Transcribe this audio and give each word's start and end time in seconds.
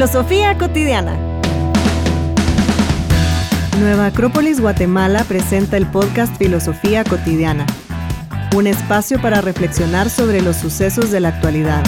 Filosofía 0.00 0.56
cotidiana. 0.56 1.14
Nueva 3.80 4.06
Acrópolis 4.06 4.58
Guatemala 4.58 5.24
presenta 5.24 5.76
el 5.76 5.86
podcast 5.86 6.34
Filosofía 6.38 7.04
cotidiana, 7.04 7.66
un 8.56 8.66
espacio 8.66 9.20
para 9.20 9.42
reflexionar 9.42 10.08
sobre 10.08 10.40
los 10.40 10.56
sucesos 10.56 11.10
de 11.10 11.20
la 11.20 11.28
actualidad. 11.28 11.84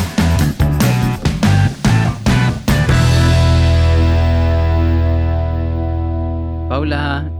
Paula. 6.68 7.32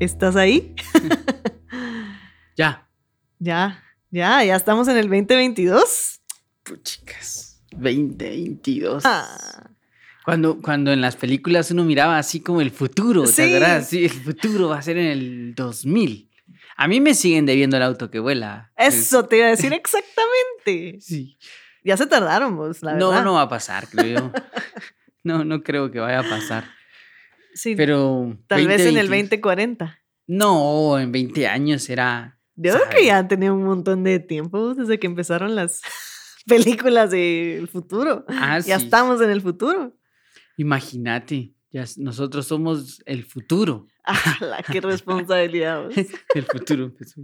¿Estás 0.00 0.34
ahí? 0.34 0.74
ya. 2.56 2.88
Ya, 3.38 3.84
ya, 4.10 4.42
ya 4.42 4.56
estamos 4.56 4.88
en 4.88 4.96
el 4.96 5.04
2022. 5.04 6.20
Chicas, 6.82 7.43
2022. 7.78 9.02
Ah. 9.06 9.70
Cuando, 10.24 10.60
cuando 10.62 10.90
en 10.92 11.00
las 11.00 11.16
películas 11.16 11.70
uno 11.70 11.84
miraba 11.84 12.18
así 12.18 12.40
como 12.40 12.60
el 12.60 12.70
futuro, 12.70 13.26
Sí. 13.26 13.36
¿te 13.36 13.56
acuerdas? 13.56 13.88
Sí, 13.88 14.04
el 14.04 14.10
futuro 14.10 14.68
va 14.70 14.78
a 14.78 14.82
ser 14.82 14.96
en 14.96 15.06
el 15.06 15.54
2000. 15.54 16.30
A 16.76 16.88
mí 16.88 17.00
me 17.00 17.14
siguen 17.14 17.46
debiendo 17.46 17.76
el 17.76 17.82
auto 17.82 18.10
que 18.10 18.18
vuela. 18.18 18.72
Eso 18.76 19.26
te 19.26 19.36
iba 19.38 19.46
a 19.46 19.50
decir 19.50 19.72
exactamente. 19.72 20.98
Sí. 21.00 21.36
Ya 21.84 21.98
se 21.98 22.06
tardaron 22.06 22.56
vos, 22.56 22.82
la 22.82 22.94
No, 22.94 23.10
verdad. 23.10 23.24
no 23.24 23.34
va 23.34 23.42
a 23.42 23.48
pasar, 23.48 23.86
creo 23.88 24.18
yo. 24.20 24.32
No, 25.22 25.42
no 25.44 25.62
creo 25.62 25.90
que 25.90 26.00
vaya 26.00 26.20
a 26.20 26.22
pasar. 26.28 26.64
Sí, 27.54 27.74
Pero. 27.76 28.36
tal 28.46 28.66
vez 28.66 28.82
en 28.82 28.96
el 28.98 29.06
2022. 29.08 29.30
2040. 29.40 29.98
No, 30.26 30.98
en 30.98 31.12
20 31.12 31.46
años 31.48 31.82
será. 31.82 32.38
Yo 32.56 32.72
creo 32.74 32.90
que 32.90 33.06
ya 33.06 33.18
han 33.18 33.28
tenido 33.28 33.54
un 33.54 33.64
montón 33.64 34.04
de 34.04 34.18
tiempo 34.20 34.74
desde 34.74 34.98
que 34.98 35.06
empezaron 35.06 35.54
las 35.54 35.80
películas 36.46 37.10
del 37.10 37.68
futuro. 37.68 38.24
Ah, 38.28 38.58
Ya 38.60 38.78
sí. 38.78 38.84
estamos 38.84 39.20
en 39.20 39.30
el 39.30 39.40
futuro. 39.40 39.96
Imagínate, 40.56 41.54
ya 41.70 41.84
nosotros 41.98 42.46
somos 42.46 43.02
el 43.06 43.24
futuro. 43.24 43.86
Ah, 44.06 44.36
la 44.42 44.62
qué 44.62 44.82
responsabilidad. 44.82 45.88
El 46.34 46.42
futuro. 46.44 46.92
pues. 46.94 47.14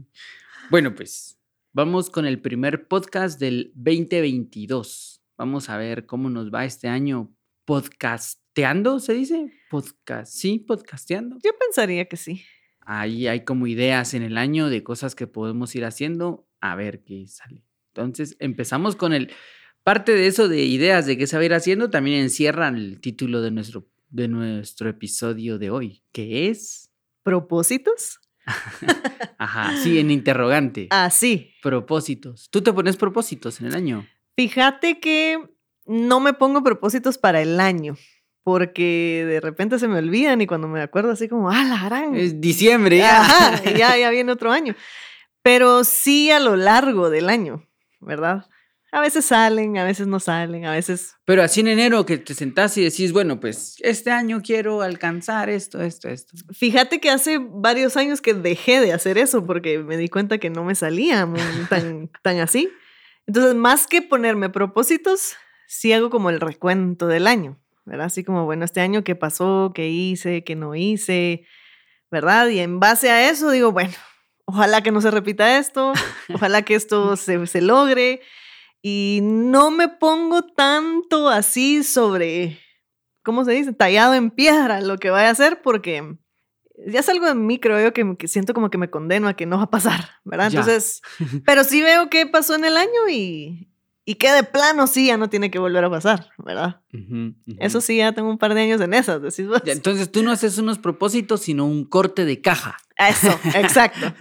Bueno, 0.71 0.95
pues 0.95 1.39
vamos 1.75 2.09
con 2.09 2.25
el 2.25 2.41
primer 2.41 2.89
podcast 2.89 3.39
del 3.39 3.71
2022. 3.75 5.21
Vamos 5.37 5.69
a 5.69 5.77
ver 5.77 6.07
cómo 6.07 6.31
nos 6.31 6.51
va 6.51 6.65
este 6.65 6.89
año 6.89 7.31
podcasteando, 7.67 8.99
¿se 8.99 9.13
dice? 9.13 9.53
Podcast, 9.69 10.33
sí, 10.33 10.59
podcasteando. 10.59 11.37
Yo 11.45 11.51
pensaría 11.59 12.07
que 12.07 12.17
sí. 12.17 12.43
Ahí 12.81 13.27
hay 13.27 13.45
como 13.45 13.67
ideas 13.67 14.15
en 14.15 14.23
el 14.23 14.39
año 14.39 14.71
de 14.71 14.83
cosas 14.83 15.15
que 15.15 15.27
podemos 15.27 15.77
ir 15.77 15.85
haciendo, 15.85 16.49
a 16.63 16.75
ver 16.77 17.05
qué 17.05 17.27
sale. 17.29 17.63
Entonces, 18.03 18.37
empezamos 18.39 18.97
con 18.97 19.13
el... 19.13 19.31
Parte 19.83 20.13
de 20.13 20.27
eso 20.27 20.49
de 20.49 20.65
ideas 20.65 21.07
de 21.07 21.17
qué 21.17 21.27
se 21.27 21.37
va 21.37 21.43
a 21.43 21.47
ir 21.47 21.55
haciendo 21.55 21.89
también 21.89 22.21
encierran 22.21 22.77
el 22.77 23.01
título 23.01 23.41
de 23.41 23.51
nuestro, 23.51 23.89
de 24.11 24.29
nuestro 24.29 24.91
episodio 24.91 25.59
de 25.59 25.71
hoy, 25.71 26.03
que 26.13 26.49
es... 26.49 26.91
¿Propósitos? 27.23 28.21
Ajá, 29.39 29.77
sí, 29.77 29.99
en 29.99 30.11
interrogante. 30.11 30.89
Ah, 30.91 31.11
sí. 31.11 31.55
Propósitos. 31.63 32.49
¿Tú 32.51 32.63
te 32.63 32.73
pones 32.73 32.97
propósitos 32.97 33.61
en 33.61 33.69
el 33.69 33.75
año? 33.75 34.07
Fíjate 34.37 35.01
que 35.01 35.39
no 35.87 36.21
me 36.21 36.33
pongo 36.33 36.63
propósitos 36.63 37.19
para 37.19 37.41
el 37.43 37.61
año. 37.61 37.97
Porque 38.43 39.25
de 39.29 39.41
repente 39.41 39.79
se 39.79 39.87
me 39.87 39.99
olvidan 39.99 40.41
y 40.41 40.47
cuando 40.47 40.67
me 40.67 40.81
acuerdo 40.81 41.13
así 41.13 41.29
como, 41.29 41.51
ah, 41.51 41.65
la 41.65 41.85
gran. 41.85 42.15
Es 42.17 42.41
diciembre 42.41 42.99
ya. 42.99 43.21
Ajá, 43.21 43.63
ya, 43.77 43.97
ya 43.99 44.11
viene 44.11 44.33
otro 44.33 44.51
año. 44.51 44.75
Pero 45.43 45.85
sí 45.85 46.31
a 46.31 46.41
lo 46.41 46.57
largo 46.57 47.11
del 47.11 47.29
año, 47.29 47.67
¿verdad? 48.01 48.47
A 48.93 49.01
veces 49.01 49.25
salen, 49.25 49.79
a 49.79 49.85
veces 49.85 50.09
no 50.09 50.19
salen, 50.19 50.65
a 50.67 50.73
veces... 50.73 51.15
Pero 51.25 51.45
así 51.45 51.61
en 51.61 51.69
enero 51.69 52.05
que 52.07 52.19
te 52.19 52.35
sentás 52.35 52.77
y 52.77 52.83
decís, 52.83 53.13
bueno, 53.13 53.39
pues 53.39 53.77
este 53.81 54.11
año 54.11 54.41
quiero 54.43 54.83
alcanzar 54.83 55.49
esto, 55.49 55.81
esto, 55.81 56.09
esto. 56.09 56.37
Fíjate 56.53 56.99
que 56.99 57.11
hace 57.11 57.39
varios 57.39 57.97
años 57.97 58.21
que 58.21 58.35
dejé 58.35 58.81
de 58.81 58.93
hacer 58.93 59.17
eso 59.17 59.47
porque 59.47 59.79
me 59.79 59.97
di 59.97 60.09
cuenta 60.09 60.39
que 60.39 60.51
no 60.51 60.65
me 60.65 60.75
salía 60.75 61.25
muy 61.25 61.41
tan, 61.71 62.11
tan 62.23 62.41
así. 62.41 62.69
Entonces, 63.27 63.55
más 63.55 63.87
que 63.87 64.03
ponerme 64.03 64.51
propósitos, 64.51 65.37
sí 65.69 65.93
hago 65.93 66.11
como 66.11 66.31
el 66.31 66.41
recuento 66.41 67.07
del 67.07 67.29
año, 67.29 67.61
¿verdad? 67.85 68.07
Así 68.07 68.25
como, 68.25 68.45
bueno, 68.45 68.65
este 68.65 68.81
año 68.81 69.05
qué 69.05 69.15
pasó, 69.15 69.71
qué 69.73 69.89
hice, 69.89 70.43
qué 70.43 70.57
no 70.57 70.75
hice, 70.75 71.47
¿verdad? 72.11 72.49
Y 72.49 72.59
en 72.59 72.81
base 72.81 73.09
a 73.09 73.31
eso 73.31 73.53
digo, 73.53 73.71
bueno, 73.71 73.95
ojalá 74.51 74.83
que 74.83 74.91
no 74.91 75.01
se 75.01 75.11
repita 75.11 75.59
esto, 75.59 75.93
ojalá 76.35 76.63
que 76.63 76.75
esto 76.75 77.17
se, 77.17 77.47
se 77.47 77.61
logre. 77.61 78.21
Y 78.83 79.21
no 79.23 79.71
me 79.71 79.89
pongo 79.89 80.43
tanto 80.43 81.29
así 81.29 81.85
sobre, 81.85 82.59
¿cómo 83.23 83.45
se 83.45 83.53
dice? 83.53 83.73
Tallado 83.73 84.15
en 84.15 84.31
piedra 84.31 84.81
lo 84.81 84.99
que 84.99 85.11
vaya 85.11 85.29
a 85.29 85.33
hacer 85.33 85.61
porque 85.63 86.17
ya 86.87 87.01
es 87.01 87.09
algo 87.09 87.27
de 87.27 87.35
mí, 87.35 87.59
creo 87.59 87.81
yo, 87.81 87.93
que, 87.93 88.17
que 88.17 88.27
siento 88.27 88.55
como 88.55 88.71
que 88.71 88.79
me 88.79 88.91
condeno 88.91 89.29
a 89.29 89.35
que 89.35 89.47
no 89.47 89.59
va 89.59 89.65
a 89.65 89.71
pasar, 89.71 90.09
¿verdad? 90.25 90.51
Ya. 90.51 90.61
Entonces, 90.61 91.03
pero 91.45 91.63
sí 91.65 91.83
veo 91.83 92.09
qué 92.09 92.27
pasó 92.27 92.55
en 92.55 92.65
el 92.65 92.77
año 92.77 93.09
y, 93.11 93.71
y 94.07 94.15
que 94.15 94.33
de 94.33 94.43
plano 94.43 94.87
sí 94.87 95.07
ya 95.07 95.17
no 95.17 95.29
tiene 95.29 95.51
que 95.51 95.59
volver 95.59 95.85
a 95.85 95.91
pasar, 95.91 96.31
¿verdad? 96.39 96.81
Eso 97.59 97.81
sí, 97.81 97.99
ya 97.99 98.13
tengo 98.13 98.31
un 98.31 98.39
par 98.39 98.55
de 98.55 98.63
años 98.63 98.81
en 98.81 98.95
esas, 98.95 99.21
decís 99.21 99.47
vos. 99.47 99.63
Ya, 99.65 99.73
Entonces 99.73 100.11
tú 100.11 100.23
no 100.23 100.33
haces 100.33 100.59
unos 100.59 100.79
propósitos, 100.79 101.43
sino 101.43 101.67
un 101.67 101.85
corte 101.85 102.25
de 102.25 102.41
caja. 102.41 102.79
Eso, 103.09 103.39
exacto. 103.55 104.15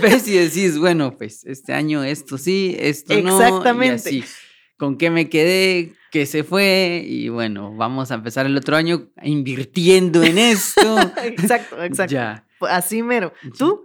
Ves 0.00 0.26
y 0.28 0.32
decís, 0.32 0.78
bueno, 0.78 1.16
pues 1.16 1.44
este 1.44 1.74
año 1.74 2.02
esto 2.02 2.38
sí, 2.38 2.74
esto 2.78 3.20
no. 3.20 3.36
Exactamente. 3.40 4.10
Y 4.14 4.20
así. 4.20 4.30
¿Con 4.78 4.96
qué 4.96 5.10
me 5.10 5.28
quedé? 5.28 5.94
¿Qué 6.10 6.24
se 6.24 6.44
fue? 6.44 7.04
Y 7.06 7.28
bueno, 7.28 7.74
vamos 7.76 8.10
a 8.10 8.14
empezar 8.14 8.46
el 8.46 8.56
otro 8.56 8.76
año 8.76 9.10
invirtiendo 9.22 10.22
en 10.22 10.38
esto. 10.38 10.98
exacto, 11.22 11.82
exacto. 11.82 12.14
Ya. 12.14 12.46
Así 12.60 13.02
mero. 13.02 13.32
¿Tú? 13.58 13.84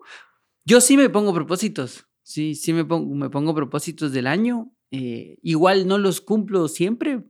Yo 0.65 0.79
sí 0.79 0.95
me 0.95 1.09
pongo 1.09 1.33
propósitos. 1.33 2.05
Sí, 2.21 2.55
sí 2.55 2.71
me 2.71 2.85
pongo, 2.85 3.13
me 3.15 3.29
pongo 3.29 3.53
propósitos 3.53 4.13
del 4.13 4.27
año. 4.27 4.71
eh, 4.91 5.37
igual 5.41 5.87
no 5.87 5.97
los 5.97 6.21
cumplo 6.21 6.67
siempre. 6.69 7.23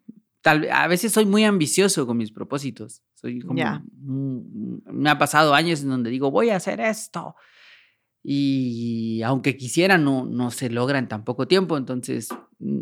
Tal, 0.44 0.68
a 0.72 0.88
veces 0.88 1.12
soy 1.12 1.26
muy 1.26 1.44
ambicioso 1.46 2.06
con 2.06 2.18
mis 2.18 2.32
propósitos. 2.32 3.02
Soy 3.16 3.40
como, 3.40 3.58
mm, 4.02 4.78
me 4.92 5.10
ha 5.10 5.18
pasado 5.18 5.56
años 5.56 5.82
en 5.82 5.90
donde 5.90 6.10
digo, 6.12 6.30
voy 6.30 6.50
a 6.52 6.58
hacer 6.58 6.80
esto. 6.82 7.36
Y 8.22 9.22
aunque 9.24 9.58
quisiera, 9.58 9.98
no, 9.98 10.26
no 10.26 10.52
se 10.52 10.70
logra 10.70 11.00
en 11.00 11.08
tan 11.08 11.24
poco 11.24 11.48
tiempo. 11.48 11.78
Entonces, 11.78 12.30
mm, 12.60 12.82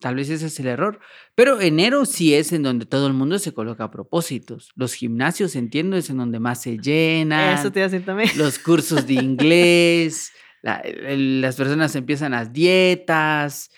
tal 0.00 0.14
vez 0.16 0.28
ese 0.28 0.46
es 0.46 0.60
el 0.60 0.66
error. 0.66 1.00
Pero 1.34 1.60
enero 1.60 2.04
sí 2.04 2.34
es 2.34 2.52
en 2.52 2.62
donde 2.62 2.84
todo 2.86 3.06
el 3.06 3.14
mundo 3.14 3.38
se 3.38 3.52
coloca 3.54 3.90
propósitos. 3.90 4.70
Los 4.74 4.94
gimnasios, 4.94 5.56
entiendo, 5.56 5.96
es 5.96 6.10
en 6.10 6.18
donde 6.18 6.40
más 6.40 6.62
se 6.62 6.78
llenan 6.78 7.58
Eso 7.58 7.70
te 7.72 7.80
iba 7.80 7.86
a 7.86 7.88
decir 7.90 8.04
también. 8.04 8.30
los 8.36 8.58
cursos 8.58 9.06
de 9.06 9.14
inglés, 9.14 10.32
la- 10.62 10.76
el- 10.80 11.40
las 11.40 11.56
personas 11.56 11.94
empiezan 11.96 12.32
las 12.32 12.52
dietas, 12.52 13.70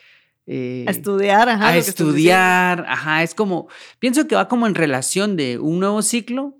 eh, 0.50 0.84
A 0.88 0.90
estudiar, 0.90 1.48
ajá. 1.50 1.68
a 1.68 1.76
estudiar, 1.76 2.84
ajá, 2.88 3.22
es 3.22 3.34
como, 3.34 3.68
pienso 3.98 4.26
que 4.26 4.34
va 4.34 4.48
como 4.48 4.66
en 4.66 4.74
relación 4.74 5.36
de 5.36 5.58
un 5.58 5.78
nuevo 5.78 6.00
ciclo, 6.00 6.56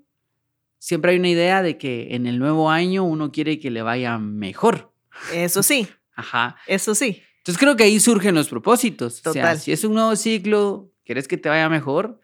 siempre 0.77 1.11
hay 1.11 1.17
una 1.17 1.29
idea 1.29 1.63
de 1.63 1.77
que 1.79 2.15
en 2.15 2.27
el 2.27 2.37
nuevo 2.37 2.69
año 2.69 3.03
uno 3.03 3.31
quiere 3.31 3.59
que 3.59 3.71
le 3.71 3.81
vaya 3.81 4.17
mejor, 4.19 4.93
Eso 5.33 5.63
sí, 5.63 5.87
ajá, 6.15 6.55
eso 6.67 6.93
sí. 6.93 7.23
entonces 7.39 7.59
creo 7.59 7.75
que 7.75 7.83
ahí 7.83 7.99
surgen 7.99 8.35
los 8.35 8.47
propósitos, 8.49 9.19
o 9.25 9.33
sea, 9.33 9.41
Total. 9.43 9.59
si 9.59 9.71
es 9.71 9.83
un 9.83 9.95
nuevo 9.95 10.15
ciclo, 10.15 10.91
quieres 11.03 11.27
que 11.27 11.37
te 11.37 11.49
vaya 11.49 11.67
mejor, 11.67 12.21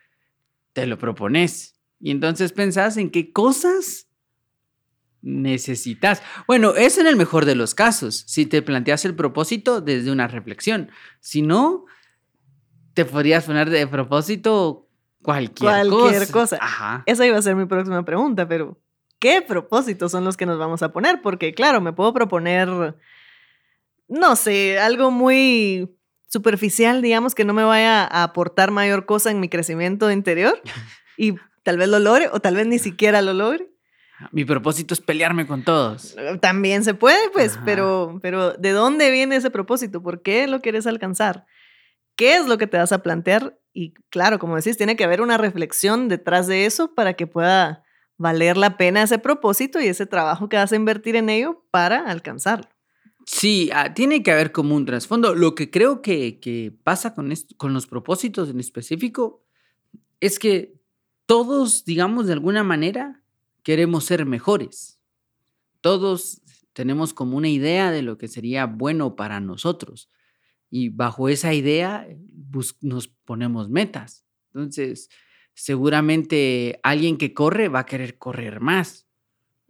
te 0.73 0.85
lo 0.85 0.97
propones, 0.99 1.79
y 1.99 2.11
entonces 2.11 2.51
pensás 2.51 2.97
en 2.97 3.09
qué 3.09 3.31
cosas 3.31 4.04
necesitas. 5.25 6.21
Bueno, 6.47 6.75
es 6.75 6.97
en 6.97 7.07
el 7.07 7.17
mejor 7.17 7.45
de 7.45 7.55
los 7.55 7.75
casos, 7.75 8.23
si 8.27 8.45
te 8.45 8.61
planteas 8.61 9.03
el 9.05 9.15
propósito 9.15 9.81
desde 9.81 10.11
una 10.11 10.27
reflexión. 10.27 10.91
Si 11.19 11.41
no, 11.41 11.85
te 12.93 13.03
podrías 13.05 13.43
poner 13.43 13.69
de 13.69 13.87
propósito 13.87 14.87
cualquier, 15.21 15.87
Cualquier 15.87 16.29
cosa. 16.29 16.57
Ajá. 16.61 17.03
Esa 17.07 17.25
iba 17.25 17.37
a 17.37 17.41
ser 17.41 17.55
mi 17.55 17.65
próxima 17.65 18.05
pregunta, 18.05 18.47
pero 18.47 18.79
¿qué 19.19 19.41
propósitos 19.41 20.11
son 20.11 20.23
los 20.23 20.37
que 20.37 20.45
nos 20.45 20.59
vamos 20.59 20.83
a 20.83 20.93
poner? 20.93 21.21
Porque 21.21 21.53
claro, 21.53 21.81
me 21.81 21.91
puedo 21.91 22.13
proponer, 22.13 22.95
no 24.07 24.35
sé, 24.35 24.77
algo 24.77 25.09
muy 25.09 25.97
superficial, 26.27 27.01
digamos, 27.01 27.33
que 27.33 27.45
no 27.45 27.53
me 27.53 27.63
vaya 27.63 28.03
a 28.03 28.23
aportar 28.23 28.69
mayor 28.69 29.07
cosa 29.07 29.31
en 29.31 29.39
mi 29.39 29.49
crecimiento 29.49 30.11
interior 30.11 30.61
y 31.17 31.33
tal 31.63 31.77
vez 31.77 31.89
lo 31.89 31.97
logre 31.97 32.29
o 32.31 32.39
tal 32.39 32.55
vez 32.55 32.67
ni 32.67 32.77
siquiera 32.77 33.23
lo 33.23 33.33
logre. 33.33 33.74
Mi 34.31 34.45
propósito 34.45 34.93
es 34.93 35.01
pelearme 35.01 35.45
con 35.45 35.63
todos. 35.63 36.15
También 36.41 36.83
se 36.83 36.93
puede, 36.93 37.29
pues, 37.31 37.53
Ajá. 37.55 37.63
pero, 37.65 38.19
pero 38.21 38.53
¿de 38.53 38.71
dónde 38.71 39.11
viene 39.11 39.35
ese 39.35 39.49
propósito? 39.51 40.01
¿Por 40.01 40.21
qué 40.21 40.47
lo 40.47 40.61
quieres 40.61 40.87
alcanzar? 40.87 41.45
¿Qué 42.15 42.37
es 42.37 42.47
lo 42.47 42.57
que 42.57 42.67
te 42.67 42.77
vas 42.77 42.91
a 42.93 43.03
plantear? 43.03 43.59
Y 43.73 43.93
claro, 44.09 44.39
como 44.39 44.55
decís, 44.55 44.77
tiene 44.77 44.95
que 44.95 45.03
haber 45.03 45.19
una 45.21 45.37
reflexión 45.37 46.07
detrás 46.07 46.47
de 46.47 46.65
eso 46.65 46.95
para 46.95 47.13
que 47.15 47.27
pueda 47.27 47.83
valer 48.17 48.55
la 48.55 48.77
pena 48.77 49.03
ese 49.03 49.19
propósito 49.19 49.81
y 49.81 49.87
ese 49.87 50.05
trabajo 50.05 50.47
que 50.47 50.55
vas 50.55 50.71
a 50.71 50.77
invertir 50.77 51.17
en 51.17 51.29
ello 51.29 51.65
para 51.71 51.99
alcanzarlo. 52.09 52.69
Sí, 53.25 53.69
ah, 53.73 53.93
tiene 53.93 54.23
que 54.23 54.31
haber 54.31 54.53
como 54.53 54.75
un 54.75 54.85
trasfondo. 54.85 55.35
Lo 55.35 55.55
que 55.55 55.69
creo 55.71 56.01
que, 56.01 56.39
que 56.39 56.71
pasa 56.83 57.13
con, 57.13 57.33
esto- 57.33 57.53
con 57.57 57.73
los 57.73 57.85
propósitos 57.87 58.49
en 58.49 58.61
específico 58.61 59.43
es 60.21 60.39
que 60.39 60.75
todos, 61.25 61.83
digamos, 61.83 62.27
de 62.27 62.33
alguna 62.33 62.63
manera, 62.63 63.23
queremos 63.65 64.05
ser 64.05 64.27
mejores. 64.27 65.01
Todos 65.81 66.43
tenemos 66.71 67.13
como 67.13 67.35
una 67.35 67.49
idea 67.49 67.91
de 67.91 68.03
lo 68.03 68.17
que 68.17 68.27
sería 68.27 68.67
bueno 68.67 69.15
para 69.15 69.39
nosotros. 69.39 70.09
Y 70.69 70.89
bajo 70.89 71.29
esa 71.29 71.53
idea 71.53 72.07
nos 72.81 73.07
ponemos 73.07 73.69
metas. 73.69 74.23
Entonces, 74.53 75.09
seguramente 75.55 76.79
alguien 76.83 77.17
que 77.17 77.33
corre 77.33 77.67
va 77.67 77.79
a 77.79 77.85
querer 77.87 78.19
correr 78.19 78.59
más. 78.61 79.07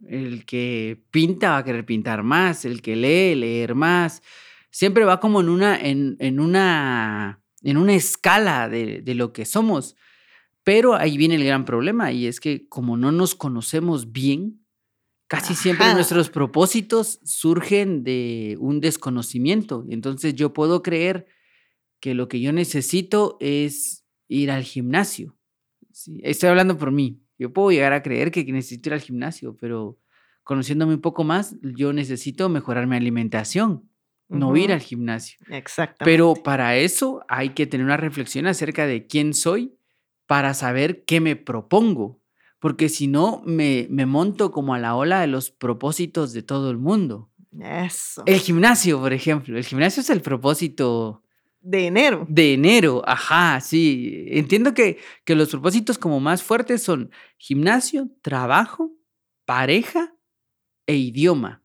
El 0.06 0.44
que 0.44 1.02
pinta 1.10 1.52
va 1.52 1.58
a 1.58 1.64
querer 1.64 1.86
pintar 1.86 2.22
más. 2.22 2.66
El 2.66 2.82
que 2.82 2.96
lee, 2.96 3.34
leer 3.34 3.74
más. 3.74 4.22
Siempre 4.70 5.06
va 5.06 5.20
como 5.20 5.40
en 5.40 5.48
una, 5.48 5.80
en, 5.80 6.38
una, 6.38 7.40
en 7.62 7.76
una 7.78 7.94
escala 7.94 8.68
de 8.68 9.14
lo 9.14 9.32
que 9.32 9.46
somos. 9.46 9.96
Pero 10.66 10.96
ahí 10.96 11.16
viene 11.16 11.36
el 11.36 11.44
gran 11.44 11.64
problema 11.64 12.10
y 12.10 12.26
es 12.26 12.40
que 12.40 12.68
como 12.68 12.96
no 12.96 13.12
nos 13.12 13.36
conocemos 13.36 14.10
bien, 14.10 14.66
casi 15.28 15.54
siempre 15.54 15.94
nuestros 15.94 16.28
propósitos 16.28 17.20
surgen 17.22 18.02
de 18.02 18.56
un 18.58 18.80
desconocimiento. 18.80 19.86
Entonces 19.88 20.34
yo 20.34 20.52
puedo 20.52 20.82
creer 20.82 21.28
que 22.00 22.14
lo 22.14 22.26
que 22.26 22.40
yo 22.40 22.52
necesito 22.52 23.36
es 23.38 24.04
ir 24.26 24.50
al 24.50 24.64
gimnasio. 24.64 25.38
estoy 26.24 26.48
hablando 26.48 26.76
por 26.76 26.90
mí. 26.90 27.22
Yo 27.38 27.52
puedo 27.52 27.70
llegar 27.70 27.92
a 27.92 28.02
creer 28.02 28.32
que 28.32 28.42
necesito 28.52 28.88
ir 28.88 28.94
al 28.94 29.00
gimnasio, 29.02 29.56
pero 29.56 30.00
conociéndome 30.42 30.94
un 30.94 31.00
poco 31.00 31.22
más, 31.22 31.54
yo 31.62 31.92
necesito 31.92 32.48
mejorar 32.48 32.88
mi 32.88 32.96
alimentación, 32.96 33.88
no 34.28 34.56
ir 34.56 34.72
al 34.72 34.80
gimnasio. 34.80 35.38
Exactamente. 35.48 36.10
Pero 36.10 36.34
para 36.34 36.76
eso 36.76 37.24
hay 37.28 37.50
que 37.50 37.68
tener 37.68 37.86
una 37.86 37.96
reflexión 37.96 38.48
acerca 38.48 38.84
de 38.84 39.06
quién 39.06 39.32
soy 39.32 39.75
para 40.26 40.54
saber 40.54 41.04
qué 41.04 41.20
me 41.20 41.36
propongo, 41.36 42.20
porque 42.58 42.88
si 42.88 43.06
no 43.06 43.42
me, 43.44 43.86
me 43.90 44.06
monto 44.06 44.50
como 44.50 44.74
a 44.74 44.78
la 44.78 44.96
ola 44.96 45.20
de 45.20 45.26
los 45.26 45.50
propósitos 45.50 46.32
de 46.32 46.42
todo 46.42 46.70
el 46.70 46.78
mundo. 46.78 47.30
Eso. 47.60 48.22
El 48.26 48.40
gimnasio, 48.40 49.00
por 49.00 49.12
ejemplo. 49.12 49.56
El 49.56 49.64
gimnasio 49.64 50.00
es 50.00 50.10
el 50.10 50.20
propósito. 50.20 51.22
De 51.60 51.86
enero. 51.86 52.26
De 52.28 52.54
enero, 52.54 53.02
ajá, 53.06 53.60
sí. 53.60 54.26
Entiendo 54.28 54.72
que, 54.72 54.98
que 55.24 55.34
los 55.34 55.48
propósitos 55.48 55.98
como 55.98 56.20
más 56.20 56.42
fuertes 56.42 56.82
son 56.82 57.10
gimnasio, 57.38 58.08
trabajo, 58.22 58.92
pareja 59.44 60.14
e 60.86 60.96
idioma. 60.96 61.62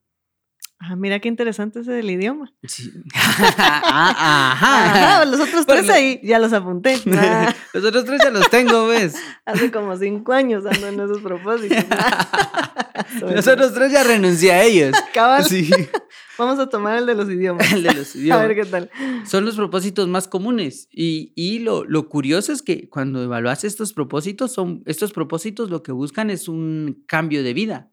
Ah, 0.83 0.95
mira 0.95 1.19
qué 1.19 1.28
interesante 1.28 1.81
ese 1.81 1.92
del 1.92 2.10
idioma. 2.10 2.51
Sí. 2.63 2.92
Ah, 3.94 4.51
ajá. 4.54 5.25
los 5.25 5.39
otros 5.39 5.66
tres 5.66 5.89
ahí 5.89 6.19
ya 6.24 6.39
los 6.39 6.54
apunté. 6.54 7.00
los 7.74 7.83
otros 7.83 8.06
tres 8.06 8.22
ya 8.24 8.30
los 8.31 8.50
tengo, 8.50 8.88
¿ves? 8.88 9.16
Hace 9.45 9.72
como 9.72 9.95
cinco 9.98 10.33
años 10.33 10.66
ando 10.66 10.88
en 10.88 11.00
esos 11.00 11.19
propósitos. 11.19 11.86
los 13.22 13.48
otros 13.48 13.74
tres 13.74 13.92
ya 13.92 14.04
renuncié 14.04 14.51
a 14.51 14.63
ellos. 14.63 14.95
Cabal. 15.13 15.45
Sí. 15.45 15.69
Vamos 16.38 16.57
a 16.60 16.68
tomar 16.68 16.98
el 16.98 17.06
de 17.06 17.16
los 17.16 17.30
idiomas. 17.30 17.72
el 17.72 17.83
de 17.83 17.94
los 17.94 18.16
idiomas. 18.16 18.44
A 18.44 18.48
ver 18.48 18.56
qué 18.56 18.66
tal. 18.66 18.89
Son 19.25 19.45
los 19.45 19.56
propósitos 19.56 20.07
más 20.07 20.28
comunes. 20.28 20.88
Y, 20.92 21.33
y 21.36 21.60
lo, 21.60 21.83
lo, 21.83 22.10
curioso 22.10 22.51
es 22.51 22.62
que 22.62 22.89
cuando 22.89 23.22
evaluas 23.22 23.63
estos 23.63 23.94
propósitos, 23.94 24.54
son, 24.54 24.81
estos 24.86 25.12
propósitos 25.12 25.69
lo 25.69 25.83
que 25.83 25.92
buscan 25.92 26.30
es 26.30 26.48
un 26.48 27.04
cambio 27.07 27.44
de 27.44 27.54
vida 27.54 27.92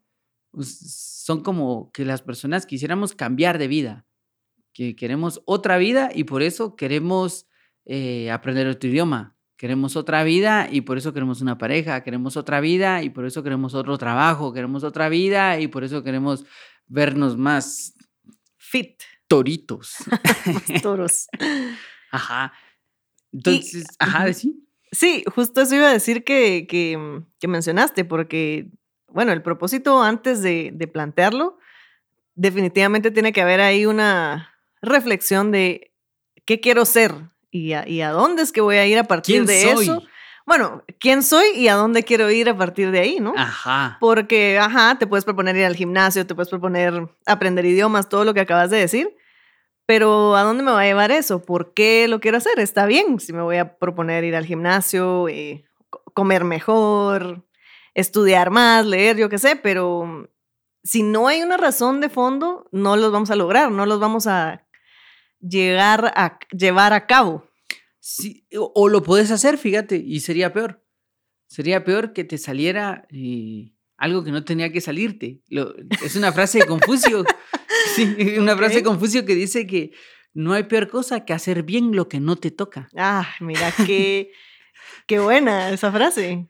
son 1.29 1.43
como 1.43 1.91
que 1.91 2.05
las 2.05 2.23
personas 2.23 2.65
quisiéramos 2.65 3.13
cambiar 3.13 3.59
de 3.59 3.67
vida, 3.67 4.07
que 4.73 4.95
queremos 4.95 5.43
otra 5.45 5.77
vida 5.77 6.09
y 6.11 6.23
por 6.23 6.41
eso 6.41 6.75
queremos 6.75 7.45
eh, 7.85 8.31
aprender 8.31 8.65
otro 8.65 8.89
idioma, 8.89 9.37
queremos 9.55 9.95
otra 9.95 10.23
vida 10.23 10.67
y 10.71 10.81
por 10.81 10.97
eso 10.97 11.13
queremos 11.13 11.39
una 11.41 11.59
pareja, 11.59 12.01
queremos 12.01 12.35
otra 12.35 12.61
vida 12.61 13.03
y 13.03 13.11
por 13.11 13.27
eso 13.27 13.43
queremos 13.43 13.75
otro 13.75 13.95
trabajo, 13.99 14.53
queremos 14.53 14.83
otra 14.83 15.07
vida 15.07 15.59
y 15.59 15.67
por 15.67 15.83
eso 15.83 16.01
queremos 16.01 16.45
vernos 16.87 17.37
más 17.37 17.93
fit. 18.57 18.99
Toritos. 19.27 19.97
más 20.47 20.81
toros. 20.81 21.27
Ajá. 22.09 22.53
Entonces, 23.31 23.85
ajá, 23.99 24.33
sí. 24.33 24.65
Sí, 24.91 25.23
justo 25.35 25.61
eso 25.61 25.75
iba 25.75 25.89
a 25.89 25.93
decir 25.93 26.23
que, 26.23 26.65
que, 26.67 27.21
que 27.39 27.47
mencionaste, 27.47 28.03
porque 28.03 28.71
bueno, 29.11 29.31
el 29.31 29.41
propósito 29.41 30.01
antes 30.01 30.41
de, 30.41 30.89
plantearlo, 30.91 31.57
definitivamente 32.35 33.11
tiene 33.11 33.33
que 33.33 33.41
haber 33.41 33.61
ahí 33.61 33.85
una 33.85 34.53
reflexión 34.81 35.51
de 35.51 35.93
qué 36.45 36.59
quiero 36.59 36.85
ser 36.85 37.13
y 37.51 37.73
a, 37.73 38.11
dónde 38.11 38.43
es 38.43 38.51
que 38.51 38.61
voy 38.61 38.77
a 38.77 38.85
ir 38.85 38.99
a 38.99 39.03
partir 39.05 39.45
de 39.45 39.71
eso. 39.71 40.03
Bueno, 40.45 40.83
quién 40.99 41.21
soy 41.21 41.45
y 41.55 41.67
a 41.67 41.75
dónde 41.75 42.03
quiero 42.03 42.31
ir 42.31 42.49
a 42.49 42.57
partir 42.57 42.89
de 42.89 42.99
ahí, 42.99 43.19
¿no? 43.19 43.35
Ajá. 43.37 43.97
Porque, 43.99 44.57
ajá, 44.57 44.97
te 44.97 45.05
puedes 45.05 45.23
proponer 45.23 45.55
ir 45.55 45.65
al 45.65 45.75
gimnasio, 45.75 46.25
te 46.25 46.33
puedes 46.33 46.49
proponer 46.49 47.07
aprender 47.27 47.65
idiomas, 47.65 48.09
todo 48.09 48.25
lo 48.25 48.33
que 48.33 48.39
acabas 48.39 48.71
de 48.71 48.77
decir, 48.77 49.15
pero 49.85 50.35
¿a 50.35 50.41
dónde 50.41 50.63
me 50.63 50.71
va 50.71 50.81
a 50.81 50.85
llevar 50.85 51.11
eso? 51.11 51.43
¿Por 51.43 51.73
qué 51.73 52.07
lo 52.07 52.19
quiero 52.19 52.37
hacer? 52.37 52.59
Está 52.59 52.87
bien 52.87 53.19
si 53.19 53.31
me 53.31 53.43
voy 53.43 53.57
a 53.57 53.77
proponer 53.77 54.23
ir 54.23 54.35
al 54.35 54.45
gimnasio, 54.45 55.27
eh, 55.27 55.65
comer 56.13 56.43
mejor, 56.43 57.43
estudiar 57.99 58.49
más, 58.49 58.85
leer, 58.85 59.17
yo 59.17 59.29
qué 59.29 59.37
sé, 59.37 59.55
pero 59.55 60.29
si 60.83 61.03
no 61.03 61.27
hay 61.27 61.41
una 61.41 61.57
razón 61.57 62.01
de 62.01 62.09
fondo, 62.09 62.67
no 62.71 62.95
los 62.95 63.11
vamos 63.11 63.31
a 63.31 63.35
lograr, 63.35 63.71
no 63.71 63.85
los 63.85 63.99
vamos 63.99 64.27
a 64.27 64.65
llegar 65.39 66.13
a 66.15 66.39
llevar 66.51 66.93
a 66.93 67.05
cabo. 67.05 67.49
Sí, 67.99 68.47
o, 68.55 68.87
lo 68.87 69.03
puedes 69.03 69.29
hacer, 69.31 69.57
fíjate, 69.57 69.97
y 69.97 70.21
sería 70.21 70.53
peor. 70.53 70.83
Sería 71.47 71.83
peor 71.83 72.13
que 72.13 72.23
te 72.23 72.37
saliera 72.37 73.05
eh, 73.11 73.73
algo 73.97 74.23
que 74.23 74.31
no 74.31 74.45
tenía 74.45 74.71
que 74.71 74.81
salirte. 74.81 75.41
es 76.03 76.15
una 76.15 76.31
frase 76.31 76.59
de 76.59 76.65
Confucio. 76.65 77.25
sí, 77.95 78.37
una 78.37 78.55
frase 78.55 78.75
de 78.75 78.83
Confucio 78.83 79.25
que 79.25 79.35
dice 79.35 79.67
que 79.67 79.91
no 80.33 80.53
hay 80.53 80.63
peor 80.63 80.89
cosa 80.89 81.25
que 81.25 81.33
hacer 81.33 81.63
bien 81.63 81.95
lo 81.95 82.07
que 82.07 82.19
no 82.19 82.35
te 82.35 82.51
toca. 82.51 82.87
Ah, 82.95 83.27
mira 83.41 83.73
qué, 83.85 84.31
qué 85.07 85.19
buena 85.19 85.71
esa 85.71 85.91
frase 85.91 86.47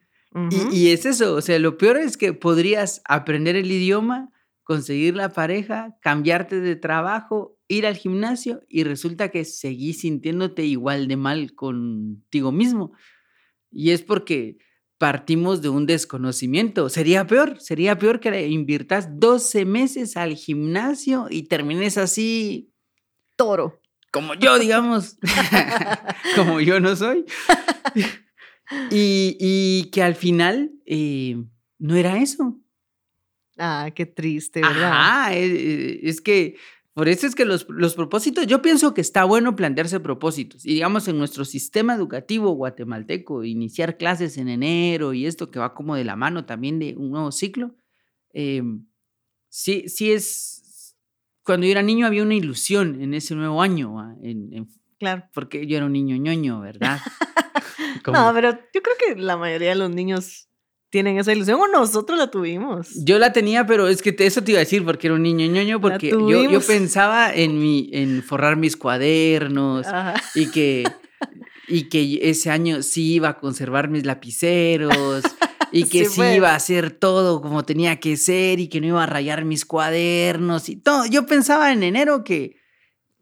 y, 0.71 0.89
es 0.89 1.05
eso, 1.05 1.35
o 1.35 1.41
sea, 1.41 1.57
lo 1.57 1.77
peor 1.77 1.97
es 1.97 2.15
que 2.15 2.33
podrías 2.33 3.01
aprender 3.05 3.55
el 3.55 3.71
idioma, 3.71 4.31
conseguir 4.63 5.15
la 5.15 5.29
pareja, 5.29 5.97
cambiarte 6.01 6.59
de 6.59 6.75
trabajo, 6.75 7.57
ir 7.67 7.87
al 7.87 7.95
gimnasio 7.95 8.61
y 8.69 8.83
resulta 8.83 9.29
que 9.29 9.43
seguís 9.43 10.01
sintiéndote 10.01 10.65
igual 10.65 11.07
de 11.07 11.17
mal 11.17 11.55
contigo 11.55 12.51
mismo. 12.51 12.91
Y 13.71 13.89
es 13.89 14.03
porque 14.03 14.57
partimos 14.99 15.63
de 15.63 15.69
un 15.69 15.87
desconocimiento. 15.87 16.89
Sería 16.89 17.25
peor, 17.25 17.59
sería 17.59 17.97
peor 17.97 18.19
que 18.19 18.47
inviertas 18.47 19.19
12 19.19 19.65
meses 19.65 20.15
al 20.17 20.35
gimnasio 20.35 21.27
y 21.29 21.43
termines 21.43 21.97
así. 21.97 22.71
Toro. 23.35 23.81
Como 24.11 24.35
yo, 24.35 24.59
digamos. 24.59 25.17
como 26.35 26.59
yo 26.59 26.79
no 26.79 26.95
soy. 26.95 27.25
Y, 28.91 29.89
que 29.91 30.03
al 30.03 30.15
final 30.15 30.71
eh, 30.85 31.43
no 31.77 31.95
era 31.95 32.21
eso. 32.21 32.59
Ah, 33.57 33.89
qué 33.93 34.05
triste, 34.05 34.61
¿verdad? 34.61 34.91
Ah, 34.93 35.33
es, 35.33 36.21
que 36.21 36.55
por 36.93 37.09
eso 37.09 37.27
es 37.27 37.35
que 37.35 37.45
los, 37.45 37.67
los, 37.69 37.95
propósitos, 37.95 38.47
yo 38.47 38.61
pienso 38.61 38.93
que 38.93 39.01
está 39.01 39.25
bueno 39.25 39.55
plantearse 39.55 39.99
propósitos. 39.99 40.65
Y 40.65 40.75
digamos, 40.75 41.07
en 41.07 41.17
nuestro 41.17 41.43
sistema 41.43 41.93
educativo 41.93 42.51
guatemalteco, 42.51 43.43
iniciar 43.43 43.97
clases 43.97 44.37
en 44.37 44.47
enero 44.47 45.13
y 45.13 45.25
esto 45.25 45.51
que 45.51 45.59
va 45.59 45.73
como 45.73 45.95
de 45.95 46.05
la 46.05 46.15
mano 46.15 46.45
también 46.45 46.79
de 46.79 46.95
un 46.95 47.11
nuevo 47.11 47.31
ciclo, 47.31 47.75
em, 48.33 48.85
sí, 49.49 49.85
sí 49.87 50.11
es, 50.11 50.95
cuando 51.43 51.65
yo 51.65 51.71
era 51.71 51.81
niño 51.81 52.05
había 52.05 52.23
una 52.23 52.35
ilusión 52.35 53.01
en 53.01 53.13
ese 53.13 53.35
nuevo 53.35 53.61
año, 53.61 53.99
ah, 53.99 54.15
claro. 54.99 55.23
porque 55.33 55.67
yo 55.67 55.75
era 55.75 55.85
un 55.85 55.93
niño 55.93 56.15
ñoño, 56.15 56.61
¿verdad? 56.61 56.99
No, 58.11 58.31
pero 58.33 58.51
yo 58.73 58.81
creo 58.81 58.95
que 58.97 59.15
la 59.21 59.37
mayoría 59.37 59.69
de 59.69 59.75
los 59.75 59.89
niños 59.89 60.49
tienen 60.89 61.19
esa 61.19 61.31
ilusión 61.31 61.59
o 61.61 61.67
nosotros 61.67 62.17
la 62.17 62.31
tuvimos. 62.31 62.89
Yo 63.05 63.19
la 63.19 63.31
tenía, 63.31 63.65
pero 63.65 63.87
es 63.87 64.01
que 64.01 64.15
eso 64.19 64.43
te 64.43 64.51
iba 64.51 64.59
a 64.59 64.61
decir 64.63 64.83
porque 64.83 65.07
era 65.07 65.15
un 65.15 65.23
niño 65.23 65.45
ñoño, 65.45 65.79
porque 65.79 66.09
yo, 66.09 66.49
yo, 66.49 66.61
pensaba 66.61 67.33
en, 67.33 67.59
mi, 67.59 67.89
en 67.93 68.23
forrar 68.23 68.57
mis 68.57 68.75
cuadernos 68.75 69.85
y 70.33 70.49
que, 70.49 70.83
y 71.67 71.89
que 71.89 72.19
ese 72.29 72.49
año 72.49 72.81
sí 72.81 73.13
iba 73.13 73.29
a 73.29 73.37
conservar 73.37 73.89
mis 73.89 74.05
lapiceros. 74.05 75.23
Y 75.71 75.83
que 75.83 76.05
sí, 76.05 76.19
iba 76.19 76.53
a 76.53 76.55
hacer 76.55 76.89
todo 76.89 77.43
como 77.43 77.63
tenía 77.63 77.99
que 77.99 78.17
ser 78.17 78.59
y 78.59 78.69
que 78.69 78.81
no 78.81 78.87
iba 78.87 79.03
a 79.03 79.05
rayar 79.05 79.45
mis 79.45 79.65
cuadernos 79.65 80.67
y 80.67 80.77
todo. 80.77 81.05
Yo 81.05 81.27
pensaba 81.27 81.71
en 81.71 81.83
enero 81.83 82.23
que 82.23 82.55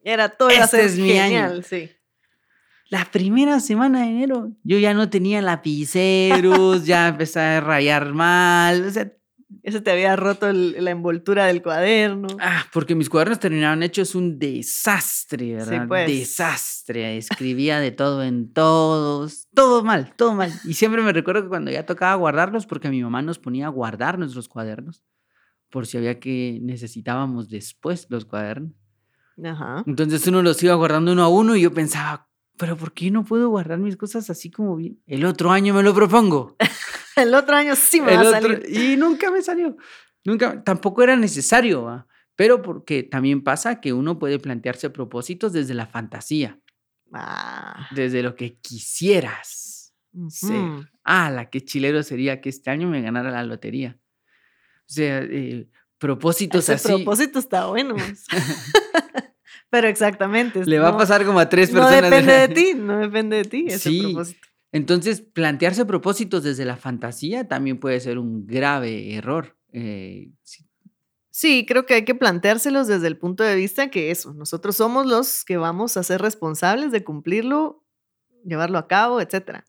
era 0.02 0.30
todo 0.30 0.48
este 0.48 0.86
es 0.86 0.98
mi 0.98 1.18
año. 1.18 1.62
sí 1.62 1.90
la 2.90 3.06
primera 3.12 3.60
semana 3.60 4.02
de 4.02 4.08
enero 4.10 4.52
yo 4.64 4.78
ya 4.80 4.94
no 4.94 5.10
tenía 5.10 5.42
lapiceros, 5.42 6.86
ya 6.86 7.10
empecé 7.10 7.40
a 7.40 7.62
rayar 7.62 8.14
mal, 8.14 8.86
o 8.86 8.90
sea, 8.92 9.12
Ese 9.64 9.80
te 9.82 9.92
había 9.92 10.16
roto 10.18 10.48
el- 10.50 10.76
la 10.84 10.92
envoltura 10.92 11.46
del 11.46 11.62
cuaderno. 11.62 12.28
Ah, 12.40 12.66
porque 12.74 12.96
mis 12.96 13.10
cuadernos 13.10 13.40
terminaron 13.40 13.82
hechos 13.84 14.14
un 14.14 14.38
desastre, 14.40 15.56
¿verdad? 15.56 15.88
pues. 15.88 16.08
Desastre. 16.08 17.18
Escribía 17.18 17.80
de 17.80 17.92
todo 17.92 18.24
en 18.24 18.52
todos. 18.54 19.48
Todo 19.54 19.84
mal, 19.84 20.14
todo 20.18 20.34
mal. 20.34 20.52
Y 20.66 20.74
siempre 20.74 21.02
me 21.02 21.12
recuerdo 21.14 21.44
que 21.44 21.48
cuando 21.50 21.72
ya 21.72 21.86
tocaba 21.86 22.16
guardarlos, 22.16 22.66
porque 22.66 22.90
mi 22.90 23.02
mamá 23.02 23.22
nos 23.22 23.40
ponía 23.40 23.68
a 23.68 23.70
guardar 23.70 24.20
nuestros 24.20 24.48
cuadernos, 24.50 25.04
por 25.70 25.86
si 25.88 25.98
había 25.98 26.20
que 26.20 26.60
necesitábamos 26.62 27.50
después 27.50 28.08
los 28.10 28.26
cuadernos. 28.26 28.72
Ajá. 29.44 29.84
Entonces 29.88 30.26
uno 30.28 30.42
los 30.42 30.62
iba 30.64 30.76
guardando 30.76 31.12
uno 31.14 31.24
a 31.24 31.30
uno 31.30 31.56
y 31.56 31.62
yo 31.62 31.74
pensaba, 31.74 32.30
pero 32.58 32.76
¿por 32.78 32.94
qué 32.94 33.12
no 33.12 33.24
puedo 33.24 33.50
guardar 33.50 33.80
mis 33.80 33.96
cosas 33.98 34.30
así 34.30 34.50
como 34.52 34.76
bien? 34.76 35.00
El 35.08 35.26
otro 35.26 35.52
año 35.52 35.74
me 35.74 35.84
lo 35.84 35.94
propongo. 35.94 36.56
El 37.16 37.34
otro 37.34 37.56
año 37.56 37.76
sí 37.76 38.02
me 38.02 38.14
El 38.14 38.18
va 38.20 38.22
a 38.30 38.32
salir. 38.42 38.64
y 38.70 38.96
nunca 38.98 39.32
me 39.32 39.42
salió. 39.42 39.76
Nunca, 40.24 40.64
tampoco 40.64 41.04
era 41.04 41.16
necesario, 41.16 41.84
¿va? 41.84 42.08
pero 42.36 42.62
porque 42.62 43.02
también 43.04 43.44
pasa 43.44 43.82
que 43.82 43.94
uno 43.94 44.20
puede 44.20 44.38
plantearse 44.40 44.90
propósitos 44.92 45.54
desde 45.54 45.74
la 45.74 45.88
fantasía, 45.88 46.60
Ah, 47.14 47.88
desde 47.96 48.22
lo 48.22 48.36
que 48.36 48.58
quisieras 48.60 49.94
ser. 50.30 50.62
Ah, 51.04 51.32
la 51.32 51.50
que 51.50 51.62
chilero 51.64 52.04
sería 52.04 52.42
que 52.42 52.50
este 52.50 52.70
año 52.70 52.88
me 52.90 53.02
ganara 53.02 53.32
la 53.32 53.44
lotería. 53.44 53.98
O 54.82 54.84
sea, 54.94 55.20
eh, 55.24 55.70
propósitos 55.98 56.66
Ese 56.68 56.74
así. 56.74 56.88
propósito 57.04 57.40
está 57.40 57.68
bueno. 57.68 57.96
Pero 59.70 59.88
exactamente. 59.88 60.66
Le 60.66 60.80
va 60.80 60.90
a 60.90 60.92
no- 60.94 60.98
pasar 60.98 61.26
como 61.26 61.40
a 61.40 61.50
tres 61.50 61.72
No 61.74 61.82
personas. 61.82 62.04
depende 62.10 62.34
de 62.34 62.48
ti, 62.54 62.74
no 62.76 62.98
depende 63.00 63.38
de 63.38 63.44
ti 63.46 63.66
ese 63.68 63.90
Sí. 63.90 64.02
propósito. 64.02 64.48
Entonces, 64.72 65.22
plantearse 65.22 65.86
propósitos 65.86 66.44
desde 66.44 66.66
la 66.66 66.76
fantasía 66.78 67.48
también 67.48 67.80
puede 67.80 68.00
ser 68.00 68.18
un 68.20 68.46
grave 68.48 69.14
error. 69.16 69.58
Eh, 69.74 70.32
sí, 70.44 70.66
Sí, 71.30 71.66
creo 71.68 71.86
que 71.86 71.94
hay 71.94 72.04
que 72.04 72.16
planteárselos 72.16 72.88
desde 72.88 73.06
el 73.06 73.16
punto 73.20 73.44
de 73.44 73.56
vista 73.56 73.92
que 73.92 74.10
eso, 74.10 74.34
nosotros 74.34 74.76
somos 74.76 75.06
los 75.06 75.46
que 75.46 75.58
vamos 75.58 75.96
a 75.96 76.02
ser 76.02 76.20
responsables 76.20 76.92
de 76.92 77.04
cumplirlo, 77.04 77.86
llevarlo 78.44 78.80
a 78.80 78.88
cabo, 78.88 79.22
etcétera. 79.22 79.67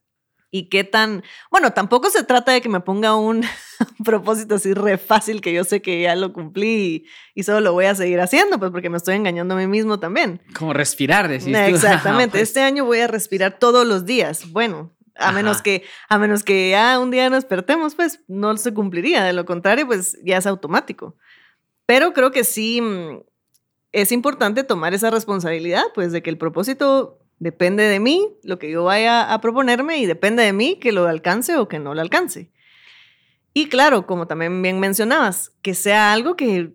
Y 0.51 0.69
qué 0.69 0.83
tan, 0.83 1.23
bueno, 1.51 1.73
tampoco 1.73 2.09
se 2.09 2.23
trata 2.23 2.51
de 2.51 2.61
que 2.61 2.69
me 2.69 2.79
ponga 2.79 3.15
un 3.15 3.43
propósito 4.03 4.55
así 4.55 4.73
re 4.73 4.97
fácil 4.97 5.41
que 5.41 5.53
yo 5.53 5.63
sé 5.63 5.81
que 5.81 6.01
ya 6.01 6.15
lo 6.15 6.33
cumplí 6.33 6.67
y, 6.67 7.05
y 7.39 7.43
solo 7.43 7.59
lo 7.59 7.73
voy 7.73 7.85
a 7.85 7.93
seguir 7.95 8.19
haciendo, 8.19 8.57
pues 8.57 8.71
porque 8.71 8.89
me 8.89 8.97
estoy 8.97 9.15
engañando 9.15 9.53
a 9.53 9.57
mí 9.57 9.67
mismo 9.67 9.99
también. 9.99 10.41
como 10.57 10.73
respirar, 10.73 11.27
decís. 11.27 11.47
Exactamente. 11.55 12.31
Pues, 12.31 12.43
Este 12.49 12.61
año 12.61 12.85
voy 12.85 12.99
a 12.99 13.07
respirar 13.07 13.59
todos 13.59 13.85
los 13.85 14.05
días. 14.05 14.51
Bueno, 14.51 14.91
a 15.15 15.31
menos 15.31 15.57
Ajá. 15.57 15.63
que 15.63 15.83
a 16.07 16.17
menos 16.17 16.43
que 16.43 16.71
ya 16.71 16.97
un 16.99 17.11
día 17.11 17.29
nos 17.29 17.43
despertemos, 17.43 17.93
pues 17.93 18.21
no 18.27 18.55
se 18.57 18.73
cumpliría. 18.73 19.23
De 19.23 19.33
lo 19.33 19.45
contrario, 19.45 19.85
pues 19.85 20.17
ya 20.23 20.37
es 20.37 20.47
automático. 20.47 21.15
Pero 21.85 22.13
creo 22.13 22.31
que 22.31 22.43
sí 22.43 22.81
mm, 22.81 23.19
es 23.91 24.11
importante 24.11 24.63
tomar 24.63 24.93
esa 24.93 25.09
responsabilidad, 25.11 25.83
pues 25.93 26.11
de 26.11 26.23
que 26.23 26.29
el 26.29 26.37
propósito 26.37 27.18
depende 27.39 27.83
de 27.83 27.99
mí, 27.99 28.27
lo 28.43 28.59
que 28.59 28.69
yo 28.69 28.83
vaya 28.83 29.33
a 29.33 29.41
proponerme 29.41 29.97
y 29.97 30.05
depende 30.05 30.43
de 30.43 30.53
mí 30.53 30.75
que 30.79 30.91
lo 30.91 31.07
alcance 31.07 31.57
o 31.57 31.67
que 31.67 31.79
no 31.79 31.93
lo 31.95 32.01
alcance. 32.01 32.51
Y 33.53 33.67
claro, 33.67 34.05
como 34.05 34.27
también 34.27 34.61
bien 34.61 34.79
mencionabas, 34.79 35.51
que 35.61 35.73
sea 35.73 36.13
algo 36.13 36.35
que, 36.35 36.73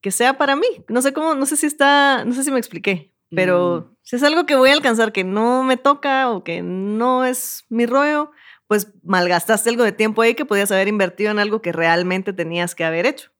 que 0.00 0.10
sea 0.10 0.36
para 0.38 0.56
mí. 0.56 0.66
No 0.88 1.02
sé 1.02 1.12
cómo, 1.12 1.34
no 1.34 1.46
sé 1.46 1.56
si 1.56 1.66
está, 1.66 2.24
no 2.24 2.32
sé 2.32 2.42
si 2.42 2.50
me 2.50 2.58
expliqué, 2.58 3.12
pero 3.30 3.90
Mm. 3.90 3.96
si 4.02 4.16
es 4.16 4.22
algo 4.22 4.44
que 4.46 4.56
voy 4.56 4.70
a 4.70 4.72
alcanzar 4.72 5.12
que 5.12 5.22
no 5.24 5.62
me 5.62 5.76
toca 5.76 6.30
o 6.30 6.42
que 6.42 6.62
no 6.62 7.24
es 7.24 7.64
mi 7.68 7.86
rollo, 7.86 8.32
pues 8.66 8.92
malgastaste 9.04 9.68
algo 9.70 9.84
de 9.84 9.92
tiempo 9.92 10.22
ahí 10.22 10.34
que 10.34 10.44
podías 10.44 10.70
haber 10.72 10.88
invertido 10.88 11.30
en 11.30 11.38
algo 11.38 11.62
que 11.62 11.72
realmente 11.72 12.32
tenías 12.32 12.74
que 12.74 12.84
haber 12.84 13.06
hecho. 13.06 13.30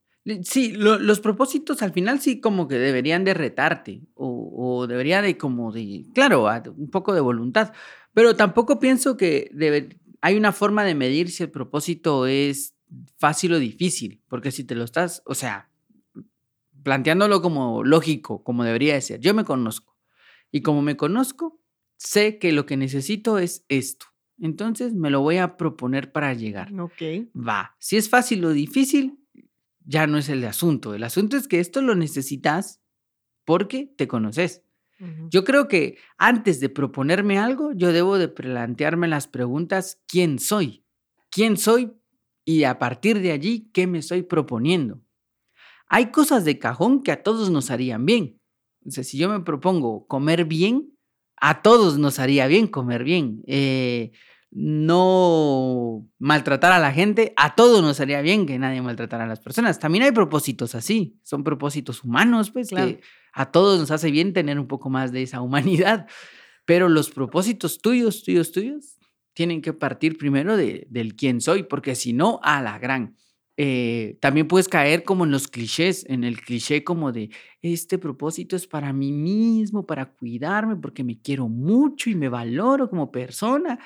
Sí, 0.42 0.72
lo- 0.72 0.98
los 0.98 1.20
propósitos 1.20 1.82
al 1.82 1.92
final 1.92 2.20
sí 2.20 2.40
como 2.40 2.68
que 2.68 2.74
deberían 2.76 3.24
de 3.24 3.32
retarte 3.34 4.02
o, 4.14 4.52
o 4.80 4.86
debería 4.86 5.22
de 5.22 5.36
como 5.38 5.72
de, 5.72 6.04
claro, 6.14 6.48
a- 6.48 6.62
un 6.76 6.90
poco 6.90 7.14
de 7.14 7.20
voluntad, 7.20 7.72
pero 8.12 8.36
tampoco 8.36 8.78
pienso 8.78 9.16
que 9.16 9.50
debe- 9.54 9.98
hay 10.20 10.36
una 10.36 10.52
forma 10.52 10.84
de 10.84 10.94
medir 10.94 11.30
si 11.30 11.42
el 11.44 11.50
propósito 11.50 12.26
es 12.26 12.74
fácil 13.18 13.54
o 13.54 13.58
difícil, 13.58 14.20
porque 14.28 14.50
si 14.50 14.64
te 14.64 14.74
lo 14.74 14.84
estás, 14.84 15.22
o 15.24 15.34
sea, 15.34 15.70
planteándolo 16.82 17.42
como 17.42 17.84
lógico, 17.84 18.42
como 18.42 18.64
debería 18.64 18.94
de 18.94 19.00
ser, 19.00 19.20
yo 19.20 19.34
me 19.34 19.44
conozco 19.44 19.96
y 20.50 20.62
como 20.62 20.82
me 20.82 20.96
conozco, 20.96 21.60
sé 21.96 22.38
que 22.38 22.52
lo 22.52 22.66
que 22.66 22.76
necesito 22.76 23.38
es 23.38 23.64
esto, 23.68 24.06
entonces 24.40 24.94
me 24.94 25.10
lo 25.10 25.20
voy 25.20 25.36
a 25.36 25.56
proponer 25.56 26.12
para 26.12 26.34
llegar 26.34 26.72
Ok. 26.78 27.02
va. 27.36 27.74
Si 27.78 27.96
es 27.96 28.08
fácil 28.08 28.44
o 28.44 28.50
difícil, 28.52 29.18
ya 29.90 30.06
no 30.06 30.18
es 30.18 30.28
el 30.28 30.44
asunto. 30.44 30.94
El 30.94 31.02
asunto 31.02 31.36
es 31.36 31.48
que 31.48 31.58
esto 31.58 31.82
lo 31.82 31.96
necesitas 31.96 32.80
porque 33.44 33.92
te 33.96 34.06
conoces. 34.06 34.62
Yo 35.30 35.44
creo 35.44 35.66
que 35.66 35.96
antes 36.18 36.60
de 36.60 36.68
proponerme 36.68 37.38
algo, 37.38 37.72
yo 37.72 37.90
debo 37.90 38.18
de 38.18 38.28
plantearme 38.28 39.08
las 39.08 39.26
preguntas, 39.26 39.98
¿quién 40.06 40.38
soy? 40.38 40.84
¿Quién 41.30 41.56
soy? 41.56 41.90
Y 42.44 42.64
a 42.64 42.78
partir 42.78 43.20
de 43.20 43.32
allí, 43.32 43.70
¿qué 43.72 43.86
me 43.86 43.98
estoy 43.98 44.22
proponiendo? 44.22 45.00
Hay 45.88 46.10
cosas 46.10 46.44
de 46.44 46.58
cajón 46.58 47.02
que 47.02 47.12
a 47.12 47.22
todos 47.22 47.50
nos 47.50 47.70
harían 47.70 48.04
bien. 48.04 48.38
O 48.86 48.90
sea, 48.90 49.02
si 49.02 49.16
yo 49.16 49.30
me 49.30 49.40
propongo 49.40 50.06
comer 50.06 50.44
bien, 50.44 50.94
a 51.36 51.62
todos 51.62 51.98
nos 51.98 52.18
haría 52.18 52.46
bien 52.46 52.66
comer 52.66 53.02
bien. 53.02 53.42
Eh, 53.46 54.12
no 54.50 56.08
maltratar 56.18 56.72
a 56.72 56.78
la 56.78 56.92
gente, 56.92 57.32
a 57.36 57.54
todos 57.54 57.82
nos 57.82 58.00
haría 58.00 58.20
bien 58.20 58.46
que 58.46 58.58
nadie 58.58 58.82
maltratara 58.82 59.24
a 59.24 59.28
las 59.28 59.40
personas. 59.40 59.78
También 59.78 60.04
hay 60.04 60.12
propósitos 60.12 60.74
así, 60.74 61.18
son 61.22 61.44
propósitos 61.44 62.02
humanos, 62.04 62.50
pues, 62.50 62.68
Claro. 62.68 62.88
que 62.88 63.00
a 63.32 63.50
todos 63.52 63.78
nos 63.78 63.90
hace 63.90 64.10
bien 64.10 64.32
tener 64.32 64.58
un 64.58 64.66
poco 64.66 64.90
más 64.90 65.12
de 65.12 65.22
esa 65.22 65.40
humanidad. 65.40 66.06
Pero 66.64 66.88
los 66.88 67.10
propósitos 67.10 67.80
tuyos, 67.80 68.22
tuyos, 68.22 68.52
tuyos, 68.52 68.98
tienen 69.32 69.62
que 69.62 69.72
partir 69.72 70.18
primero 70.18 70.56
de, 70.56 70.86
del 70.90 71.14
quién 71.16 71.40
soy, 71.40 71.62
porque 71.62 71.94
si 71.94 72.12
no, 72.12 72.40
a 72.42 72.60
la 72.60 72.78
gran. 72.78 73.16
Eh, 73.56 74.16
también 74.20 74.48
puedes 74.48 74.68
caer 74.68 75.04
como 75.04 75.24
en 75.24 75.30
los 75.30 75.46
clichés, 75.46 76.04
en 76.08 76.24
el 76.24 76.40
cliché 76.40 76.82
como 76.82 77.12
de, 77.12 77.30
este 77.62 77.98
propósito 77.98 78.56
es 78.56 78.66
para 78.66 78.92
mí 78.92 79.12
mismo, 79.12 79.86
para 79.86 80.12
cuidarme, 80.12 80.76
porque 80.76 81.04
me 81.04 81.20
quiero 81.20 81.48
mucho 81.48 82.08
y 82.10 82.14
me 82.14 82.28
valoro 82.28 82.88
como 82.88 83.10
persona. 83.10 83.78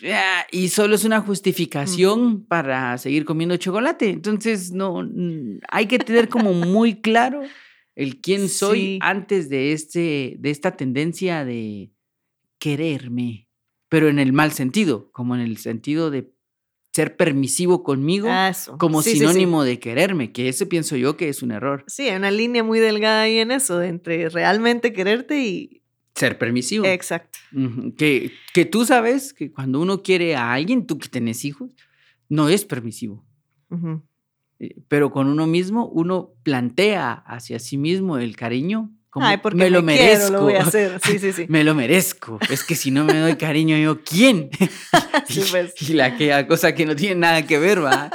Ya, 0.00 0.46
Y 0.52 0.68
solo 0.68 0.94
es 0.94 1.04
una 1.04 1.20
justificación 1.20 2.44
para 2.44 2.96
seguir 2.98 3.24
comiendo 3.24 3.56
chocolate. 3.56 4.10
Entonces, 4.10 4.70
no, 4.72 5.02
mm, 5.02 5.58
hay 5.68 5.86
que 5.86 5.98
tener 5.98 6.28
como 6.28 6.52
muy 6.52 7.00
claro 7.00 7.42
el 7.96 8.20
quién 8.20 8.48
soy 8.48 8.78
Sí. 8.78 8.98
antes 9.02 9.48
de, 9.48 9.72
este, 9.72 10.36
de 10.38 10.50
esta 10.50 10.76
tendencia 10.76 11.44
de 11.44 11.90
quererme, 12.58 13.48
pero 13.88 14.08
en 14.08 14.18
el 14.18 14.32
mal 14.32 14.52
sentido, 14.52 15.10
como 15.12 15.34
en 15.34 15.40
el 15.40 15.56
sentido 15.58 16.10
de 16.10 16.30
ser 16.92 17.16
permisivo 17.16 17.82
conmigo 17.84 18.28
Ah, 18.30 18.48
Eso. 18.48 18.76
como 18.78 19.02
Sí, 19.02 19.10
sí, 19.10 19.16
sí. 19.16 19.20
sinónimo 19.20 19.62
de 19.62 19.78
quererme, 19.78 20.32
que 20.32 20.48
ese 20.48 20.66
pienso 20.66 20.96
yo 20.96 21.16
que 21.16 21.28
es 21.28 21.42
un 21.42 21.52
error. 21.52 21.84
Sí, 21.86 22.08
hay 22.08 22.16
una 22.16 22.30
línea 22.30 22.64
muy 22.64 22.80
delgada 22.80 23.22
ahí 23.22 23.38
en 23.38 23.50
eso, 23.52 23.78
de 23.78 23.88
entre 23.88 24.28
realmente 24.30 24.92
quererte 24.92 25.40
y... 25.40 25.82
Ser 26.18 26.36
permisivo. 26.38 26.84
Exacto. 26.84 27.38
Ujú, 27.54 27.94
Que, 27.96 28.32
que 28.52 28.64
tú 28.64 28.84
sabes 28.84 29.32
que 29.32 29.52
cuando 29.52 29.80
uno 29.80 30.02
quiere 30.02 30.34
a 30.36 30.52
alguien, 30.52 30.86
tú 30.86 30.98
que 30.98 31.08
tenés 31.08 31.44
hijos, 31.44 31.70
no 32.28 32.48
es 32.48 32.64
permisivo. 32.64 33.24
Ujú. 33.70 34.02
Eh, 34.58 34.74
Pero 34.88 35.10
con 35.12 35.28
uno 35.28 35.46
mismo, 35.46 35.86
uno 35.86 36.32
plantea 36.42 37.12
hacia 37.12 37.58
sí 37.58 37.78
mismo 37.78 38.18
el 38.18 38.34
cariño 38.36 38.90
como 39.10 39.26
Ay, 39.26 39.38
porque 39.38 39.56
me 39.58 39.70
lo 39.70 39.84
quiero, 39.84 40.02
merezco. 40.02 40.32
lo 40.32 40.42
voy 40.42 40.54
a 40.54 40.62
hacer. 40.62 41.00
Sí, 41.04 41.18
sí, 41.18 41.32
sí. 41.32 41.46
Me 41.48 41.64
lo 41.64 41.74
merezco. 41.74 42.38
Es 42.50 42.62
que 42.62 42.74
si 42.74 42.90
no 42.90 43.04
me 43.04 43.14
doy 43.18 43.36
cariño, 43.36 43.76
yo, 43.78 44.02
¿quién? 44.02 44.50
Sí, 45.28 45.42
pues. 45.50 45.72
y 45.88 45.94
la 45.94 46.16
que, 46.16 46.46
cosa 46.46 46.74
que 46.74 46.84
no 46.86 46.94
tiene 46.94 47.14
nada 47.14 47.46
que 47.46 47.58
ver, 47.58 47.82
va. 47.82 48.10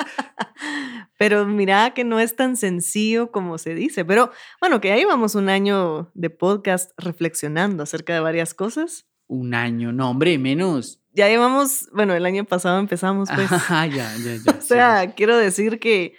Pero 1.17 1.45
mira 1.45 1.93
que 1.93 2.03
no 2.03 2.19
es 2.19 2.35
tan 2.35 2.57
sencillo 2.57 3.31
como 3.31 3.57
se 3.57 3.75
dice. 3.75 4.03
Pero 4.05 4.31
bueno, 4.59 4.81
que 4.81 4.91
ahí 4.91 5.05
vamos 5.05 5.35
un 5.35 5.49
año 5.49 6.11
de 6.13 6.29
podcast 6.29 6.91
reflexionando 6.97 7.83
acerca 7.83 8.13
de 8.13 8.19
varias 8.19 8.53
cosas. 8.53 9.07
Un 9.27 9.53
año, 9.53 9.91
no, 9.93 10.09
hombre, 10.09 10.37
menos. 10.37 11.01
Ya 11.11 11.27
llevamos, 11.27 11.89
bueno, 11.93 12.13
el 12.13 12.25
año 12.25 12.43
pasado 12.45 12.79
empezamos, 12.79 13.29
pues. 13.33 13.51
Ajá, 13.51 13.85
ya, 13.85 14.11
ya, 14.17 14.35
ya. 14.35 14.51
O 14.57 14.61
sea, 14.61 15.13
quiero 15.15 15.37
decir 15.37 15.79
que 15.79 16.15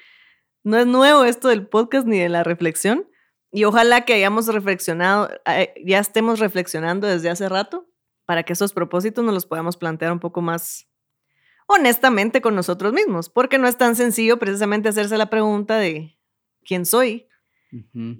no 0.62 0.78
es 0.78 0.86
nuevo 0.86 1.24
esto 1.24 1.48
del 1.48 1.66
podcast 1.66 2.06
ni 2.06 2.18
de 2.18 2.28
la 2.28 2.44
reflexión. 2.44 3.08
Y 3.50 3.64
ojalá 3.64 4.04
que 4.04 4.14
hayamos 4.14 4.48
reflexionado, 4.48 5.30
eh, 5.46 5.74
ya 5.84 6.00
estemos 6.00 6.40
reflexionando 6.40 7.06
desde 7.06 7.30
hace 7.30 7.48
rato 7.48 7.88
para 8.26 8.42
que 8.42 8.52
esos 8.52 8.72
propósitos 8.72 9.24
nos 9.24 9.34
los 9.34 9.46
podamos 9.46 9.76
plantear 9.76 10.12
un 10.12 10.18
poco 10.18 10.42
más 10.42 10.88
honestamente 11.66 12.40
con 12.40 12.54
nosotros 12.54 12.92
mismos, 12.92 13.28
porque 13.28 13.58
no 13.58 13.68
es 13.68 13.76
tan 13.76 13.96
sencillo 13.96 14.38
precisamente 14.38 14.88
hacerse 14.88 15.16
la 15.16 15.30
pregunta 15.30 15.78
de 15.78 16.18
quién 16.64 16.86
soy 16.86 17.28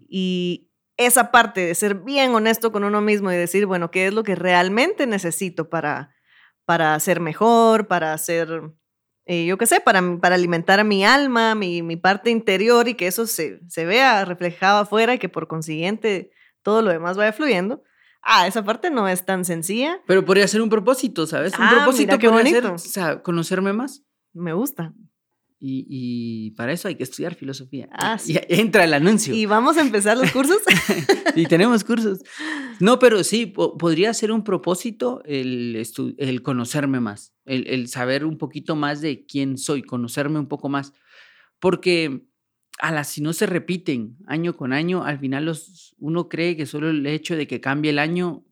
y 0.08 0.70
esa 0.96 1.30
parte 1.30 1.60
de 1.60 1.74
ser 1.74 1.94
bien 1.94 2.34
honesto 2.34 2.72
con 2.72 2.82
uno 2.82 3.00
mismo 3.00 3.30
y 3.30 3.36
decir, 3.36 3.66
bueno, 3.66 3.90
¿qué 3.90 4.08
es 4.08 4.14
lo 4.14 4.24
que 4.24 4.34
realmente 4.34 5.06
necesito 5.06 5.68
para, 5.68 6.14
para 6.64 6.98
ser 6.98 7.20
mejor, 7.20 7.86
para 7.86 8.16
ser 8.18 8.74
eh, 9.26 9.46
yo 9.46 9.56
qué 9.56 9.66
sé, 9.66 9.80
para, 9.80 10.02
para 10.20 10.34
alimentar 10.34 10.80
a 10.80 10.84
mi 10.84 11.04
alma, 11.04 11.54
mi, 11.54 11.82
mi 11.82 11.96
parte 11.96 12.30
interior 12.30 12.88
y 12.88 12.94
que 12.94 13.06
eso 13.06 13.26
se, 13.26 13.60
se 13.68 13.86
vea 13.86 14.24
reflejado 14.24 14.80
afuera 14.80 15.14
y 15.14 15.18
que 15.18 15.30
por 15.30 15.48
consiguiente 15.48 16.30
todo 16.62 16.82
lo 16.82 16.90
demás 16.90 17.16
vaya 17.16 17.32
fluyendo. 17.32 17.82
Ah, 18.26 18.46
esa 18.46 18.64
parte 18.64 18.90
no 18.90 19.06
es 19.08 19.24
tan 19.26 19.44
sencilla. 19.44 20.00
Pero 20.06 20.24
podría 20.24 20.48
ser 20.48 20.62
un 20.62 20.68
propósito, 20.70 21.26
¿sabes? 21.26 21.52
Un 21.58 21.64
Ah, 21.64 21.70
propósito 21.76 22.18
qué 22.18 22.28
podría 22.30 22.52
ser, 22.52 22.66
o 22.66 22.78
sea, 22.78 23.22
conocerme 23.22 23.72
más. 23.72 24.02
Me 24.32 24.52
gusta. 24.52 24.94
Y, 25.66 25.86
y 25.88 26.50
para 26.52 26.72
eso 26.72 26.88
hay 26.88 26.94
que 26.96 27.04
estudiar 27.04 27.34
filosofía. 27.34 27.88
Ah, 27.92 28.16
Y 28.22 28.34
sí. 28.34 28.40
entra 28.48 28.84
el 28.84 28.92
anuncio. 28.92 29.34
Y 29.34 29.46
vamos 29.46 29.76
a 29.78 29.80
empezar 29.80 30.16
los 30.18 30.30
cursos. 30.30 30.58
y 31.36 31.46
tenemos 31.46 31.84
cursos. 31.84 32.20
No, 32.80 32.98
pero 32.98 33.24
sí, 33.24 33.46
po- 33.46 33.78
podría 33.78 34.12
ser 34.12 34.30
un 34.32 34.44
propósito 34.44 35.22
el, 35.24 35.82
el 36.18 36.42
conocerme 36.42 37.00
más, 37.00 37.32
el, 37.46 37.66
el 37.68 37.88
saber 37.88 38.24
un 38.26 38.36
poquito 38.36 38.76
más 38.76 39.00
de 39.00 39.24
quién 39.24 39.56
soy, 39.56 39.82
conocerme 39.82 40.38
un 40.38 40.48
poco 40.48 40.68
más. 40.68 40.92
Porque 41.60 42.26
a 42.88 42.92
las 42.92 43.08
si 43.08 43.20
no 43.22 43.32
se 43.32 43.46
repiten 43.46 44.16
año 44.26 44.56
con 44.56 44.72
año, 44.72 45.04
al 45.04 45.18
final 45.18 45.46
los, 45.46 45.94
uno 45.98 46.28
cree 46.28 46.56
que 46.56 46.66
solo 46.66 46.90
el 46.90 47.06
hecho 47.06 47.34
de 47.36 47.46
que 47.46 47.60
cambie 47.60 47.90
el 47.90 47.98
año, 47.98 48.44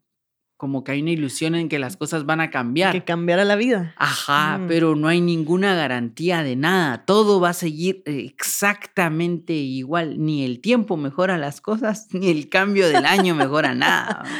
como 0.57 0.85
que 0.85 0.93
hay 0.93 1.03
una 1.03 1.11
ilusión 1.11 1.55
en 1.55 1.69
que 1.69 1.79
las 1.79 1.97
cosas 1.97 2.25
van 2.25 2.41
a 2.41 2.49
cambiar. 2.51 2.93
que 2.93 3.05
cambiara 3.05 3.45
la 3.45 3.57
vida. 3.57 3.95
Ajá, 3.99 4.59
Mm. 4.59 4.69
pero 4.69 4.95
no 4.97 5.09
hay 5.09 5.21
ninguna 5.21 5.75
garantía 5.75 6.43
de 6.43 6.57
nada. 6.57 7.05
Todo 7.05 7.41
va 7.41 7.51
a 7.51 7.53
seguir 7.53 8.03
exactamente 8.07 9.53
igual. 9.55 10.23
Ni 10.25 10.45
el 10.45 10.61
tiempo 10.61 10.97
mejora 10.97 11.37
las 11.37 11.61
cosas, 11.61 12.07
ni 12.13 12.29
el 12.31 12.49
cambio 12.49 12.89
del 12.89 13.05
año 13.07 13.35
mejora 13.35 13.75
nada. 13.75 14.23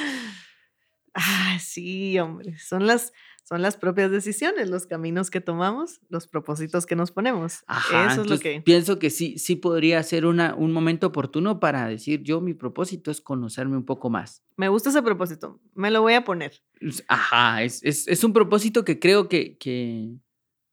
Ah, 1.15 1.59
sí, 1.61 2.19
hombre. 2.19 2.57
Son 2.59 2.87
las, 2.87 3.13
son 3.53 3.61
las 3.61 3.77
propias 3.77 4.11
decisiones, 4.11 4.71
los 4.71 4.87
caminos 4.87 5.31
que 5.31 5.43
tomamos, 5.43 6.01
los 6.09 6.27
propósitos 6.27 6.87
que 6.87 6.97
nos 6.97 7.11
ponemos. 7.13 7.65
Ajá, 7.67 8.11
Eso 8.11 8.23
es 8.23 8.31
lo 8.31 8.39
que. 8.39 8.63
pienso 8.63 8.99
que 8.99 9.11
sí, 9.11 9.37
sí 9.39 9.57
podría 9.57 10.03
ser 10.03 10.25
una, 10.25 10.55
un 10.55 10.73
momento 10.73 11.09
oportuno 11.09 11.61
para 11.61 11.87
decir 11.87 12.23
yo 12.23 12.41
mi 12.41 12.55
propósito 12.55 13.11
es 13.11 13.21
conocerme 13.21 13.77
un 13.77 13.85
poco 13.85 14.09
más. 14.09 14.43
Me 14.57 14.71
gusta 14.71 14.89
ese 14.89 15.03
propósito. 15.03 15.61
Me 15.75 15.91
lo 15.91 16.01
voy 16.01 16.15
a 16.15 16.25
poner. 16.25 16.63
Es- 16.81 17.05
Ajá, 17.09 17.63
es, 17.63 17.83
es, 17.85 18.09
es 18.09 18.25
un 18.25 18.33
propósito 18.33 18.87
que 18.87 18.99
creo 18.99 19.29
que, 19.29 19.59
que, 19.59 20.15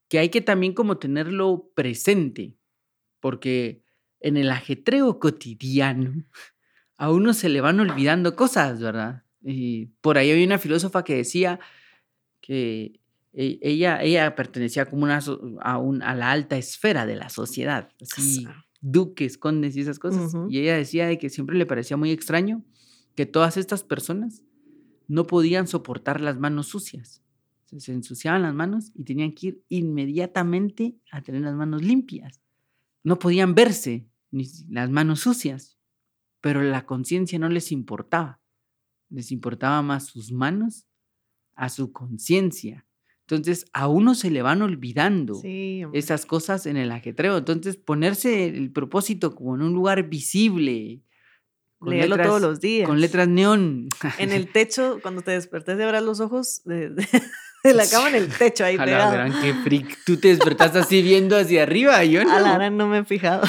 que 0.08 0.20
hay 0.20 0.30
que 0.30 0.40
también 0.40 0.74
como 0.74 0.98
tenerlo 1.00 1.70
presente, 1.76 2.56
porque 3.20 3.84
en 4.22 4.38
el 4.38 4.50
ajetreo 4.52 5.20
cotidiano 5.20 6.14
a 6.96 7.12
uno 7.12 7.34
se 7.34 7.50
le 7.50 7.60
van 7.60 7.82
olvidando 7.82 8.38
cosas, 8.38 8.80
¿verdad? 8.80 9.24
Y 9.42 9.88
por 10.00 10.18
ahí 10.18 10.32
había 10.32 10.46
una 10.46 10.60
filósofa 10.60 11.04
que 11.04 11.16
decía 11.18 11.60
que 12.50 13.00
e- 13.32 13.60
ella, 13.62 14.02
ella 14.02 14.36
pertenecía 14.36 14.90
como 14.90 15.04
una, 15.04 15.20
a, 15.62 15.78
un, 15.78 16.02
a 16.02 16.16
la 16.16 16.32
alta 16.32 16.58
esfera 16.58 17.06
de 17.06 17.16
la 17.16 17.30
sociedad, 17.30 17.92
así, 18.02 18.48
duques, 18.82 19.38
condes 19.38 19.76
y 19.76 19.82
esas 19.82 20.00
cosas. 20.00 20.34
Y 20.50 20.58
ella 20.58 20.76
decía 20.76 21.06
de 21.06 21.20
que 21.20 21.30
siempre 21.30 21.56
le 21.56 21.68
parecía 21.68 21.96
muy 21.96 22.10
extraño 22.10 22.66
que 23.14 23.28
todas 23.28 23.56
estas 23.56 23.84
personas 23.84 24.42
no 25.08 25.28
podían 25.28 25.68
soportar 25.68 26.22
las 26.22 26.40
manos 26.40 26.70
sucias. 26.70 27.22
Se, 27.66 27.92
ensuciaban 27.94 28.42
las 28.42 28.56
manos 28.56 28.92
y 28.96 29.04
tenían 29.04 29.34
que 29.34 29.48
ir 29.48 29.64
inmediatamente 29.70 30.98
a 31.12 31.22
tener 31.22 31.42
las 31.42 31.54
manos 31.54 31.84
limpias. 31.84 32.42
No 33.04 33.20
podían 33.20 33.54
verse 33.54 34.10
ni 34.32 34.48
las 34.70 34.90
manos 34.90 35.20
sucias, 35.20 35.78
pero 36.42 36.64
la 36.64 36.88
conciencia 36.88 37.38
no 37.38 37.48
les 37.48 37.72
importaba. 37.72 38.42
Les 39.12 39.32
importaba 39.32 39.84
más 39.84 40.08
sus 40.08 40.32
manos 40.32 40.89
a 41.60 41.70
su 41.70 41.92
conciencia. 41.92 42.86
Entonces, 43.28 43.66
a 43.74 43.88
uno 43.88 44.16
se 44.16 44.32
le 44.32 44.42
van 44.42 44.62
olvidando 44.64 45.36
Sí, 45.36 45.84
esas 45.94 46.26
cosas 46.26 46.66
en 46.66 46.78
el 46.78 46.92
ajetreo. 46.92 47.38
Entonces, 47.38 47.76
ponerse 47.78 48.46
el 48.48 48.72
propósito 48.72 49.36
como 49.36 49.56
en 49.56 49.62
un 49.62 49.74
lugar 49.74 50.10
visible. 50.10 51.04
con 51.78 51.92
Leerlo 51.92 52.18
todos 52.18 52.42
los 52.42 52.60
días. 52.60 52.88
Con 52.88 53.00
letras 53.00 53.28
neón. 53.28 53.90
En 54.18 54.32
el 54.32 54.52
techo, 54.52 55.00
cuando 55.02 55.22
te 55.22 55.32
despertes 55.32 55.78
y 55.80 55.84
abras 55.84 56.02
los 56.04 56.20
ojos 56.22 56.62
de, 56.66 56.90
de- 56.90 57.08
de 57.64 57.74
la 57.74 57.88
cama, 57.88 58.10
en 58.10 58.16
el 58.16 58.30
techo 58.30 58.64
ahí 58.66 58.78
A 58.78 58.86
la 58.86 59.12
gran, 59.12 59.34
qué 59.42 59.54
freak. 59.54 59.98
Tú 60.06 60.18
te 60.18 60.30
despertaste 60.30 60.80
así 60.80 61.02
viendo 61.04 61.38
hacia 61.38 61.64
arriba. 61.64 62.04
Yo 62.06 62.24
no. 62.24 62.34
A 62.36 62.40
la 62.40 62.54
gran 62.56 62.78
no 62.78 62.88
me 62.88 63.00
he 63.00 63.04
fijado. 63.06 63.44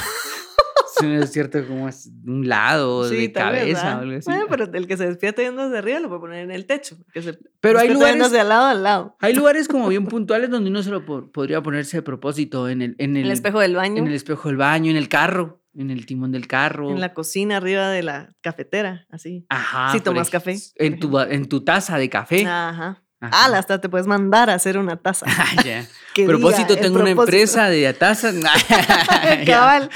No 1.03 1.23
es 1.23 1.33
cierto 1.33 1.67
como 1.67 1.89
un 2.27 2.49
lado, 2.49 3.09
Sí, 3.09 3.17
de 3.17 3.33
cabeza 3.33 3.97
o 3.97 4.01
algo 4.01 4.19
así. 4.19 4.31
Bueno, 4.31 4.47
pero 4.49 4.65
el 4.73 4.87
que 4.87 4.97
se 4.97 5.07
despierta 5.07 5.43
viendo 5.43 5.65
desde 5.65 5.79
arriba 5.79 6.01
lo 6.01 6.09
puede 6.09 6.21
poner 6.21 6.45
en 6.45 6.51
el 6.51 6.67
techo. 6.67 6.97
Que 7.13 7.23
se 7.23 7.39
Pero 7.61 7.79
hay 7.79 7.89
lugares, 7.93 8.31
de 8.31 8.41
al 8.41 8.49
lado 8.49 8.67
al 8.67 8.83
lado. 8.83 9.17
hay 9.21 9.35
lugares 9.35 9.69
como 9.69 9.89
bien 9.89 10.07
puntuales 10.09 10.51
donde 10.51 10.71
uno 10.71 10.83
se 10.83 10.91
lo 10.91 11.05
po- 11.05 11.31
podría 11.33 11.63
ponerse 11.63 11.99
de 11.99 12.03
propósito. 12.03 12.69
En 12.69 12.83
el, 12.83 12.95
en 12.99 13.17
el, 13.17 13.27
el 13.27 13.31
espejo 13.31 13.61
del 13.61 13.75
baño, 13.75 13.99
en 13.99 14.07
el 14.09 14.15
espejo 14.15 14.49
del 14.49 14.57
baño, 14.57 14.91
en 14.91 14.97
el 14.97 15.09
carro, 15.09 15.63
en 15.75 15.91
el 15.91 16.07
timón 16.07 16.33
del 16.33 16.47
carro. 16.47 16.91
en 16.91 17.01
la 17.01 17.15
cocina 17.15 17.59
arriba 17.59 17.89
de 17.91 18.03
la 18.03 18.35
cafetera, 18.41 19.07
así. 19.11 19.47
Ajá. 19.49 19.93
si 19.93 20.01
tomas 20.01 20.31
café, 20.31 20.57
En 20.77 20.99
tu, 20.99 21.19
en 21.19 21.49
tu 21.49 21.63
taza 21.65 21.97
de 21.99 22.09
café. 22.09 22.45
Ajá. 22.47 23.03
Ajá. 23.21 23.47
Ah, 23.53 23.59
hasta 23.59 23.81
te 23.81 23.89
puedes 23.89 24.07
mandar 24.07 24.49
a 24.51 24.55
hacer 24.55 24.79
una 24.79 24.97
taza. 24.97 25.27
Ah, 25.29 25.53
diga 25.63 25.87
propósito, 26.27 26.75
el 26.75 26.81
tengo 26.81 26.97
una 26.97 27.05
propósito. 27.07 27.23
empresa 27.37 27.69
de 27.69 27.93
tazas. 27.95 28.35
Cabal. 29.47 29.91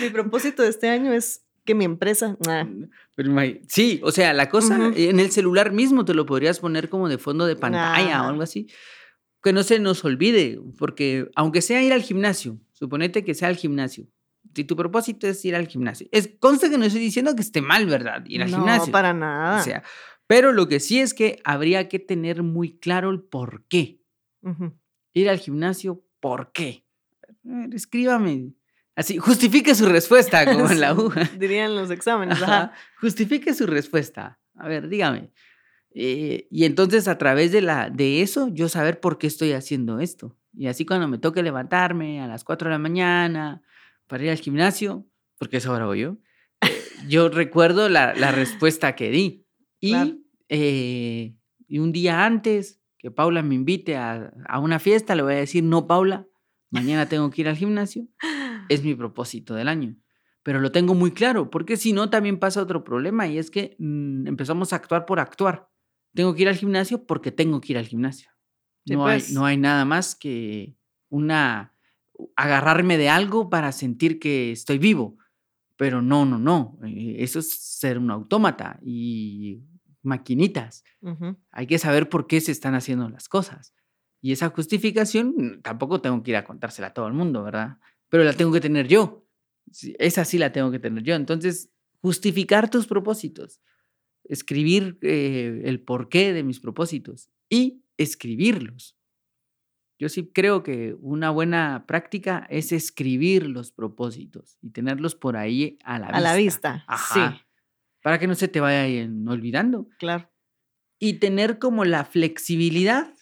Mi 0.00 0.10
propósito 0.10 0.62
de 0.62 0.68
este 0.68 0.88
año 0.88 1.12
es 1.12 1.44
que 1.64 1.74
mi 1.74 1.84
empresa. 1.84 2.36
sí, 3.68 4.00
o 4.02 4.10
sea, 4.12 4.32
la 4.32 4.48
cosa 4.48 4.76
Ujú. 4.78 4.92
en 4.96 5.20
el 5.20 5.30
celular 5.30 5.72
mismo 5.72 6.04
te 6.04 6.14
lo 6.14 6.26
podrías 6.26 6.58
poner 6.58 6.88
como 6.88 7.08
de 7.08 7.18
fondo 7.18 7.46
de 7.46 7.56
pantalla 7.56 8.16
Ajá. 8.18 8.26
o 8.26 8.30
algo 8.30 8.42
así. 8.42 8.66
Que 9.42 9.52
no 9.52 9.62
se 9.62 9.78
nos 9.78 10.04
olvide, 10.04 10.60
porque 10.78 11.30
aunque 11.34 11.62
sea 11.62 11.82
ir 11.82 11.92
al 11.92 12.02
gimnasio, 12.02 12.58
suponete 12.72 13.24
que 13.24 13.34
sea 13.34 13.48
al 13.48 13.56
gimnasio. 13.56 14.06
Si 14.54 14.64
tu 14.64 14.74
propósito 14.76 15.26
es 15.28 15.42
ir 15.44 15.54
al 15.54 15.68
gimnasio, 15.68 16.08
es 16.12 16.28
consta 16.40 16.68
que 16.68 16.76
no 16.76 16.84
estoy 16.84 17.00
diciendo 17.00 17.34
que 17.36 17.40
esté 17.42 17.62
mal, 17.62 17.86
¿verdad? 17.86 18.22
Ir 18.26 18.42
al 18.42 18.50
no, 18.50 18.56
gimnasio. 18.58 18.92
para 18.92 19.14
nada. 19.14 19.60
O 19.60 19.64
sea, 19.64 19.82
pero 20.30 20.52
lo 20.52 20.68
que 20.68 20.78
sí 20.78 21.00
es 21.00 21.12
que 21.12 21.40
habría 21.42 21.88
que 21.88 21.98
tener 21.98 22.44
muy 22.44 22.78
claro 22.78 23.10
el 23.10 23.20
por 23.20 23.64
qué. 23.66 24.00
Ir 25.12 25.28
al 25.28 25.40
gimnasio, 25.40 26.04
¿por 26.20 26.52
qué? 26.52 26.86
Ver, 27.42 27.74
escríbame. 27.74 28.54
Así, 28.94 29.18
justifique 29.18 29.74
su 29.74 29.86
respuesta, 29.86 30.44
como 30.44 30.70
en 30.70 30.80
la 30.80 30.94
U. 30.94 31.12
Dirían 31.36 31.74
los 31.74 31.90
exámenes. 31.90 32.40
Ajá, 32.40 32.62
Ajá. 32.62 32.72
Justifique 33.00 33.52
su 33.54 33.66
respuesta. 33.66 34.38
A 34.54 34.68
ver, 34.68 34.88
dígame. 34.88 35.32
Eh, 35.96 36.46
y 36.48 36.64
entonces 36.64 37.08
a 37.08 37.18
través 37.18 37.50
de, 37.50 37.62
la, 37.62 37.90
de 37.90 38.22
eso, 38.22 38.50
yo 38.52 38.68
saber 38.68 39.00
por 39.00 39.18
qué 39.18 39.26
estoy 39.26 39.50
haciendo 39.50 39.98
esto. 39.98 40.38
Y 40.56 40.68
así 40.68 40.86
cuando 40.86 41.08
me 41.08 41.18
toque 41.18 41.42
levantarme 41.42 42.20
a 42.20 42.28
las 42.28 42.44
4 42.44 42.68
de 42.68 42.74
la 42.74 42.78
mañana 42.78 43.62
para 44.06 44.22
ir 44.22 44.30
al 44.30 44.38
gimnasio, 44.38 45.08
porque 45.38 45.56
eso 45.56 45.72
ahora 45.72 45.86
voy 45.86 46.02
yo, 46.02 46.18
eh, 46.60 46.84
yo 47.08 47.30
recuerdo 47.30 47.88
la, 47.88 48.14
la 48.14 48.30
respuesta 48.30 48.94
que 48.94 49.10
di. 49.10 49.44
Y, 49.80 49.90
Claro. 49.90 50.16
eh, 50.48 51.34
y 51.66 51.78
un 51.78 51.92
día 51.92 52.24
antes 52.24 52.80
que 52.98 53.10
Paula 53.10 53.42
me 53.42 53.54
invite 53.54 53.96
a, 53.96 54.32
a 54.46 54.58
una 54.60 54.78
fiesta, 54.78 55.14
le 55.14 55.22
voy 55.22 55.32
a 55.34 55.36
decir, 55.36 55.64
no, 55.64 55.86
Paula, 55.86 56.26
mañana 56.70 57.08
tengo 57.08 57.30
que 57.30 57.40
ir 57.40 57.48
al 57.48 57.56
gimnasio. 57.56 58.06
Es 58.68 58.84
mi 58.84 58.94
propósito 58.94 59.54
del 59.54 59.68
año 59.68 59.96
pero 60.42 60.60
lo 60.60 60.72
tengo 60.72 60.94
muy 60.94 61.12
claro, 61.12 61.50
porque 61.50 61.76
si 61.76 61.92
no 61.92 62.10
también 62.10 62.38
pasa 62.38 62.62
otro 62.62 62.82
problema 62.82 63.26
y 63.26 63.38
es 63.38 63.50
que 63.50 63.76
mm, 63.78 64.26
empezamos 64.26 64.72
a 64.72 64.76
actuar 64.76 65.06
por 65.06 65.20
actuar. 65.20 65.68
Tengo 66.14 66.34
que 66.34 66.42
ir 66.42 66.48
al 66.48 66.56
gimnasio 66.56 67.06
porque 67.06 67.30
tengo 67.30 67.60
que 67.60 67.72
ir 67.72 67.78
al 67.78 67.86
gimnasio. 67.86 68.30
Sí, 68.86 68.94
no, 68.94 69.02
pues. 69.02 69.28
hay, 69.28 69.34
no 69.34 69.44
hay 69.44 69.56
nada 69.56 69.84
más 69.84 70.16
que 70.16 70.76
una 71.08 71.74
agarrarme 72.36 72.98
de 72.98 73.08
algo 73.08 73.48
para 73.50 73.72
sentir 73.72 74.18
que 74.18 74.52
estoy 74.52 74.78
vivo. 74.78 75.16
Pero 75.80 76.02
no, 76.02 76.26
no, 76.26 76.38
no. 76.38 76.78
eh, 76.84 77.16
Eso 77.20 77.38
es 77.38 77.48
ser 77.54 77.96
un 77.98 78.10
autómata 78.10 78.78
y 78.82 79.62
maquinitas. 80.02 80.84
Hay 81.52 81.66
que 81.66 81.78
saber 81.78 82.10
por 82.10 82.26
qué 82.26 82.42
se 82.42 82.52
están 82.52 82.74
haciendo 82.74 83.08
las 83.08 83.30
cosas. 83.30 83.72
Y 84.20 84.32
esa 84.32 84.50
justificación 84.50 85.34
mm, 85.38 85.62
tampoco 85.62 86.02
tengo 86.02 86.22
que 86.22 86.32
ir 86.32 86.36
a 86.36 86.44
contársela 86.44 86.88
a 86.88 86.92
todo 86.92 87.06
el 87.06 87.14
mundo, 87.14 87.42
¿verdad? 87.42 87.78
Pero 88.10 88.24
la 88.24 88.34
tengo 88.34 88.52
que 88.52 88.60
tener 88.60 88.88
yo. 88.88 89.26
Esa 89.98 90.26
sí 90.26 90.36
la 90.36 90.52
tengo 90.52 90.70
que 90.70 90.78
tener 90.80 91.02
yo. 91.02 91.14
Entonces, 91.14 91.70
justificar 92.02 92.68
tus 92.68 92.86
propósitos, 92.86 93.62
escribir 94.24 94.98
eh, 95.00 95.62
el 95.64 95.80
porqué 95.80 96.34
de 96.34 96.42
mis 96.42 96.60
propósitos 96.60 97.30
y 97.48 97.84
escribirlos. 97.96 98.98
Yo 100.00 100.08
sí 100.08 100.30
creo 100.32 100.62
que 100.62 100.96
una 101.02 101.28
buena 101.28 101.84
práctica 101.86 102.46
es 102.48 102.72
escribir 102.72 103.46
los 103.46 103.70
propósitos 103.70 104.56
y 104.62 104.70
tenerlos 104.70 105.14
por 105.14 105.36
ahí 105.36 105.78
a 105.84 105.98
la 105.98 106.06
vista. 106.06 106.16
A 106.16 106.20
la 106.22 106.36
vista. 106.36 106.84
Ajá. 106.88 107.32
Sí, 107.32 107.44
Para 108.02 108.18
que 108.18 108.26
no 108.26 108.34
se 108.34 108.48
te 108.48 108.60
vayan 108.60 109.28
olvidando 109.28 109.88
claro. 109.98 110.30
y 110.98 111.18
tener 111.18 111.58
como 111.58 111.84
la 111.84 112.06
flexibilidad 112.06 113.12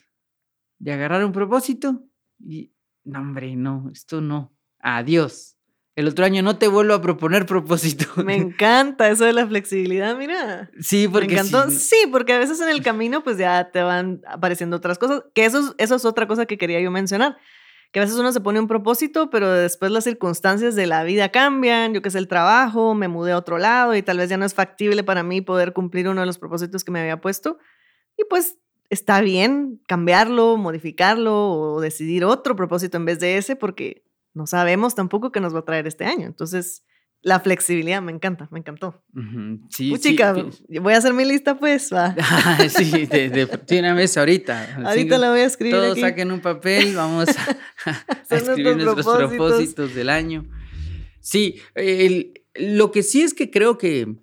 de 0.79 0.93
agarrar 0.93 1.25
un 1.25 1.33
propósito 1.33 2.05
y, 2.39 2.73
no, 3.03 3.23
hombre, 3.23 3.57
no, 3.57 3.91
esto 3.93 4.21
no, 4.21 4.57
adiós. 4.79 5.58
El 5.99 6.07
otro 6.07 6.25
año 6.25 6.43
no 6.45 6.57
te 6.59 6.69
vuelvo 6.69 6.95
a 6.95 7.03
proponer 7.03 7.45
propósito. 7.45 8.07
Me 8.25 8.37
encanta 8.37 9.09
eso 9.09 9.25
de 9.25 9.33
la 9.33 9.47
flexibilidad, 9.49 10.17
mira. 10.17 10.71
sí, 10.81 11.09
porque 11.09 11.27
Me 11.27 11.33
encantó. 11.41 11.69
si- 11.71 11.77
Sí, 11.79 11.97
porque 12.13 12.35
a 12.35 12.39
veces 12.39 12.61
en 12.61 12.69
el 12.69 12.83
camino 12.83 13.25
pues 13.25 13.37
ya 13.37 13.71
te 13.73 13.83
van 13.83 14.21
apareciendo 14.29 14.77
otras 14.77 14.97
cosas, 14.99 15.25
que 15.35 15.45
eso, 15.45 15.59
es- 15.59 15.75
eso 15.79 15.97
es 15.97 16.05
otra 16.05 16.29
cosa 16.29 16.47
que 16.47 16.57
quería 16.57 16.81
yo 16.81 16.93
mencionar, 16.93 17.37
que 17.91 17.99
a 17.99 18.05
veces 18.05 18.17
uno 18.19 18.31
se 18.33 18.41
pone 18.41 18.61
un 18.61 18.69
propósito, 18.69 19.29
pero 19.31 19.51
después 19.51 19.91
las 19.91 20.05
circunstancias 20.05 20.77
de 20.77 20.87
la 20.87 21.03
vida 21.03 21.31
cambian, 21.31 21.95
yo 21.95 22.01
que 22.01 22.11
sé, 22.11 22.19
el 22.19 22.29
trabajo, 22.29 22.95
me 22.95 23.09
mudé 23.09 23.33
a 23.33 23.39
otro 23.39 23.59
lado 23.59 23.97
y 23.97 24.03
tal 24.03 24.19
vez 24.19 24.29
ya 24.31 24.37
no 24.37 24.45
es 24.45 24.55
factible 24.55 25.03
para 25.03 25.25
mí 25.25 25.41
poder 25.41 25.73
cumplir 25.73 26.09
uno 26.09 26.21
de 26.21 26.27
los 26.27 26.39
propósitos 26.39 26.85
que 26.85 26.93
me 26.93 27.01
había 27.01 27.21
puesto. 27.21 27.59
Y 28.17 28.23
pues 28.31 28.57
está 28.89 29.21
bien 29.21 29.81
cambiarlo, 29.89 30.57
modificarlo 30.59 31.51
o 31.51 31.81
decidir 31.81 32.25
otro 32.25 32.55
propósito 32.57 32.97
en 32.99 33.05
vez 33.05 33.19
de 33.19 33.37
ese 33.39 33.57
porque 33.57 34.05
no 34.39 34.47
sabemos 34.47 34.95
tampoco 34.95 35.33
qué 35.33 35.41
nos 35.41 35.53
va 35.53 35.59
a 35.59 35.65
traer 35.65 35.89
este 35.89 36.05
año. 36.05 36.27
Entonces, 36.29 36.85
la 37.23 37.41
flexibilidad 37.41 38.01
me 38.01 38.13
encanta, 38.13 38.49
me 38.53 38.61
encantó. 38.61 39.03
Sí, 39.69 39.91
Uy, 39.93 39.99
chica, 39.99 40.33
voy 40.81 40.95
a 40.95 40.97
hacer 40.97 41.13
mi 41.13 41.25
lista, 41.25 41.59
pues. 41.59 41.93
Va. 41.93 42.15
sí, 42.69 43.07
de, 43.07 43.31
de, 43.31 43.79
una 43.81 43.95
vez 43.95 44.17
ahorita. 44.17 44.85
Ahorita 44.85 45.19
la 45.19 45.31
voy 45.31 45.41
a 45.41 45.45
escribir. 45.45 45.75
Todos 45.75 45.99
saquen 45.99 46.31
un 46.31 46.41
papel, 46.41 46.95
vamos 46.95 47.29
a, 47.31 47.59
escribir 48.31 48.77
nuestros 48.77 49.29
propósitos. 49.29 49.93
del 49.97 50.09
año. 50.09 50.49
Sí, 51.21 51.61
lo 52.55 52.93
que 52.93 53.03
sí 53.03 53.23
es 53.23 53.35
que 53.35 53.51
creo 53.51 53.77
que, 53.77 54.15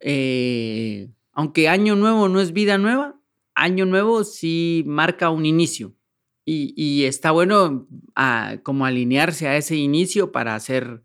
eh, 0.00 1.10
aunque 1.32 1.68
año 1.68 1.96
nuevo 1.96 2.28
no 2.28 2.40
es 2.40 2.52
vida 2.52 2.78
nueva, 2.78 3.20
año 3.56 3.86
nuevo 3.86 4.22
sí 4.22 4.84
marca 4.86 5.30
un 5.30 5.46
inicio. 5.46 5.97
Y, 6.50 6.72
y 6.76 7.04
está 7.04 7.30
bueno 7.30 7.86
a, 8.14 8.48
ah, 8.48 8.56
como 8.62 8.86
alinearse 8.86 9.48
a 9.48 9.58
ese 9.58 9.76
inicio 9.76 10.32
para 10.32 10.54
hacer 10.54 11.02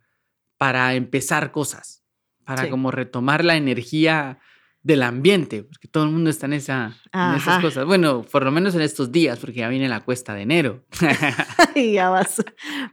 para 0.58 0.94
empezar 0.94 1.52
cosas, 1.52 2.06
para 2.46 2.70
como 2.70 2.90
retomar 2.92 3.44
la 3.44 3.58
energía 3.58 4.40
del 4.82 5.04
ambiente, 5.04 5.64
porque 5.64 5.90
todo 5.90 6.06
el 6.06 6.12
mundo 6.12 6.30
está 6.30 6.46
en, 6.46 6.54
esa, 6.54 6.98
en 7.12 7.36
esas 7.36 7.62
cosas. 7.62 7.86
Bueno, 7.86 8.22
por 8.22 8.46
lo 8.46 8.52
menos 8.52 8.74
en 8.74 8.80
estos 8.80 9.12
días, 9.12 9.38
porque 9.40 9.60
ya 9.60 9.68
viene 9.68 9.90
la 9.90 10.00
cuesta 10.00 10.34
de 10.34 10.44
enero. 10.44 10.86
y 11.76 11.92
ya 11.92 12.10
vas. 12.10 12.42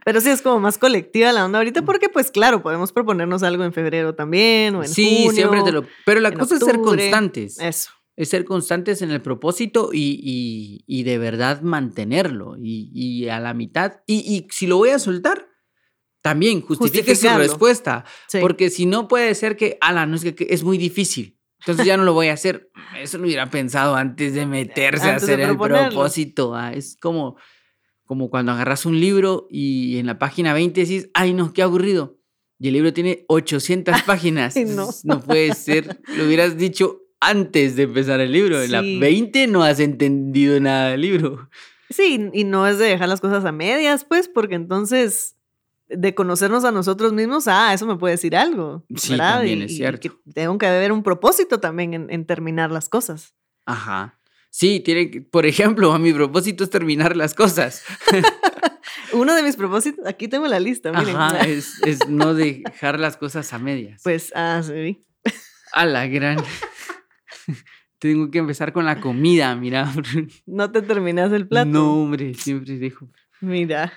Pero 0.03 0.19
sí 0.19 0.29
es 0.29 0.41
como 0.41 0.59
más 0.59 0.77
colectiva 0.77 1.31
la 1.31 1.45
onda 1.45 1.59
ahorita, 1.59 1.83
porque 1.83 2.09
pues 2.09 2.31
claro, 2.31 2.61
podemos 2.61 2.91
proponernos 2.91 3.43
algo 3.43 3.63
en 3.63 3.71
febrero 3.71 4.13
también 4.13 4.75
o 4.75 4.83
en 4.83 4.89
sí, 4.89 5.29
siempre 5.31 5.63
te 5.63 5.71
lo... 5.71 5.85
Pero 6.05 6.19
la 6.19 6.33
cosa 6.33 6.55
es 6.55 6.65
ser 6.65 6.81
constantes. 6.81 7.57
Eso. 7.61 7.91
Es 8.15 8.29
ser 8.29 8.45
constantes 8.45 9.01
en 9.01 9.11
el 9.11 9.21
propósito 9.21 9.89
y, 9.93 10.83
y, 10.85 11.03
de 11.03 11.17
verdad 11.17 11.61
mantenerlo. 11.61 12.55
Y, 12.57 12.91
y, 12.93 13.29
a 13.29 13.39
la 13.39 13.53
mitad. 13.53 14.01
Y, 14.05 14.47
si 14.51 14.67
lo 14.67 14.77
voy 14.77 14.89
a 14.89 14.99
soltar, 14.99 15.47
también 16.21 16.61
justifique 16.61 17.15
su 17.15 17.29
respuesta. 17.29 18.05
Porque 18.39 18.69
si 18.69 18.85
no 18.85 19.07
puede 19.07 19.33
ser 19.35 19.55
que, 19.55 19.77
ala, 19.81 20.05
no 20.05 20.15
es 20.15 20.23
que, 20.23 20.47
es 20.49 20.63
muy 20.63 20.77
difícil. 20.77 21.39
Entonces 21.61 21.85
ya 21.85 21.95
no 21.95 22.03
lo 22.03 22.13
voy 22.13 22.27
a 22.27 22.33
hacer. 22.33 22.71
Eso 22.99 23.17
lo 23.17 23.25
hubiera 23.25 23.49
pensado 23.49 23.95
antes 23.95 24.33
de 24.33 24.45
meterse 24.45 25.09
a 25.09 25.15
hacer 25.15 25.39
el 25.39 25.57
propósito. 25.57 26.55
Ah, 26.55 26.73
es 26.73 26.97
como, 26.99 27.37
como 28.05 28.29
cuando 28.29 28.51
agarras 28.51 28.85
un 28.85 28.99
libro 28.99 29.47
y 29.49 29.97
en 29.97 30.07
la 30.07 30.19
página 30.19 30.53
20 30.53 30.81
decís, 30.81 31.09
ay 31.13 31.33
no, 31.33 31.53
qué 31.53 31.61
aburrido. 31.61 32.17
Y 32.59 32.67
el 32.67 32.73
libro 32.73 32.93
tiene 32.93 33.25
800 33.27 34.01
páginas. 34.05 34.55
no. 34.55 34.89
no 35.03 35.21
puede 35.21 35.53
ser. 35.55 35.99
Lo 36.15 36.25
hubieras 36.25 36.57
dicho 36.57 37.00
antes 37.21 37.75
de 37.75 37.83
empezar 37.83 38.19
el 38.19 38.31
libro. 38.31 38.61
En 38.61 38.71
la 38.71 38.81
20 38.81 39.47
no 39.47 39.63
has 39.63 39.79
entendido 39.79 40.59
nada 40.59 40.89
del 40.89 41.01
libro. 41.01 41.49
Sí, 41.89 42.29
y 42.33 42.43
no 42.43 42.67
es 42.67 42.77
de 42.77 42.85
dejar 42.85 43.07
las 43.07 43.21
cosas 43.21 43.45
a 43.45 43.51
medias, 43.51 44.03
pues, 44.03 44.27
porque 44.27 44.55
entonces 44.55 45.35
de 45.87 46.15
conocernos 46.15 46.63
a 46.63 46.71
nosotros 46.71 47.13
mismos, 47.13 47.47
ah, 47.47 47.73
eso 47.73 47.85
me 47.85 47.97
puede 47.97 48.13
decir 48.13 48.35
algo. 48.35 48.85
Sí, 48.95 49.17
también 49.17 49.61
es 49.61 49.75
cierto. 49.75 50.09
tengo 50.33 50.57
que 50.57 50.65
haber 50.65 50.91
un 50.91 51.03
propósito 51.03 51.59
también 51.59 52.09
en, 52.09 52.25
terminar 52.25 52.71
las 52.71 52.89
cosas. 52.89 53.35
Ajá. 53.65 54.17
Sí, 54.49 54.79
tiene 54.79 55.11
que, 55.11 55.21
por 55.21 55.45
ejemplo, 55.45 55.97
mi 55.99 56.13
propósito 56.13 56.63
es 56.63 56.69
terminar 56.69 57.15
las 57.15 57.33
cosas. 57.33 57.83
Uno 59.13 59.35
de 59.35 59.43
mis 59.43 59.57
propósitos, 59.57 60.05
aquí 60.07 60.29
tengo 60.29 60.47
la 60.47 60.59
lista, 60.59 60.91
miren. 60.93 61.15
Ajá, 61.15 61.41
es, 61.41 61.81
es 61.85 62.07
no 62.07 62.33
dejar 62.33 62.99
las 62.99 63.17
cosas 63.17 63.51
a 63.51 63.59
medias. 63.59 64.01
Pues, 64.03 64.31
ah, 64.33 64.61
sí. 64.63 65.03
A 65.73 65.85
la 65.85 66.07
gran. 66.07 66.37
tengo 67.99 68.31
que 68.31 68.39
empezar 68.39 68.73
con 68.73 68.85
la 68.85 68.99
comida, 68.99 69.55
mira. 69.55 69.93
No 70.45 70.71
te 70.71 70.81
terminas 70.81 71.31
el 71.31 71.47
plato. 71.47 71.69
No, 71.69 72.01
hombre, 72.01 72.33
siempre 72.33 72.77
dejo. 72.77 73.09
Mira, 73.41 73.91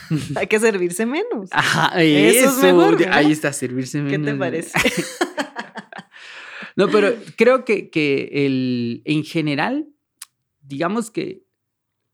hay 0.36 0.46
que 0.46 0.60
servirse 0.60 1.06
menos. 1.06 1.48
Ajá, 1.50 2.00
eso, 2.02 2.50
es 2.50 2.62
mejor. 2.62 2.98
Ahí 3.10 3.32
está, 3.32 3.52
servirse 3.52 4.02
menos. 4.02 4.12
¿Qué 4.12 4.32
te 4.32 4.38
parece? 4.38 4.78
no, 6.76 6.88
pero 6.88 7.14
creo 7.36 7.64
que, 7.64 7.88
que 7.88 8.30
el, 8.46 9.02
en 9.06 9.24
general, 9.24 9.88
digamos 10.60 11.10
que 11.10 11.42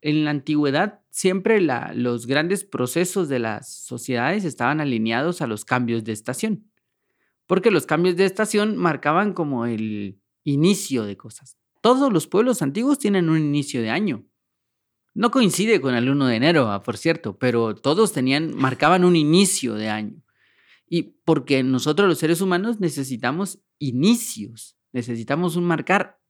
en 0.01 0.25
la 0.25 0.31
antigüedad 0.31 1.01
siempre 1.11 1.61
la, 1.61 1.93
los 1.95 2.27
grandes 2.27 2.65
procesos 2.65 3.29
de 3.29 3.41
las 3.41 3.73
sociedades 3.73 4.45
estaban 4.45 4.81
alineados 4.81 5.43
a 5.43 5.49
los 5.49 5.65
cambios 5.65 6.05
de 6.05 6.13
estación. 6.13 6.71
Porque 7.49 7.73
los 7.73 7.87
cambios 7.87 8.17
de 8.17 8.25
estación 8.25 8.77
marcaban 8.77 9.33
como 9.33 9.67
el 9.67 10.21
inicio 10.49 11.05
de 11.05 11.17
cosas. 11.17 11.57
Todos 11.81 12.13
los 12.13 12.27
pueblos 12.27 12.63
antiguos 12.63 12.99
tienen 12.99 13.29
un 13.29 13.39
inicio 13.39 13.83
de 13.83 13.91
año. 13.91 14.25
No 15.15 15.31
coincide 15.31 15.81
con 15.81 15.95
el 15.95 16.09
1 16.09 16.27
de 16.27 16.37
enero, 16.37 16.71
ah, 16.71 16.83
por 16.83 16.97
cierto, 16.97 17.39
pero 17.39 17.75
todos 17.75 18.13
tenían, 18.13 18.55
marcaban 18.55 19.05
un 19.05 19.17
inicio 19.17 19.75
de 19.75 19.89
año. 19.89 20.23
Y 20.89 21.15
porque 21.25 21.63
nosotros 21.63 22.09
los 22.09 22.19
seres 22.19 22.41
humanos 22.41 22.81
necesitamos 22.81 23.61
inicios, 23.79 24.77
necesitamos 24.93 25.57
un 25.57 25.65
marcar, 25.65 26.21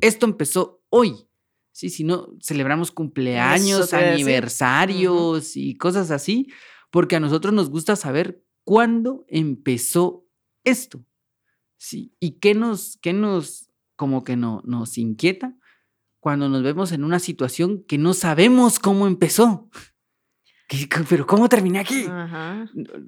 esto 0.00 0.26
empezó 0.26 0.82
hoy. 0.88 1.28
Sí, 1.72 1.90
si 1.90 2.04
no, 2.04 2.28
celebramos 2.40 2.90
cumpleaños, 2.90 3.92
aniversarios 3.92 5.56
y 5.56 5.76
cosas 5.76 6.10
así, 6.10 6.46
porque 6.90 7.16
a 7.16 7.20
nosotros 7.20 7.52
nos 7.52 7.68
gusta 7.68 7.96
saber 7.96 8.42
cuándo 8.64 9.26
empezó 9.28 10.26
esto. 10.64 11.04
Sí, 11.76 12.14
y 12.20 12.38
qué 12.38 12.54
nos, 12.54 12.98
qué 13.02 13.12
nos, 13.12 13.70
como 13.96 14.24
que 14.24 14.36
no, 14.36 14.62
nos 14.64 14.98
inquieta, 14.98 15.56
cuando 16.20 16.48
nos 16.48 16.62
vemos 16.62 16.92
en 16.92 17.04
una 17.04 17.18
situación 17.18 17.84
que 17.86 17.98
no 17.98 18.14
sabemos 18.14 18.78
cómo 18.78 19.06
empezó. 19.06 19.70
Pero 21.08 21.26
¿cómo 21.26 21.48
terminé 21.48 21.78
aquí? 21.78 22.04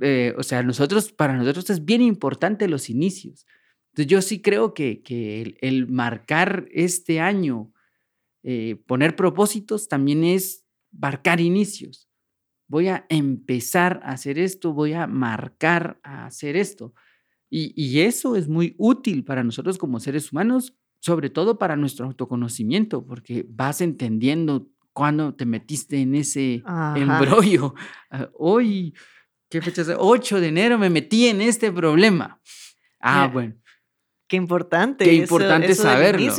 Eh, 0.00 0.34
o 0.36 0.42
sea, 0.42 0.62
nosotros, 0.62 1.10
para 1.12 1.36
nosotros 1.36 1.68
es 1.70 1.84
bien 1.84 2.02
importante 2.02 2.68
los 2.68 2.88
inicios. 2.88 3.46
Entonces 3.88 4.06
yo 4.06 4.22
sí 4.22 4.40
creo 4.40 4.74
que, 4.74 5.02
que 5.02 5.56
el, 5.60 5.88
marcar 5.88 6.68
este 6.70 7.20
año, 7.20 7.72
eh, 8.44 8.76
poner 8.86 9.16
propósitos, 9.16 9.88
también 9.88 10.22
es 10.22 10.64
marcar 10.92 11.40
inicios. 11.40 12.08
Voy 12.68 12.88
a 12.88 13.06
empezar 13.08 14.00
a 14.04 14.12
hacer 14.12 14.38
esto, 14.38 14.72
voy 14.72 14.92
a 14.92 15.06
marcar 15.06 15.98
a 16.04 16.26
hacer 16.26 16.54
esto. 16.56 16.94
Y, 17.50 17.72
y 17.76 18.00
eso 18.00 18.36
es 18.36 18.48
muy 18.48 18.74
útil 18.78 19.24
para 19.24 19.42
nosotros 19.42 19.78
como 19.78 20.00
seres 20.00 20.32
humanos 20.32 20.74
sobre 21.00 21.30
todo 21.30 21.58
para 21.58 21.76
nuestro 21.76 22.06
autoconocimiento, 22.06 23.04
porque 23.04 23.46
vas 23.48 23.80
entendiendo 23.80 24.68
cuando 24.92 25.34
te 25.34 25.46
metiste 25.46 26.00
en 26.00 26.14
ese 26.14 26.62
embrollo. 26.96 27.74
Ah, 28.10 28.30
hoy, 28.38 28.94
¿qué 29.50 29.60
fecha 29.60 29.82
es? 29.82 29.90
8 29.94 30.40
de 30.40 30.48
enero 30.48 30.78
me 30.78 30.88
metí 30.88 31.26
en 31.26 31.42
este 31.42 31.70
problema. 31.70 32.40
Ah, 33.00 33.28
bueno. 33.30 33.54
Qué 34.26 34.36
importante. 34.36 35.04
Qué 35.04 35.14
importante 35.14 35.74
saberlo. 35.74 36.32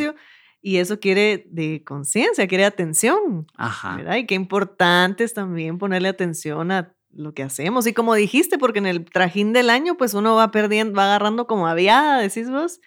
y 0.61 0.77
eso 0.77 0.99
quiere 0.99 1.45
de 1.51 1.83
conciencia, 1.83 2.47
quiere 2.47 2.65
atención. 2.65 3.45
Ajá. 3.55 4.17
Y 4.17 4.25
qué 4.25 4.33
importante 4.33 5.23
es 5.23 5.35
también 5.35 5.77
ponerle 5.77 6.09
atención 6.09 6.71
a 6.71 6.95
lo 7.19 7.33
que 7.33 7.43
hacemos. 7.43 7.85
Y 7.85 7.93
como 7.93 8.15
dijiste, 8.15 8.57
porque 8.57 8.79
en 8.79 8.87
el 8.87 9.05
trajín 9.05 9.53
del 9.53 9.69
año, 9.69 9.97
pues 9.97 10.13
uno 10.13 10.35
va 10.35 10.51
perdiendo, 10.51 10.97
va 10.97 11.05
agarrando 11.05 11.47
como 11.47 11.67
aviada, 11.67 12.19
decís 12.19 12.49
vos. 12.49 12.79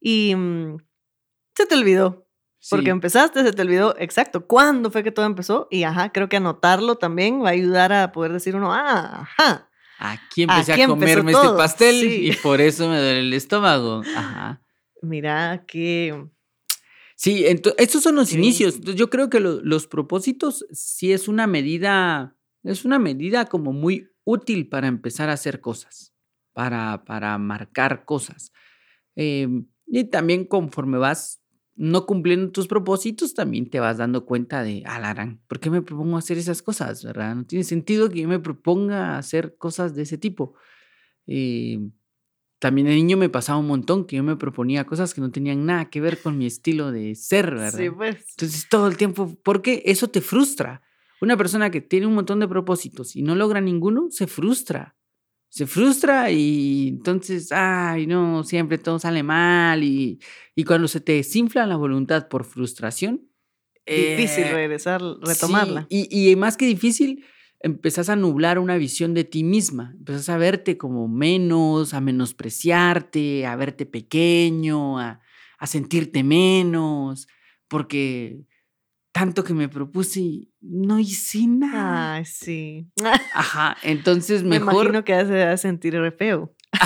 Y 0.00 0.34
mm, 0.36 0.76
se 1.56 1.66
te 1.66 1.74
olvidó. 1.74 2.26
Porque 2.68 2.90
empezaste, 2.90 3.42
se 3.42 3.52
te 3.52 3.62
olvidó 3.62 3.96
exacto 3.98 4.46
cuándo 4.46 4.90
fue 4.90 5.02
que 5.02 5.12
todo 5.12 5.24
empezó. 5.24 5.66
Y 5.70 5.84
ajá, 5.84 6.12
creo 6.12 6.28
que 6.28 6.36
anotarlo 6.36 6.96
también 6.96 7.42
va 7.42 7.48
a 7.48 7.52
ayudar 7.52 7.90
a 7.90 8.12
poder 8.12 8.34
decir 8.34 8.54
uno, 8.54 8.72
ah, 8.72 9.22
ajá. 9.22 9.70
Aquí 9.98 10.42
empecé 10.42 10.74
a 10.74 10.86
comerme 10.86 11.32
este 11.32 11.48
pastel 11.48 12.04
y 12.04 12.32
por 12.42 12.60
eso 12.60 12.88
me 12.88 12.98
duele 12.98 13.20
el 13.20 13.32
estómago. 13.32 14.02
Ajá. 14.14 14.62
Mira 15.02 15.64
que. 15.66 16.26
Sí, 17.16 17.44
estos 17.76 18.02
son 18.02 18.14
los 18.14 18.32
inicios. 18.32 18.80
Yo 18.80 19.10
creo 19.10 19.28
que 19.28 19.40
los 19.40 19.86
propósitos 19.86 20.66
sí 20.70 21.12
es 21.12 21.28
una 21.28 21.46
medida, 21.46 22.34
es 22.62 22.84
una 22.84 22.98
medida 22.98 23.46
como 23.46 23.72
muy 23.72 24.10
útil 24.24 24.68
para 24.68 24.88
empezar 24.88 25.30
a 25.30 25.34
hacer 25.34 25.60
cosas, 25.60 26.14
para, 26.52 27.04
para 27.04 27.36
marcar 27.38 28.04
cosas. 28.04 28.52
Em, 29.16 29.66
y 29.86 30.04
también 30.04 30.44
conforme 30.44 30.98
vas 30.98 31.42
no 31.76 32.04
cumpliendo 32.04 32.52
tus 32.52 32.68
propósitos, 32.68 33.32
también 33.32 33.70
te 33.70 33.80
vas 33.80 33.96
dando 33.96 34.26
cuenta 34.26 34.62
de, 34.62 34.82
alarán, 34.84 35.40
¿por 35.46 35.60
qué 35.60 35.70
me 35.70 35.80
propongo 35.80 36.18
hacer 36.18 36.36
esas 36.36 36.60
cosas? 36.60 37.02
¿Verdad? 37.02 37.34
No 37.34 37.44
tiene 37.46 37.64
sentido 37.64 38.10
que 38.10 38.20
yo 38.20 38.28
me 38.28 38.38
proponga 38.38 39.16
hacer 39.16 39.56
cosas 39.56 39.94
de 39.94 40.02
ese 40.02 40.18
tipo. 40.18 40.54
Eh, 41.26 41.80
también 42.58 42.86
de 42.86 42.94
niño 42.94 43.16
me 43.16 43.30
pasaba 43.30 43.58
un 43.58 43.66
montón 43.66 44.04
que 44.04 44.16
yo 44.16 44.22
me 44.22 44.36
proponía 44.36 44.84
cosas 44.84 45.14
que 45.14 45.22
no 45.22 45.30
tenían 45.30 45.64
nada 45.64 45.88
que 45.88 46.02
ver 46.02 46.20
con 46.20 46.36
mi 46.36 46.44
estilo 46.44 46.92
de 46.92 47.14
ser, 47.14 47.54
¿verdad? 47.54 47.78
Sí, 47.78 47.88
pues. 47.88 48.26
Entonces 48.32 48.68
todo 48.68 48.86
el 48.86 48.98
tiempo, 48.98 49.34
porque 49.42 49.82
eso 49.86 50.08
te 50.08 50.20
frustra. 50.20 50.82
Una 51.20 51.36
persona 51.36 51.70
que 51.70 51.80
tiene 51.80 52.06
un 52.06 52.14
montón 52.14 52.40
de 52.40 52.48
propósitos 52.48 53.14
y 53.16 53.22
no 53.22 53.34
logra 53.34 53.60
ninguno, 53.60 54.08
se 54.10 54.26
frustra. 54.26 54.96
Se 55.48 55.66
frustra 55.66 56.30
y 56.30 56.88
entonces, 56.88 57.50
ay, 57.50 58.06
no, 58.06 58.44
siempre 58.44 58.78
todo 58.78 58.98
sale 58.98 59.22
mal. 59.22 59.82
Y, 59.82 60.20
y 60.54 60.64
cuando 60.64 60.86
se 60.88 61.00
te 61.00 61.12
desinfla 61.12 61.66
la 61.66 61.76
voluntad 61.76 62.28
por 62.28 62.44
frustración. 62.44 63.28
Difícil 63.84 64.44
eh, 64.44 64.52
regresar, 64.52 65.00
sí, 65.00 65.18
retomarla. 65.22 65.86
y, 65.88 66.30
y 66.30 66.36
más 66.36 66.56
que 66.56 66.66
difícil, 66.66 67.24
empezás 67.58 68.08
a 68.08 68.16
nublar 68.16 68.60
una 68.60 68.76
visión 68.76 69.12
de 69.14 69.24
ti 69.24 69.42
misma. 69.42 69.92
Empezás 69.98 70.28
a 70.28 70.38
verte 70.38 70.78
como 70.78 71.08
menos, 71.08 71.94
a 71.94 72.00
menospreciarte, 72.00 73.44
a 73.46 73.56
verte 73.56 73.86
pequeño, 73.86 75.00
a, 75.00 75.20
a 75.58 75.66
sentirte 75.66 76.22
menos, 76.22 77.26
porque 77.68 78.44
tanto 79.12 79.42
que 79.44 79.54
me 79.54 79.68
propuse 79.68 80.20
y 80.20 80.52
no 80.60 80.98
hice 80.98 81.46
nada. 81.46 82.14
Ay, 82.14 82.24
sí. 82.24 82.86
Ajá, 83.34 83.76
entonces 83.82 84.42
Me 84.42 84.58
mejor 84.60 84.84
imagino 84.86 85.04
que 85.04 85.14
hace 85.14 85.42
a 85.42 85.56
sentir 85.56 85.94
re 85.94 86.12
feo. 86.12 86.54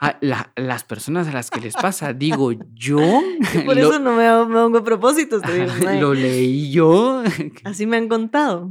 a 0.00 0.18
la- 0.20 0.52
las 0.56 0.84
personas 0.84 1.28
a 1.28 1.32
las 1.32 1.50
que 1.50 1.60
les 1.60 1.74
pasa, 1.74 2.12
digo 2.12 2.52
yo, 2.74 2.98
Por 3.64 3.76
lo, 3.76 3.82
eso 3.82 3.98
no 3.98 4.14
me, 4.16 4.28
me 4.46 4.54
pongo 4.54 4.82
propósitos. 4.84 5.42
te 5.42 5.52
digo, 5.54 5.72
lo 6.00 6.14
leí 6.14 6.70
yo. 6.72 7.22
Así 7.64 7.86
me 7.86 7.96
han 7.96 8.08
contado. 8.08 8.70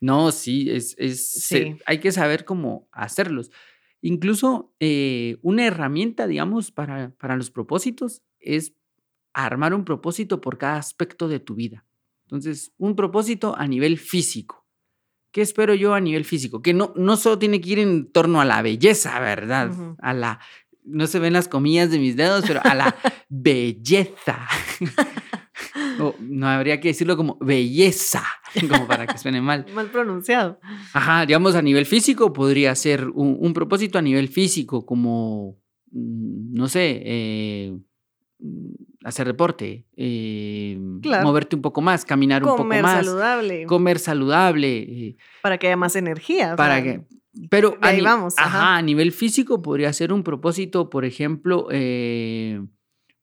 No, 0.00 0.30
sí, 0.32 0.70
es, 0.70 0.94
es 0.98 1.28
se- 1.30 1.62
Sí. 1.64 1.76
hay 1.86 1.98
que 2.00 2.12
saber 2.12 2.44
cómo 2.44 2.88
hacerlos. 2.92 3.50
Incluso 4.00 4.72
eh, 4.80 5.38
una 5.42 5.66
herramienta, 5.66 6.26
digamos, 6.28 6.70
para, 6.70 7.10
para 7.18 7.36
los 7.36 7.50
propósitos 7.50 8.22
es 8.40 8.74
armar 9.32 9.74
un 9.74 9.84
propósito 9.84 10.40
por 10.40 10.58
cada 10.58 10.76
aspecto 10.76 11.28
de 11.28 11.40
tu 11.40 11.54
vida. 11.54 11.84
Entonces, 12.26 12.72
un 12.78 12.94
propósito 12.94 13.56
a 13.56 13.66
nivel 13.66 13.98
físico. 13.98 14.66
¿Qué 15.32 15.42
espero 15.42 15.74
yo 15.74 15.94
a 15.94 16.00
nivel 16.00 16.24
físico? 16.24 16.62
Que 16.62 16.74
no, 16.74 16.92
no 16.96 17.16
solo 17.16 17.38
tiene 17.38 17.60
que 17.60 17.70
ir 17.70 17.78
en 17.78 18.10
torno 18.10 18.40
a 18.40 18.44
la 18.44 18.62
belleza, 18.62 19.18
¿verdad? 19.20 19.70
A 20.00 20.12
la, 20.14 20.40
no 20.84 21.06
se 21.06 21.18
ven 21.18 21.32
las 21.32 21.48
comillas 21.48 21.90
de 21.90 21.98
mis 21.98 22.16
dedos, 22.16 22.44
pero 22.46 22.60
a 22.64 22.74
la 22.74 22.96
belleza. 23.28 24.48
O 26.00 26.14
no 26.20 26.46
habría 26.46 26.80
que 26.80 26.88
decirlo 26.88 27.16
como 27.16 27.36
belleza, 27.40 28.22
como 28.70 28.86
para 28.86 29.06
que 29.06 29.18
suene 29.18 29.40
mal. 29.40 29.66
Mal 29.74 29.90
pronunciado. 29.90 30.60
Ajá, 30.92 31.26
digamos 31.26 31.56
a 31.56 31.62
nivel 31.62 31.86
físico 31.86 32.32
podría 32.32 32.72
ser 32.76 33.08
un, 33.08 33.36
un 33.40 33.52
propósito 33.52 33.98
a 33.98 34.02
nivel 34.02 34.28
físico, 34.28 34.86
como, 34.86 35.58
mm, 35.90 36.54
no 36.54 36.68
sé, 36.68 37.02
eh, 37.04 37.76
hacer 39.04 39.26
deporte, 39.26 39.86
eh, 39.96 40.78
Claro. 41.02 41.26
moverte 41.26 41.56
un 41.56 41.62
poco 41.62 41.80
más, 41.80 42.04
caminar 42.04 42.42
un 42.42 42.48
poco 42.50 42.58
Comer 42.58 42.82
más, 42.82 43.06
saludable. 43.06 43.66
comer 43.66 43.98
saludable, 43.98 44.78
eh, 44.78 45.16
para 45.42 45.58
que 45.58 45.68
haya 45.68 45.76
más 45.76 45.94
energía. 45.96 46.54
o 46.54 46.56
para 46.56 46.74
sea, 46.74 46.82
que... 46.84 47.02
Pero 47.50 47.76
a, 47.80 47.88
ahí 47.88 48.00
vamos, 48.00 48.34
ajá, 48.36 48.48
ajá. 48.48 48.76
a 48.78 48.82
nivel 48.82 49.12
físico 49.12 49.62
podría 49.62 49.92
ser 49.92 50.12
un 50.12 50.24
propósito, 50.24 50.90
por 50.90 51.04
ejemplo, 51.04 51.68
eh, 51.70 52.60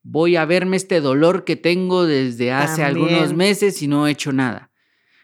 voy 0.03 0.37
a 0.37 0.45
verme 0.45 0.77
este 0.77 1.01
dolor 1.01 1.43
que 1.43 1.55
tengo 1.57 2.05
desde 2.05 2.51
hace 2.53 2.83
algunos 2.83 3.33
meses 3.33 3.81
y 3.81 3.87
no 3.87 4.07
he 4.07 4.11
hecho 4.11 4.31
nada 4.31 4.71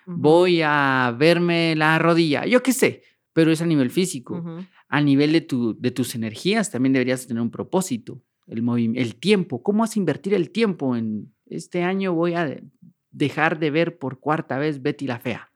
voy 0.05 0.61
a 0.63 1.15
verme 1.17 1.75
la 1.75 1.97
rodilla, 1.99 2.45
yo 2.45 2.61
qué 2.63 2.73
sé, 2.73 3.03
pero 3.33 3.51
es 3.51 3.61
a 3.61 3.65
nivel 3.65 3.91
físico. 3.91 4.43
A 4.89 4.99
nivel 4.99 5.31
de, 5.31 5.39
tu, 5.41 5.79
de 5.79 5.91
tus 5.91 6.15
energías 6.15 6.69
también 6.69 6.91
deberías 6.91 7.25
tener 7.27 7.41
un 7.41 7.51
propósito, 7.51 8.21
el, 8.51 9.15
tiempo, 9.15 9.63
¿cómo 9.63 9.79
vas 9.81 9.95
a 9.95 9.99
invertir 9.99 10.33
el 10.33 10.51
tiempo? 10.51 10.95
En 10.95 11.33
este 11.47 11.83
año 11.83 12.13
voy 12.13 12.33
a 12.35 12.45
de- 12.45 12.63
dejar 13.11 13.59
de 13.59 13.71
ver 13.71 13.97
por 13.97 14.19
cuarta 14.19 14.57
vez 14.57 14.81
Betty 14.81 15.07
la 15.07 15.19
Fea. 15.19 15.51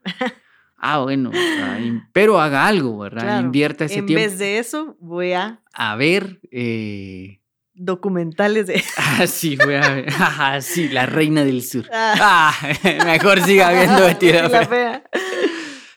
Ah, 0.78 1.00
bueno, 1.00 1.32
pero 2.14 2.40
haga 2.40 2.68
algo, 2.68 2.98
¿verdad? 3.00 3.22
Claro, 3.24 3.46
Invierta 3.48 3.86
ese 3.86 4.00
En 4.00 4.06
tiempo 4.06 4.24
vez 4.24 4.38
de 4.40 4.60
eso, 4.60 4.98
voy 5.00 5.34
a 5.34 5.62
a 5.74 5.96
ver. 5.96 6.40
eh, 6.52 7.40
documentales 7.74 8.68
de. 8.68 8.82
Ah, 8.98 9.28
sí, 9.28 9.56
voy 9.58 9.76
a 9.76 9.90
ver. 9.94 10.06
Ah, 10.20 10.60
sí, 10.62 10.90
la 10.90 11.06
reina 11.06 11.44
del 11.44 11.62
sur. 11.64 11.86
Ah. 11.92 12.16
Ah, 12.20 12.74
mejor 13.06 13.42
siga 13.42 13.72
viendo 13.72 14.02
Betty 14.06 14.32
la 14.32 14.48
La 14.48 14.66
Fea. 14.66 15.04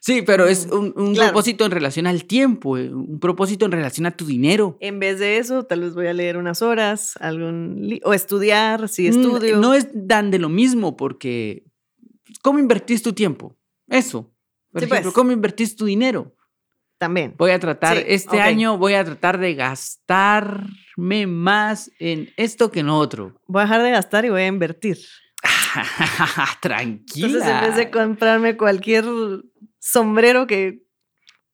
Sí, 0.09 0.23
pero 0.23 0.47
es 0.47 0.67
Mm, 0.67 0.73
un, 0.73 0.93
un 0.97 1.15
claro. 1.15 1.33
propósito 1.33 1.67
en 1.67 1.71
relación 1.71 2.07
al 2.07 2.25
tiempo, 2.25 2.79
eh, 2.79 2.89
un 2.93 3.21
propósito 3.21 3.67
en 3.67 3.73
relación 3.73 4.07
a 4.07 4.11
tu 4.17 4.25
dinero. 4.25 4.79
En 4.81 4.99
vez 5.01 5.19
de 5.19 5.37
eso, 5.37 5.65
tal 5.65 5.81
vez 5.83 5.95
voy 5.95 6.07
a 6.07 6.15
leer 6.15 6.39
unas 6.39 6.63
horas, 6.63 7.15
algún 7.21 7.99
o 8.05 8.15
estudiar, 8.15 8.89
si 8.89 9.03
Mm, 9.03 9.11
estudio. 9.11 9.59
No 9.59 9.75
es 9.75 9.89
tan 10.09 10.31
de 10.31 10.39
lo 10.39 10.49
mismo 10.49 10.97
porque 10.97 11.65
¿cómo 12.43 12.59
invertís 12.59 13.03
tu 13.03 13.13
tiempo? 13.13 13.55
Eso. 13.87 14.33
Por 14.73 14.81
Sí, 14.81 14.87
ejemplo, 14.87 15.03
pues. 15.11 15.15
¿cómo 15.15 15.31
invertís 15.33 15.77
tu 15.77 15.85
dinero? 15.85 16.35
También. 16.99 17.35
Voy 17.37 17.51
a 17.51 17.59
tratar, 17.59 17.97
Sí, 17.99 18.05
este 18.07 18.37
ok. 18.37 18.43
año 18.43 18.79
voy 18.79 18.95
a 18.95 19.05
tratar 19.05 19.39
de 19.39 19.55
gastarme 19.55 21.27
más 21.27 21.91
en 21.99 22.31
esto 22.37 22.71
que 22.71 22.81
en 22.81 22.89
otro. 22.89 23.41
Voy 23.47 23.61
a 23.61 23.65
dejar 23.65 23.83
de 23.83 23.91
gastar 23.91 24.25
y 24.25 24.31
voy 24.31 24.41
a 24.43 24.47
invertir. 24.47 24.99
Tranquila. 26.63 27.27
Entonces, 27.27 27.49
en 27.51 27.61
vez 27.61 27.77
de 27.77 27.91
comprarme 27.91 28.57
cualquier 28.57 29.05
sombrero 29.79 30.47
que 30.47 30.83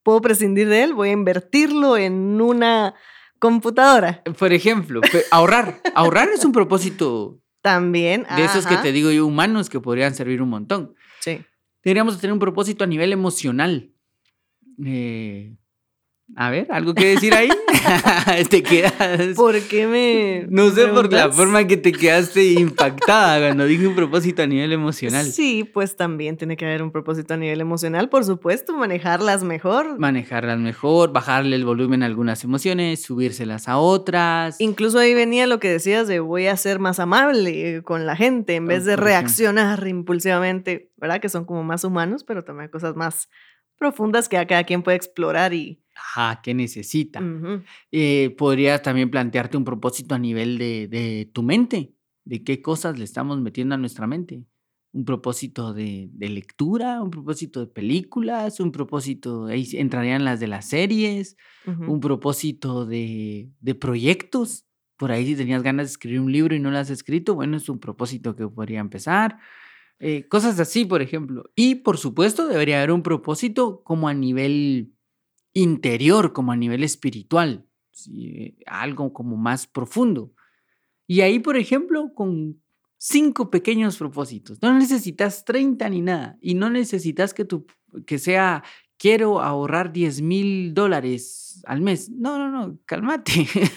puedo 0.02 0.20
prescindir 0.20 0.68
de 0.68 0.84
él, 0.84 0.94
voy 0.94 1.08
a 1.10 1.12
invertirlo 1.12 1.96
en 1.96 2.40
una 2.40 2.94
computadora. 3.38 4.22
Por 4.38 4.52
ejemplo, 4.52 5.00
ahorrar. 5.30 5.80
ahorrar 5.94 6.28
es 6.28 6.44
un 6.44 6.52
propósito 6.52 7.40
También. 7.62 8.26
de 8.36 8.44
esos 8.44 8.66
que 8.66 8.76
te 8.76 8.92
digo 8.92 9.10
yo 9.10 9.26
humanos 9.26 9.68
que 9.68 9.80
podrían 9.80 10.14
servir 10.14 10.40
un 10.42 10.50
montón. 10.50 10.94
Sí. 11.20 11.44
Deberíamos 11.82 12.18
tener 12.20 12.32
un 12.32 12.38
propósito 12.38 12.84
a 12.84 12.86
nivel 12.86 13.12
emocional. 13.12 13.92
Eh, 14.84 15.54
a 16.36 16.50
ver, 16.50 16.66
¿algo 16.70 16.94
que 16.94 17.06
decir 17.10 17.34
ahí? 17.34 17.48
te 18.50 18.62
quedas. 18.62 19.36
¿Por 19.36 19.60
qué 19.60 19.86
me.? 19.86 20.46
No 20.48 20.70
sé 20.70 20.86
por 20.86 21.04
la 21.04 21.08
preguntas? 21.08 21.36
forma 21.36 21.66
que 21.66 21.76
te 21.76 21.92
quedaste 21.92 22.44
impactada 22.44 23.38
cuando 23.40 23.66
dije 23.66 23.86
un 23.86 23.94
propósito 23.94 24.42
a 24.42 24.46
nivel 24.46 24.72
emocional. 24.72 25.26
Sí, 25.26 25.64
pues 25.64 25.96
también 25.96 26.36
tiene 26.38 26.56
que 26.56 26.64
haber 26.64 26.82
un 26.82 26.90
propósito 26.90 27.34
a 27.34 27.36
nivel 27.36 27.60
emocional, 27.60 28.08
por 28.08 28.24
supuesto, 28.24 28.72
manejarlas 28.74 29.44
mejor. 29.44 29.98
Manejarlas 29.98 30.58
mejor, 30.58 31.12
bajarle 31.12 31.56
el 31.56 31.64
volumen 31.66 32.02
a 32.02 32.06
algunas 32.06 32.42
emociones, 32.42 33.02
subírselas 33.02 33.68
a 33.68 33.76
otras. 33.76 34.60
Incluso 34.60 34.98
ahí 34.98 35.14
venía 35.14 35.46
lo 35.46 35.60
que 35.60 35.70
decías 35.70 36.08
de 36.08 36.20
voy 36.20 36.46
a 36.46 36.56
ser 36.56 36.78
más 36.78 36.98
amable 37.00 37.82
con 37.82 38.06
la 38.06 38.16
gente 38.16 38.56
en 38.56 38.66
vez 38.66 38.86
de 38.86 38.96
reaccionar 38.96 39.86
impulsivamente, 39.86 40.90
¿verdad? 40.96 41.20
Que 41.20 41.28
son 41.28 41.44
como 41.44 41.62
más 41.64 41.84
humanos, 41.84 42.24
pero 42.24 42.44
también 42.44 42.70
cosas 42.70 42.96
más 42.96 43.28
profundas 43.78 44.28
que 44.28 44.36
a 44.36 44.46
cada 44.46 44.64
quien 44.64 44.82
puede 44.82 44.96
explorar 44.96 45.54
y... 45.54 45.80
Ajá, 45.96 46.40
¿qué 46.42 46.54
necesita? 46.54 47.22
Eh, 47.92 48.34
podrías 48.36 48.82
también 48.82 49.10
plantearte 49.10 49.56
un 49.56 49.64
propósito 49.64 50.14
a 50.14 50.18
nivel 50.18 50.58
de, 50.58 50.88
de 50.88 51.30
tu 51.32 51.42
mente, 51.42 51.94
de 52.24 52.42
qué 52.42 52.60
cosas 52.60 52.98
le 52.98 53.04
estamos 53.04 53.40
metiendo 53.40 53.74
a 53.74 53.78
nuestra 53.78 54.06
mente. 54.06 54.44
Un 54.92 55.04
propósito 55.04 55.72
de, 55.72 56.08
de 56.12 56.28
lectura, 56.28 57.02
un 57.02 57.10
propósito 57.10 57.60
de 57.60 57.66
películas, 57.66 58.60
un 58.60 58.72
propósito, 58.72 59.46
ahí 59.46 59.68
entrarían 59.72 60.24
las 60.24 60.40
de 60.40 60.46
las 60.48 60.68
series, 60.68 61.36
un 61.66 62.00
propósito 62.00 62.86
de, 62.86 63.50
de 63.60 63.74
proyectos. 63.74 64.66
Por 64.96 65.10
ahí 65.10 65.26
si 65.26 65.36
tenías 65.36 65.62
ganas 65.62 65.86
de 65.86 65.90
escribir 65.90 66.20
un 66.20 66.30
libro 66.30 66.54
y 66.54 66.60
no 66.60 66.70
lo 66.70 66.78
has 66.78 66.90
escrito, 66.90 67.34
bueno, 67.34 67.56
es 67.56 67.68
un 67.68 67.80
propósito 67.80 68.36
que 68.36 68.46
podría 68.46 68.80
empezar. 68.80 69.38
Eh, 70.00 70.28
cosas 70.28 70.58
así, 70.60 70.84
por 70.84 71.02
ejemplo. 71.02 71.50
Y 71.54 71.76
por 71.76 71.98
supuesto 71.98 72.46
debería 72.46 72.78
haber 72.78 72.92
un 72.92 73.02
propósito 73.02 73.82
como 73.84 74.08
a 74.08 74.14
nivel 74.14 74.94
interior, 75.52 76.32
como 76.32 76.52
a 76.52 76.56
nivel 76.56 76.82
espiritual, 76.82 77.66
sí, 77.92 78.56
algo 78.66 79.12
como 79.12 79.36
más 79.36 79.66
profundo. 79.66 80.34
Y 81.06 81.20
ahí, 81.20 81.38
por 81.38 81.56
ejemplo, 81.56 82.12
con 82.14 82.60
cinco 82.98 83.50
pequeños 83.50 83.96
propósitos. 83.96 84.60
No 84.62 84.76
necesitas 84.76 85.44
30 85.44 85.88
ni 85.90 86.00
nada. 86.00 86.38
Y 86.40 86.54
no 86.54 86.70
necesitas 86.70 87.34
que, 87.34 87.44
tu, 87.44 87.66
que 88.06 88.18
sea, 88.18 88.64
quiero 88.98 89.40
ahorrar 89.40 89.92
10 89.92 90.22
mil 90.22 90.74
dólares 90.74 91.62
al 91.66 91.82
mes. 91.82 92.10
No, 92.10 92.38
no, 92.38 92.50
no, 92.50 92.78
cálmate. 92.86 93.46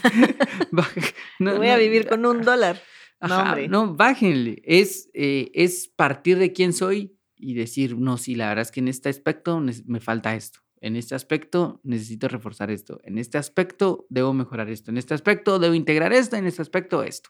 No, 1.39 1.55
voy 1.57 1.67
a 1.67 1.77
vivir 1.77 2.07
con 2.07 2.25
un 2.25 2.41
dólar. 2.41 2.81
No, 3.19 3.33
Ajá, 3.35 3.57
no, 3.67 3.95
bájenle. 3.95 4.61
Es, 4.63 5.09
eh, 5.13 5.49
es 5.53 5.87
partir 5.87 6.37
de 6.37 6.53
quién 6.53 6.73
soy 6.73 7.17
y 7.35 7.53
decir, 7.55 7.97
no, 7.97 8.17
sí, 8.17 8.35
la 8.35 8.47
verdad 8.49 8.61
es 8.63 8.71
que 8.71 8.79
en 8.79 8.87
este 8.87 9.09
aspecto 9.09 9.59
me 9.85 9.99
falta 9.99 10.35
esto. 10.35 10.59
En 10.79 10.95
este 10.95 11.15
aspecto 11.15 11.81
necesito 11.83 12.27
reforzar 12.27 12.69
esto. 12.69 12.99
En 13.03 13.17
este 13.17 13.39
aspecto 13.39 14.05
debo 14.09 14.33
mejorar 14.33 14.69
esto. 14.69 14.91
En 14.91 14.97
este 14.97 15.15
aspecto 15.15 15.57
debo 15.57 15.73
integrar 15.73 16.13
esto. 16.13 16.35
En 16.35 16.45
este 16.45 16.61
aspecto 16.61 17.01
esto. 17.01 17.29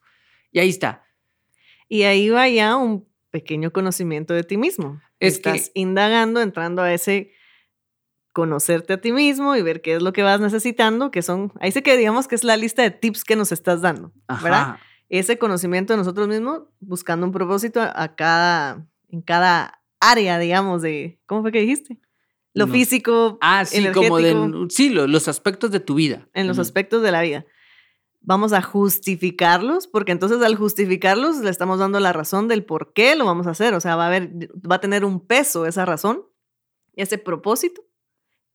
Y 0.52 0.60
ahí 0.60 0.70
está. 0.70 1.06
Y 1.88 2.04
ahí 2.04 2.28
va 2.30 2.50
ya 2.50 2.76
un 2.76 3.08
pequeño 3.30 3.72
conocimiento 3.72 4.34
de 4.34 4.44
ti 4.44 4.58
mismo. 4.58 5.02
Es 5.22 5.40
que- 5.40 5.52
Estás 5.52 5.72
indagando, 5.74 6.42
entrando 6.42 6.82
a 6.82 6.94
ese 6.94 7.32
conocerte 8.34 8.94
a 8.94 9.02
ti 9.02 9.12
mismo 9.14 9.56
y 9.56 9.62
ver 9.62 9.82
qué 9.82 9.96
es 9.96 10.02
lo 10.02 10.14
que 10.14 10.22
vas 10.22 10.40
necesitando, 10.40 11.10
que 11.10 11.22
son, 11.24 11.52
ahí 11.60 11.72
sí 11.72 11.82
que 11.82 11.98
digamos 11.98 12.28
que 12.28 12.36
es 12.36 12.44
la 12.44 12.56
lista 12.56 12.84
de 12.84 12.92
tips 12.92 13.24
que 13.24 13.36
nos 13.36 13.52
estás 13.52 13.82
dando, 13.82 14.12
¿verdad? 14.44 14.76
Ese 15.10 15.38
conocimiento 15.38 15.94
de 15.94 15.98
nosotros 15.98 16.28
mismos, 16.28 16.64
buscando 16.80 17.26
un 17.26 17.32
propósito 17.32 17.82
a, 17.82 18.16
cada, 18.16 18.86
en 19.10 19.22
cada 19.22 19.82
área, 20.00 20.38
digamos, 20.40 20.82
de, 20.82 21.20
¿cómo 21.26 21.42
fue 21.42 21.52
que 21.52 21.62
dijiste? 21.62 22.00
Lo 22.54 22.66
No. 22.68 22.74
físico, 22.74 23.38
Ah, 23.42 23.64
sí, 23.66 23.88
como 23.94 24.18
de. 24.18 24.66
Sí, 24.70 24.90
lo- 24.90 25.08
los 25.08 25.28
aspectos 25.28 25.72
de 25.72 25.80
tu 25.80 25.96
vida. 25.96 26.28
en 26.34 26.48
los 26.48 26.60
aspectos 26.60 27.02
de 27.04 27.12
la 27.12 27.22
vida. 27.22 27.46
Vamos 28.22 28.52
a 28.52 28.62
justificarlos, 28.62 29.88
porque 29.88 30.12
entonces 30.12 30.42
al 30.42 30.56
justificarlos 30.56 31.38
le 31.38 31.50
estamos 31.50 31.80
dando 31.80 32.00
la 32.02 32.12
razón 32.12 32.48
del 32.50 32.66
por 32.66 32.92
qué 32.94 33.16
lo 33.16 33.26
vamos 33.26 33.48
a 33.48 33.52
hacer. 33.52 33.74
O 33.74 33.80
sea, 33.80 33.96
va 33.96 34.06
a 34.06 34.08
haber, 34.08 34.32
va 34.70 34.76
a 34.76 34.82
tener 34.82 35.06
un 35.06 35.26
peso 35.26 35.66
esa 35.66 35.86
razón, 35.86 36.24
ese 36.96 37.18
propósito, 37.18 37.84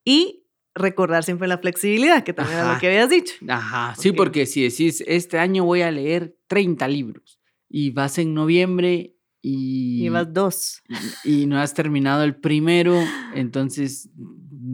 y 0.05 0.41
recordar 0.75 1.25
siempre 1.25 1.49
la 1.49 1.59
flexibilidad, 1.59 2.25
que 2.25 2.33
también 2.33 2.59
era 2.59 2.67
Ajá. 2.67 2.75
lo 2.75 2.81
que 2.81 2.87
habías 2.89 3.11
dicho. 3.11 3.35
Ajá, 3.49 3.95
sí, 3.99 4.13
porque 4.13 4.47
si 4.47 4.63
decís, 4.63 5.03
este 5.07 5.39
año 5.39 5.65
voy 5.65 5.83
a 5.83 5.91
leer 5.91 6.37
30 6.47 6.87
libros 6.89 7.41
y 7.69 7.91
vas 7.91 8.19
en 8.19 8.35
noviembre 8.35 9.17
y, 9.43 10.01
Llevas 10.03 10.33
dos. 10.33 10.83
y 11.25 11.47
no 11.47 11.59
has 11.59 11.75
terminado 11.75 12.23
el 12.23 12.37
primero, 12.37 12.99
entonces 13.35 14.09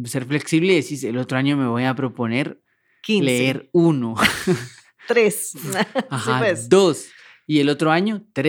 ser 0.05 0.27
flexible 0.27 0.75
y 0.75 0.77
decís, 0.83 1.05
el 1.05 1.17
otro 1.19 1.39
año 1.39 1.57
me 1.57 1.67
voy 1.67 1.85
a 1.85 1.95
proponer 1.95 2.63
15. 3.03 3.25
leer 3.25 3.71
uno, 3.73 4.15
Tres. 5.07 5.53
Ajá, 6.11 6.39
pues. 6.39 6.69
dos, 6.69 7.09
y 7.47 7.61
el 7.61 7.71
otro 7.71 7.91
año 7.91 8.27
y 8.37 8.41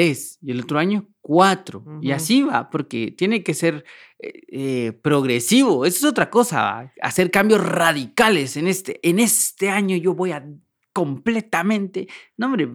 y 0.42 0.52
el 0.52 0.60
otro 0.62 0.78
año 0.78 1.08
cuatro, 1.30 1.84
y 2.02 2.10
así 2.10 2.42
va, 2.42 2.72
porque 2.72 3.13
tiene 3.15 3.44
que 3.44 3.54
ser 3.54 3.86
eh, 4.18 4.34
eh, 4.48 4.94
progresivo, 5.04 5.86
eso 5.86 5.98
es 5.98 6.04
otra 6.12 6.32
cosa, 6.32 6.62
¿va? 6.63 6.94
hacer 7.04 7.30
cambios 7.30 7.62
radicales 7.63 8.58
en 8.58 8.68
este, 8.68 9.00
en 9.08 9.20
este 9.20 9.70
año 9.70 9.96
yo 9.96 10.15
voy 10.15 10.32
a 10.32 10.44
completamente, 10.92 12.08
no 12.36 12.48
hombre, 12.48 12.70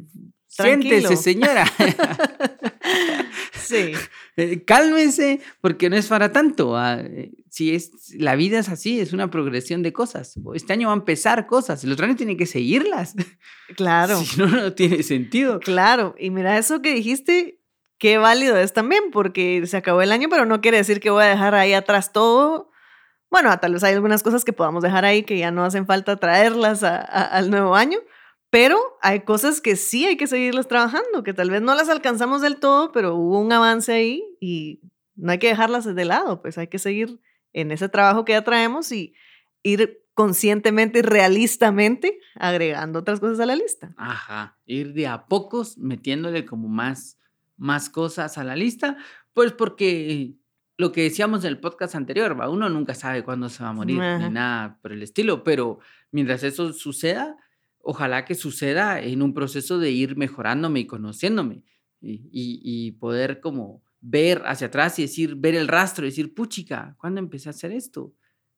Tranquilo. 0.57 1.09
siéntese 1.09 1.17
señora, 1.17 1.65
sí. 3.55 3.91
Eh, 4.37 4.65
cálmese, 4.65 5.41
porque 5.61 5.89
no 5.89 5.95
es 5.95 6.09
para 6.09 6.33
tanto, 6.33 6.71
¿va? 6.71 6.99
Eh, 6.99 7.31
si 7.49 7.73
es, 7.73 8.13
la 8.19 8.35
vida 8.35 8.59
es 8.59 8.69
así, 8.69 8.99
es 8.99 9.13
una 9.13 9.31
progresión 9.31 9.85
de 9.85 9.93
cosas, 9.93 10.35
este 10.57 10.73
año 10.73 10.89
va 10.89 10.95
a 10.95 10.97
empezar 10.97 11.47
cosas, 11.47 11.85
el 11.85 11.93
otro 11.93 12.07
año 12.07 12.17
tiene 12.17 12.37
que 12.37 12.47
seguirlas, 12.47 13.15
Claro. 13.77 14.19
si 14.19 14.41
no, 14.41 14.49
no 14.49 14.73
tiene 14.73 15.05
sentido. 15.05 15.61
Claro, 15.61 16.17
y 16.19 16.31
mira, 16.31 16.59
eso 16.59 16.83
que 16.83 16.93
dijiste, 16.95 17.61
qué 18.05 18.19
válido 18.19 18.59
es 18.59 18.75
también, 18.75 19.05
porque 19.11 19.67
se 19.67 19.79
acabó 19.79 20.03
el 20.03 20.13
año, 20.13 20.29
pero 20.29 20.45
no 20.45 20.61
quiere 20.61 20.77
decir 20.77 21.01
que 21.01 21.09
voy 21.09 21.25
a 21.25 21.29
dejar 21.29 21.55
ahí 21.55 21.73
atrás 21.73 22.13
todo. 22.13 22.71
Bueno, 23.31 23.59
tal 23.61 23.73
vez 23.73 23.83
hay 23.83 23.95
algunas 23.95 24.23
cosas 24.23 24.45
que 24.45 24.53
podamos 24.53 24.83
dejar 24.83 25.07
ahí 25.07 25.23
que 25.23 25.39
ya 25.39 25.51
no 25.51 25.65
hacen 25.65 25.87
falta 25.87 26.17
traerlas 26.19 26.83
a- 26.83 26.99
a- 26.99 27.25
al 27.25 27.49
nuevo 27.49 27.75
año, 27.75 27.97
pero 28.51 28.77
hay 29.01 29.21
cosas 29.21 29.63
que 29.63 29.77
sí 29.77 30.05
hay 30.05 30.19
que 30.19 30.27
seguirlas 30.27 30.69
trabajando, 30.69 31.23
que 31.23 31.33
tal 31.33 31.49
vez 31.49 31.63
no 31.63 31.75
las 31.75 31.89
alcanzamos 31.89 32.43
del 32.43 32.57
todo, 32.57 32.93
pero 32.93 33.15
hubo 33.15 33.41
un 33.41 33.51
avance 33.51 33.95
ahí 33.95 34.23
y 34.39 34.83
no 35.17 35.33
hay 35.33 35.39
que 35.39 35.49
dejarlas 35.49 35.87
de 35.87 36.05
lado, 36.05 36.43
pues 36.43 36.59
hay 36.59 36.67
que 36.67 36.79
seguir 36.79 37.21
en 37.55 37.71
ese 37.71 37.89
trabajo 37.89 38.27
que 38.27 38.33
ya 38.33 38.45
traemos 38.45 38.93
y 38.93 39.15
ir 39.63 40.03
conscientemente 40.13 40.99
y 40.99 41.03
realistamente 41.03 42.19
agregando 42.35 42.99
otras 42.99 43.19
cosas 43.19 43.41
a 43.41 43.47
la 43.47 43.57
lista. 43.57 43.95
Ajá, 43.97 44.59
ir 44.67 44.93
de 44.93 45.07
a 45.07 45.25
pocos 45.27 45.79
metiéndole 45.79 46.45
como 46.45 46.69
más, 46.69 47.17
más 47.57 47.91
cosas 47.91 48.39
a 48.39 48.45
la 48.45 48.57
lista, 48.57 48.97
pues 49.33 49.53
porque 49.53 50.35
lo 50.77 50.91
que 50.93 51.03
decíamos 51.03 51.45
en 51.45 51.51
el 51.51 51.61
podcast 51.61 51.95
anterior, 51.95 52.39
¿va? 52.39 52.49
uno 52.51 52.69
nunca 52.69 52.95
sabe 52.95 53.23
cuándo 53.23 53.49
se 53.49 53.63
va 53.63 53.69
a 53.71 53.73
morir 53.73 54.01
Ajá. 54.01 54.19
ni 54.29 54.35
nada 54.35 54.79
por 54.83 54.93
el 54.93 55.03
estilo, 55.03 55.45
pero 55.45 55.79
mientras 56.11 56.43
eso 56.43 56.73
suceda, 56.73 57.37
ojalá 57.79 58.25
que 58.25 58.35
suceda 58.35 59.01
en 59.01 59.23
un 59.23 59.35
proceso 59.35 59.79
de 59.79 59.91
ir 59.93 60.17
mejorándome 60.17 60.81
y 60.81 60.87
conociéndome 60.87 61.63
y, 62.01 62.15
y- 62.33 62.61
y 62.63 62.93
poder 62.93 63.41
como 63.41 63.83
ver 64.01 64.43
hacia 64.47 64.67
atrás 64.67 64.99
y 64.99 65.03
decir, 65.03 65.37
ver 65.37 65.55
el 65.55 65.69
rastro 65.69 66.05
y 66.05 66.11
decir, 66.11 66.35
puchica, 66.35 66.95
¿cuándo 66.99 67.21
empecé 67.21 67.49
a 67.49 67.51
hacer 67.51 67.73
esto? 67.73 68.13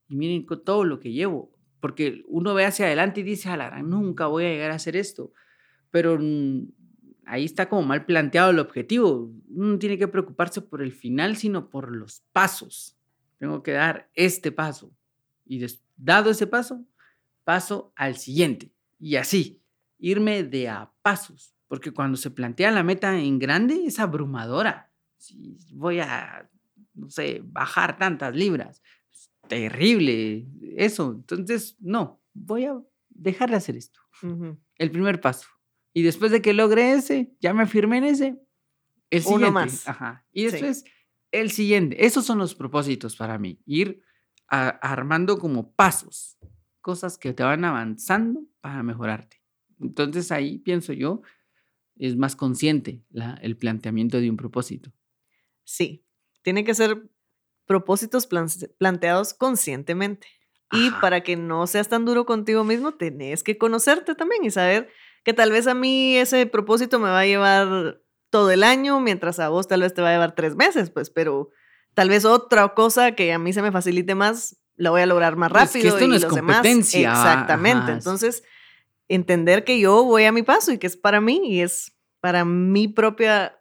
Y 0.08 0.16
miren 0.16 0.44
con 0.46 0.64
todo 0.64 0.84
lo 0.84 0.98
que 0.98 1.12
llevo, 1.12 1.52
porque 1.80 2.22
uno 2.26 2.54
ve 2.54 2.64
hacia 2.64 2.86
adelante 2.86 3.20
y 3.20 3.24
dice, 3.24 3.48
a 3.50 3.56
la 3.56 3.82
nunca 3.82 4.26
voy 4.26 4.44
a 4.44 4.48
llegar 4.48 4.70
a 4.70 4.76
hacer 4.76 4.96
esto, 4.96 5.32
pero 5.90 6.18
ahí 7.26 7.44
está 7.44 7.68
como 7.68 7.82
mal 7.82 8.06
planteado 8.06 8.50
el 8.50 8.58
objetivo. 8.58 9.30
Uno 9.48 9.72
no 9.72 9.78
tiene 9.78 9.98
que 9.98 10.08
preocuparse 10.08 10.62
por 10.62 10.80
el 10.80 10.92
final, 10.92 11.36
sino 11.36 11.68
por 11.68 11.94
los 11.94 12.22
pasos. 12.32 12.96
Tengo 13.38 13.62
que 13.62 13.72
dar 13.72 14.10
este 14.14 14.52
paso. 14.52 14.92
Y 15.44 15.64
dado 15.96 16.30
ese 16.30 16.46
paso, 16.46 16.84
paso 17.44 17.92
al 17.96 18.16
siguiente. 18.16 18.72
Y 18.98 19.16
así, 19.16 19.60
irme 19.98 20.44
de 20.44 20.68
a 20.68 20.90
pasos. 21.02 21.54
Porque 21.68 21.90
cuando 21.90 22.16
se 22.16 22.30
plantea 22.30 22.70
la 22.70 22.84
meta 22.84 23.18
en 23.18 23.38
grande, 23.38 23.84
es 23.86 23.98
abrumadora. 23.98 24.92
Si 25.16 25.56
voy 25.72 25.98
a, 26.00 26.48
no 26.94 27.10
sé, 27.10 27.42
bajar 27.44 27.98
tantas 27.98 28.34
libras. 28.34 28.82
Es 29.12 29.30
terrible 29.48 30.46
eso. 30.76 31.12
Entonces, 31.12 31.76
no, 31.80 32.20
voy 32.32 32.66
a 32.66 32.80
dejar 33.10 33.50
de 33.50 33.56
hacer 33.56 33.76
esto 33.76 34.00
el 34.78 34.90
primer 34.90 35.20
paso. 35.20 35.48
Y 35.96 36.02
después 36.02 36.30
de 36.30 36.42
que 36.42 36.52
logre 36.52 36.92
ese, 36.92 37.34
ya 37.40 37.54
me 37.54 37.64
firmé 37.66 37.96
en 37.96 38.04
ese, 38.04 38.26
el 39.08 39.20
Uno 39.20 39.28
siguiente. 39.36 39.50
más. 39.52 39.88
Ajá. 39.88 40.26
Y 40.30 40.40
Sí. 40.44 40.50
después, 40.50 40.84
el 41.32 41.50
siguiente. 41.50 42.04
Esos 42.04 42.26
son 42.26 42.36
los 42.36 42.54
propósitos 42.54 43.16
para 43.16 43.38
mí. 43.38 43.62
Ir 43.64 44.02
a- 44.46 44.68
armando 44.68 45.38
como 45.38 45.72
pasos, 45.74 46.36
cosas 46.82 47.16
que 47.16 47.32
te 47.32 47.42
van 47.42 47.64
avanzando 47.64 48.44
para 48.60 48.82
mejorarte. 48.82 49.40
Entonces 49.80 50.30
ahí 50.32 50.58
pienso 50.58 50.92
yo, 50.92 51.22
es 51.96 52.14
más 52.14 52.36
consciente 52.36 53.02
la- 53.08 53.38
el 53.40 53.56
planteamiento 53.56 54.20
de 54.20 54.28
un 54.28 54.36
propósito. 54.36 54.92
Sí, 55.64 56.04
tiene 56.42 56.62
que 56.64 56.74
ser 56.74 57.08
propósitos 57.64 58.26
plan- 58.26 58.48
planteados 58.76 59.32
conscientemente. 59.32 60.26
Y 60.72 60.88
Ajá. 60.88 61.00
para 61.00 61.22
que 61.22 61.36
no 61.36 61.66
seas 61.66 61.88
tan 61.88 62.04
duro 62.04 62.26
contigo 62.26 62.64
mismo, 62.64 62.92
tenés 62.96 63.42
que 63.42 63.56
conocerte 63.56 64.14
también 64.14 64.44
y 64.44 64.50
saber 64.50 64.90
que 65.26 65.34
tal 65.34 65.50
vez 65.50 65.66
a 65.66 65.74
mí 65.74 66.16
ese 66.16 66.46
propósito 66.46 67.00
me 67.00 67.08
va 67.08 67.18
a 67.18 67.26
llevar 67.26 68.00
todo 68.30 68.52
el 68.52 68.62
año, 68.62 69.00
mientras 69.00 69.40
a 69.40 69.48
vos 69.48 69.66
tal 69.66 69.80
vez 69.80 69.92
te 69.92 70.00
va 70.00 70.10
a 70.10 70.12
llevar 70.12 70.36
tres 70.36 70.54
meses, 70.54 70.88
pues, 70.90 71.10
pero 71.10 71.50
tal 71.94 72.08
vez 72.08 72.24
otra 72.24 72.68
cosa 72.74 73.16
que 73.16 73.32
a 73.32 73.38
mí 73.40 73.52
se 73.52 73.60
me 73.60 73.72
facilite 73.72 74.14
más, 74.14 74.56
la 74.76 74.90
voy 74.90 75.00
a 75.00 75.06
lograr 75.06 75.34
más 75.34 75.50
Pues 75.50 75.64
rápido. 75.64 75.82
que 75.82 75.88
esto 75.88 76.06
no 76.06 76.14
y 76.14 76.18
es 76.18 76.22
los 76.22 76.32
demás- 76.32 76.64
Exactamente. 76.64 77.82
ajá. 77.90 77.92
Entonces, 77.94 78.44
entender 79.08 79.64
que 79.64 79.80
yo 79.80 80.04
voy 80.04 80.26
a 80.26 80.30
mi 80.32 80.44
paso 80.44 80.70
y 80.70 80.78
que 80.78 80.86
es 80.86 80.96
para 80.96 81.20
mí 81.20 81.40
y 81.44 81.60
es 81.60 81.92
para 82.20 82.44
mi 82.44 82.86
propia 82.86 83.58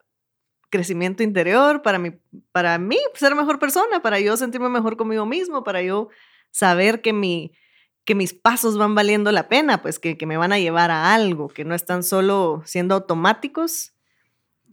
crecimiento 0.70 1.24
interior, 1.24 1.82
para 1.82 1.98
mi, 1.98 2.12
para 2.52 2.78
mí 2.78 3.00
ser 3.16 3.34
mejor 3.34 3.58
persona, 3.58 4.04
para 4.04 4.20
yo 4.20 4.38
sentirme 4.38 4.70
mejor 4.70 4.98
conmigo 4.98 5.26
mismo, 5.26 5.64
para 5.64 5.82
yo 5.82 6.10
saber 6.52 7.02
que, 7.02 7.12
mi, 7.12 7.54
que 8.06 8.16
mis 8.16 8.34
pasos 8.34 8.78
van 8.78 8.96
valiendo 8.96 9.32
la 9.32 9.48
pena, 9.50 9.82
pues 9.82 10.00
que, 10.00 10.18
que 10.18 10.26
me 10.26 10.38
van 10.38 10.54
a 10.54 10.60
llevar 10.60 10.92
a 10.92 11.14
algo, 11.14 11.48
que 11.50 11.66
no 11.66 11.76
están 11.76 12.04
solo 12.04 12.62
siendo 12.66 12.96
automáticos. 12.96 13.94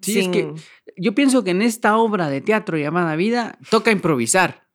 Sí, 0.03 0.19
es 0.21 0.29
que 0.29 0.53
yo 0.97 1.15
pienso 1.15 1.43
que 1.45 1.51
en 1.53 1.63
esta 1.63 1.97
obra 1.97 2.29
de 2.29 2.41
teatro 2.41 2.77
llamada 2.77 3.17
vida 3.17 3.57
toca 3.71 3.91
improvisar, 3.91 4.69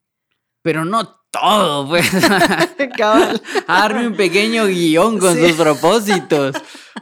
pero 0.62 0.86
no 0.86 1.18
todo, 1.30 1.88
pues. 1.90 2.10
Cabal. 2.98 3.42
a 3.68 3.80
darme 3.82 4.08
un 4.08 4.16
pequeño 4.16 4.66
guion 4.66 5.20
con 5.20 5.36
Sí. 5.36 5.42
sus 5.50 5.52
propósitos. 5.58 6.56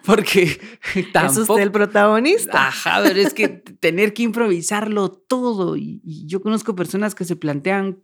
Porque 0.05 0.59
Es 0.95 1.11
tampoco. 1.13 1.53
usted 1.53 1.63
el 1.63 1.71
protagonista. 1.71 2.67
Ajá, 2.67 3.01
pero 3.03 3.19
es 3.19 3.33
que 3.33 3.47
tener 3.47 4.13
que 4.13 4.23
improvisarlo 4.23 5.11
todo. 5.11 5.77
Y, 5.77 6.01
y 6.03 6.27
yo 6.27 6.41
conozco 6.41 6.75
personas 6.75 7.15
que 7.15 7.23
se 7.25 7.35
plantean, 7.35 7.99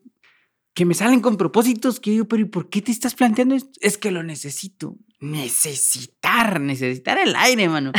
que 0.74 0.86
me 0.86 0.94
salen 0.94 1.20
con 1.20 1.38
propósitos 1.38 2.00
que 2.00 2.12
yo 2.12 2.14
digo, 2.14 2.28
pero 2.28 2.44
¿y 2.44 2.46
por 2.46 2.70
qué 2.70 2.82
te 2.82 2.92
estás 2.92 3.14
planteando 3.16 3.56
esto? 3.56 3.72
Es 3.82 3.98
que 3.98 4.12
lo 4.12 4.24
necesito. 4.24 4.98
Necesitar, 5.20 6.62
necesitar 6.62 7.18
el 7.18 7.36
aire, 7.36 7.68
mano. 7.68 7.92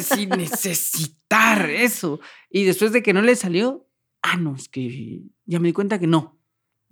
Sí, 0.00 0.26
necesitar 0.26 1.68
eso. 1.68 2.20
Y 2.50 2.64
después 2.64 2.92
de 2.92 3.02
que 3.02 3.12
no 3.12 3.20
le 3.20 3.34
salió, 3.36 3.88
ah, 4.22 4.36
no, 4.36 4.54
es 4.54 4.68
que 4.68 5.22
ya 5.44 5.58
me 5.58 5.68
di 5.68 5.72
cuenta 5.72 5.98
que 5.98 6.06
no. 6.06 6.40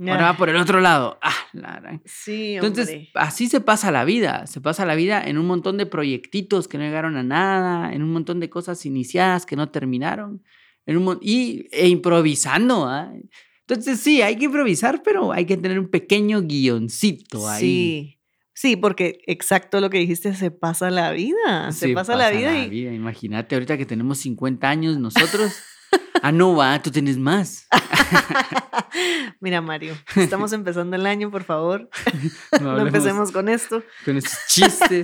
Ahora 0.00 0.32
va 0.32 0.36
por 0.36 0.48
el 0.48 0.56
otro 0.56 0.80
lado. 0.80 1.18
Ah, 1.22 1.34
la 1.52 2.00
Sí, 2.04 2.54
entonces, 2.54 2.88
hombre. 2.88 3.10
así 3.14 3.48
se 3.48 3.60
pasa 3.60 3.92
la 3.92 4.04
vida. 4.04 4.46
Se 4.48 4.60
pasa 4.60 4.84
la 4.84 4.96
vida 4.96 5.22
en 5.22 5.38
un 5.38 5.46
montón 5.46 5.76
de 5.76 5.86
proyectitos 5.86 6.66
que 6.66 6.78
no 6.78 6.84
llegaron 6.84 7.16
a 7.16 7.22
nada, 7.22 7.92
en 7.92 8.02
un 8.02 8.12
montón 8.12 8.40
de 8.40 8.50
cosas 8.50 8.84
iniciadas 8.84 9.46
que 9.46 9.54
no 9.54 9.70
terminaron, 9.70 10.42
en 10.86 10.96
un 10.96 11.18
y, 11.20 11.68
e 11.70 11.88
improvisando. 11.88 12.86
¿ah? 12.86 13.12
Entonces, 13.68 14.00
sí, 14.00 14.22
hay 14.22 14.36
que 14.36 14.46
improvisar, 14.46 15.02
pero 15.02 15.32
hay 15.32 15.46
que 15.46 15.56
tener 15.56 15.78
un 15.78 15.88
pequeño 15.88 16.42
guioncito 16.42 17.48
ahí. 17.48 17.60
Sí. 17.60 18.18
Sí, 18.54 18.76
porque 18.76 19.22
exacto 19.26 19.80
lo 19.80 19.88
que 19.88 19.98
dijiste, 19.98 20.34
se 20.34 20.50
pasa 20.50 20.90
la 20.90 21.10
vida. 21.12 21.72
Se, 21.72 21.88
pasa, 21.94 22.16
la 22.16 22.30
vida 22.30 22.66
y 22.66 22.86
Imagínate, 22.86 23.54
ahorita 23.54 23.78
que 23.78 23.86
tenemos 23.86 24.18
50 24.18 24.68
años 24.68 24.98
nosotros. 24.98 25.52
ah, 26.22 26.32
no, 26.32 26.54
va, 26.54 26.80
tú 26.82 26.90
tienes 26.90 27.16
más. 27.16 27.66
Mira, 29.40 29.62
Mario, 29.62 29.96
estamos 30.16 30.52
empezando 30.52 30.96
el 30.96 31.06
año, 31.06 31.30
por 31.30 31.44
favor. 31.44 31.88
No 32.60 32.76
No 32.76 32.86
empecemos 32.86 33.32
con 33.32 33.48
esto. 33.48 33.82
con 34.04 34.18
esos 34.18 34.38
chistes. 34.48 35.02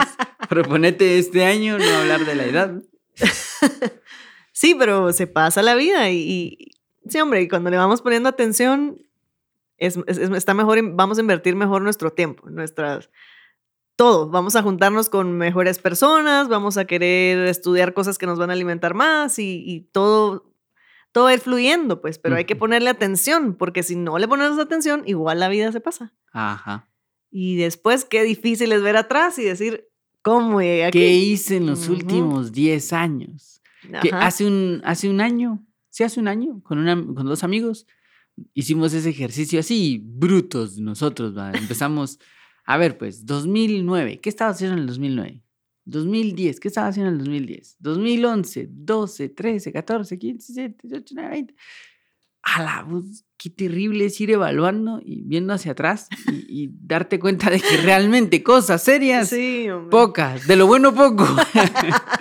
Proponete 0.49 1.19
este 1.19 1.45
año 1.45 1.79
no 1.79 1.97
hablar 1.97 2.27
de 2.27 2.35
la 2.35 2.45
edad. 2.45 2.83
Sí, 4.53 4.75
pero 4.79 5.13
se 5.13 5.27
pasa 5.27 5.63
la 5.63 5.75
vida 5.75 6.11
y 6.11 6.73
Sí, 7.09 7.19
hombre, 7.21 7.43
y 7.43 7.49
cuando 7.49 7.71
le 7.71 7.77
vamos 7.77 8.03
poniendo 8.03 8.29
atención, 8.29 9.01
es, 9.77 9.97
es- 10.07 10.19
es- 10.19 10.31
está 10.31 10.55
mejor, 10.55 10.79
vamos 10.95 11.19
a 11.19 11.21
invertir 11.21 11.55
mejor 11.57 11.83
nuestro 11.83 12.13
tiempo, 12.13 12.49
nuestras, 12.51 13.11
todo. 13.97 14.29
Vamos 14.29 14.55
a 14.57 14.63
juntarnos 14.63 15.09
con 15.09 15.37
mejores 15.37 15.79
personas, 15.79 16.49
vamos 16.49 16.77
a 16.77 16.85
querer 16.85 17.47
estudiar 17.49 17.95
cosas 17.95 18.19
que 18.19 18.27
nos 18.27 18.39
van 18.39 18.51
a 18.51 18.53
alimentar 18.53 18.95
más 18.95 19.39
y, 19.39 19.63
y 19.67 19.81
todo, 19.93 20.53
todo 21.13 21.25
va 21.25 21.31
a 21.31 21.35
ir 21.35 21.41
fluyendo, 21.41 22.01
pues, 22.01 22.19
pero 22.19 22.37
hay 22.37 22.45
que 22.45 22.55
ponerle 22.57 22.91
atención, 22.91 23.55
porque 23.55 23.83
si 23.83 23.97
no 23.97 24.19
le 24.19 24.29
ponemos 24.29 24.59
atención, 24.59 25.03
igual 25.07 25.41
la 25.41 25.49
vida 25.49 25.73
se 25.73 25.81
pasa. 25.81 26.13
Ajá. 26.33 26.89
Y 27.31 27.57
después, 27.57 28.05
qué 28.05 28.23
difícil 28.23 28.73
es 28.73 28.83
ver 28.83 28.97
atrás 28.97 29.39
y 29.39 29.45
decir, 29.45 29.89
¿cómo 30.23 30.61
llegué 30.61 30.85
aquí? 30.87 30.99
¿Qué 30.99 31.13
hice 31.15 31.57
en 31.57 31.67
los 31.67 31.85
Ujú. 31.85 31.93
últimos 31.95 32.53
10 32.53 32.93
años? 32.93 33.61
Que 34.03 34.11
hace 34.13 34.45
un, 34.47 34.81
hace 34.85 35.09
un 35.09 35.21
año, 35.21 35.65
hace 36.05 36.21
un 36.21 36.29
año, 36.29 36.61
con, 36.63 36.79
una, 36.79 36.95
con 36.95 37.27
dos 37.27 37.45
amigos, 37.45 37.87
hicimos 38.55 38.93
ese 38.93 39.11
ejercicio 39.11 39.61
así, 39.61 40.01
brutos 40.05 40.79
nosotros, 40.79 41.37
¿va? 41.37 41.53
Empezamos, 41.53 42.19
a 42.65 42.77
ver, 42.77 42.99
pues, 42.99 43.27
2009, 43.27 44.21
¿qué 44.21 44.29
estaba 44.29 44.51
haciendo 44.51 44.75
en 44.75 44.81
el 44.83 44.87
2009? 44.87 45.43
2010, 45.85 46.61
¿qué 46.61 46.69
estaba 46.69 46.89
haciendo 46.89 47.09
en 47.09 47.15
el 47.15 47.25
2010? 47.25 47.77
2011, 47.79 48.69
12, 48.71 49.29
13, 49.31 49.73
14, 49.73 50.19
15, 50.19 50.53
17, 50.53 50.89
18, 50.89 51.15
19, 51.15 51.31
20. 51.31 51.55
A 52.43 52.63
la 52.63 52.83
voz, 52.83 53.25
qué 53.37 53.51
terrible 53.51 54.05
es 54.05 54.21
ir 54.21 54.31
evaluando 54.31 55.01
y 55.05 55.23
viendo 55.23 55.53
hacia 55.53 55.73
atrás 55.73 56.09
y, 56.31 56.65
y 56.65 56.71
darte 56.73 57.19
cuenta 57.19 57.51
de 57.51 57.61
que 57.61 57.77
realmente 57.79 58.43
cosas 58.43 58.83
serias 58.83 59.29
Sí. 59.29 59.67
Pocas, 59.91 60.47
de 60.47 60.57
lo 60.57 60.67
bueno 60.67 60.95
poco. 60.95 61.27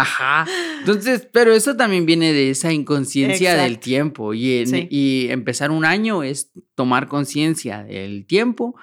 Ajá. 0.00 0.46
Entonces, 0.80 1.28
pero 1.32 1.52
eso 1.52 1.76
también 1.76 2.06
viene 2.06 2.32
de 2.32 2.50
esa 2.50 2.72
inconsciencia 2.72 3.54
del 3.54 3.64
Exacto. 3.72 3.84
tiempo. 3.84 4.34
Y, 4.34 4.58
en- 4.58 4.66
Sí. 4.68 4.88
y 4.90 5.26
empezar 5.30 5.70
un 5.70 5.84
año 5.84 6.22
es 6.22 6.50
tomar 6.74 7.08
conciencia 7.08 7.82
del 7.84 8.26
tiempo. 8.26 8.76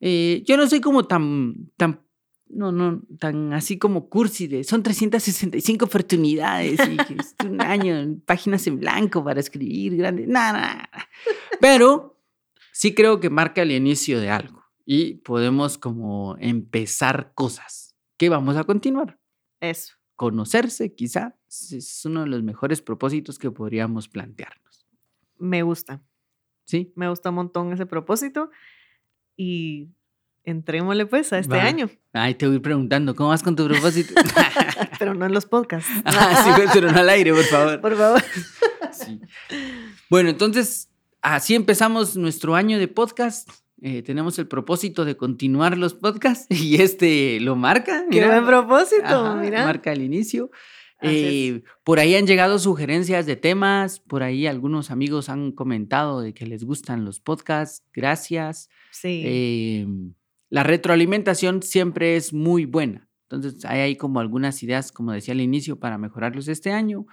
Eh, 0.00 0.42
yo 0.46 0.56
no 0.56 0.66
soy 0.68 0.80
como 0.80 1.04
tan, 1.06 1.70
tan, 1.76 2.00
no, 2.48 2.72
no, 2.72 3.02
tan 3.18 3.52
así 3.52 3.78
como 3.78 4.08
cursi 4.08 4.46
de 4.48 4.64
son 4.64 4.82
365 4.82 5.84
oportunidades 5.84 6.80
y 6.88 6.96
es 7.20 7.34
un 7.44 7.60
año, 7.60 8.18
páginas 8.26 8.66
en 8.66 8.80
blanco 8.80 9.22
para 9.22 9.40
escribir 9.40 9.96
grande. 9.96 10.26
Nada, 10.26 10.52
nada. 10.52 10.90
Pero 11.60 12.18
sí 12.72 12.94
creo 12.94 13.20
que 13.20 13.30
marca 13.30 13.62
el 13.62 13.72
inicio 13.72 14.20
de 14.20 14.30
algo 14.30 14.64
y 14.86 15.14
podemos 15.18 15.76
como 15.78 16.36
empezar 16.40 17.32
cosas 17.34 17.94
que 18.16 18.28
vamos 18.30 18.56
a 18.56 18.64
continuar. 18.64 19.18
Eso. 19.60 19.94
Conocerse 20.20 20.94
quizá 20.94 21.34
es 21.48 22.04
uno 22.04 22.20
de 22.20 22.26
los 22.26 22.42
mejores 22.42 22.82
propósitos 22.82 23.38
que 23.38 23.50
podríamos 23.50 24.06
plantearnos. 24.06 24.86
Me 25.38 25.62
gusta. 25.62 26.02
¿Sí? 26.66 26.92
Me 26.94 27.08
gusta 27.08 27.30
un 27.30 27.36
montón 27.36 27.72
ese 27.72 27.86
propósito. 27.86 28.50
Y 29.34 29.88
entrémosle 30.44 31.06
pues 31.06 31.32
a 31.32 31.38
este 31.38 31.56
Va. 31.56 31.62
año. 31.62 31.88
Ay, 32.12 32.34
te 32.34 32.46
voy 32.46 32.58
preguntando, 32.58 33.16
¿cómo 33.16 33.30
vas 33.30 33.42
con 33.42 33.56
tu 33.56 33.66
propósito? 33.66 34.12
Pero 34.98 35.14
no 35.14 35.24
en 35.24 35.32
los 35.32 35.46
podcasts. 35.46 35.88
ah, 36.04 36.54
sí, 36.58 36.64
pero 36.74 36.92
no 36.92 36.98
al 36.98 37.08
aire, 37.08 37.32
por 37.32 37.44
favor. 37.44 37.80
Por 37.80 37.96
favor. 37.96 38.22
Sí. 38.92 39.22
Bueno, 40.10 40.28
entonces, 40.28 40.90
así 41.22 41.54
empezamos 41.54 42.14
nuestro 42.18 42.56
año 42.56 42.78
de 42.78 42.88
podcast. 42.88 43.48
Eh, 43.82 44.02
tenemos 44.02 44.38
el 44.38 44.46
propósito 44.46 45.04
de 45.04 45.16
continuar 45.16 45.78
los 45.78 45.94
podcasts 45.94 46.46
y 46.50 46.82
este 46.82 47.40
lo 47.40 47.56
marca. 47.56 48.04
Qué 48.10 48.16
mira. 48.16 48.28
buen 48.28 48.46
propósito, 48.46 49.04
Ajá, 49.04 49.36
mira. 49.36 49.64
Marca 49.64 49.92
el 49.92 50.02
inicio. 50.02 50.50
Eh, 51.02 51.62
por 51.82 51.98
ahí 51.98 52.14
han 52.14 52.26
llegado 52.26 52.58
sugerencias 52.58 53.24
de 53.24 53.36
temas, 53.36 54.00
por 54.00 54.22
ahí 54.22 54.46
algunos 54.46 54.90
amigos 54.90 55.30
han 55.30 55.52
comentado 55.52 56.20
de 56.20 56.34
que 56.34 56.46
les 56.46 56.64
gustan 56.64 57.06
los 57.06 57.20
podcasts, 57.20 57.86
gracias. 57.94 58.68
Sí. 58.90 59.22
Eh, 59.24 59.86
la 60.50 60.62
retroalimentación 60.62 61.62
siempre 61.62 62.16
es 62.16 62.34
muy 62.34 62.66
buena. 62.66 63.08
Entonces, 63.30 63.64
hay 63.64 63.80
ahí 63.80 63.96
como 63.96 64.20
algunas 64.20 64.62
ideas, 64.62 64.90
como 64.92 65.12
decía 65.12 65.32
al 65.32 65.40
inicio, 65.40 65.78
para 65.78 65.96
mejorarlos 65.96 66.48
este 66.48 66.72
año. 66.72 67.06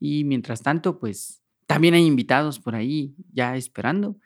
Y 0.00 0.24
mientras 0.24 0.62
tanto, 0.62 0.98
pues 0.98 1.42
también 1.66 1.94
hay 1.94 2.04
invitados 2.04 2.58
por 2.58 2.74
ahí 2.74 3.14
ya 3.32 3.56
esperando. 3.56 4.18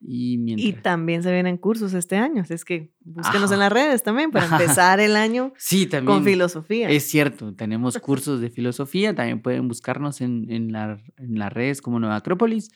Y 0.00 0.72
también 0.74 1.22
se 1.24 1.32
vienen 1.32 1.56
cursos 1.56 1.92
este 1.92 2.16
año. 2.16 2.42
así 2.42 2.54
Es 2.54 2.64
que 2.64 2.92
búsquenos 3.00 3.46
Ajá. 3.46 3.54
en 3.54 3.60
las 3.60 3.72
redes 3.72 4.02
también 4.02 4.30
para 4.30 4.46
empezar 4.52 5.00
el 5.00 5.16
año 5.16 5.52
sí, 5.56 5.86
también. 5.86 6.16
con 6.18 6.24
filosofía. 6.24 6.88
Es 6.88 7.04
cierto, 7.10 7.54
tenemos 7.54 7.98
cursos 8.00 8.40
de 8.40 8.50
filosofía, 8.50 9.14
también 9.14 9.42
pueden 9.42 9.66
buscarnos 9.66 10.20
en, 10.20 10.46
en, 10.50 10.70
la- 10.72 11.00
en 11.16 11.38
las 11.38 11.52
redes 11.52 11.82
como 11.82 11.98
Nueva 11.98 12.16
Acrópolis. 12.16 12.70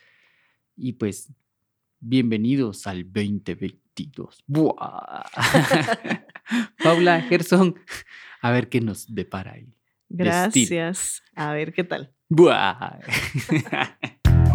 Y 0.76 0.94
pues, 0.94 1.32
bienvenidos 2.00 2.86
al 2.88 3.04
2022. 3.04 4.42
¡Buah! 4.46 5.22
Paula, 6.82 7.20
Gerson, 7.22 7.76
a 8.40 8.50
ver 8.50 8.68
qué 8.68 8.80
nos 8.80 9.14
depara 9.14 9.52
ahí. 9.52 9.72
Gracias. 10.08 11.22
A 11.36 11.52
ver 11.52 11.72
qué 11.72 11.84
tal. 11.84 12.12
¡Buah! 12.28 12.98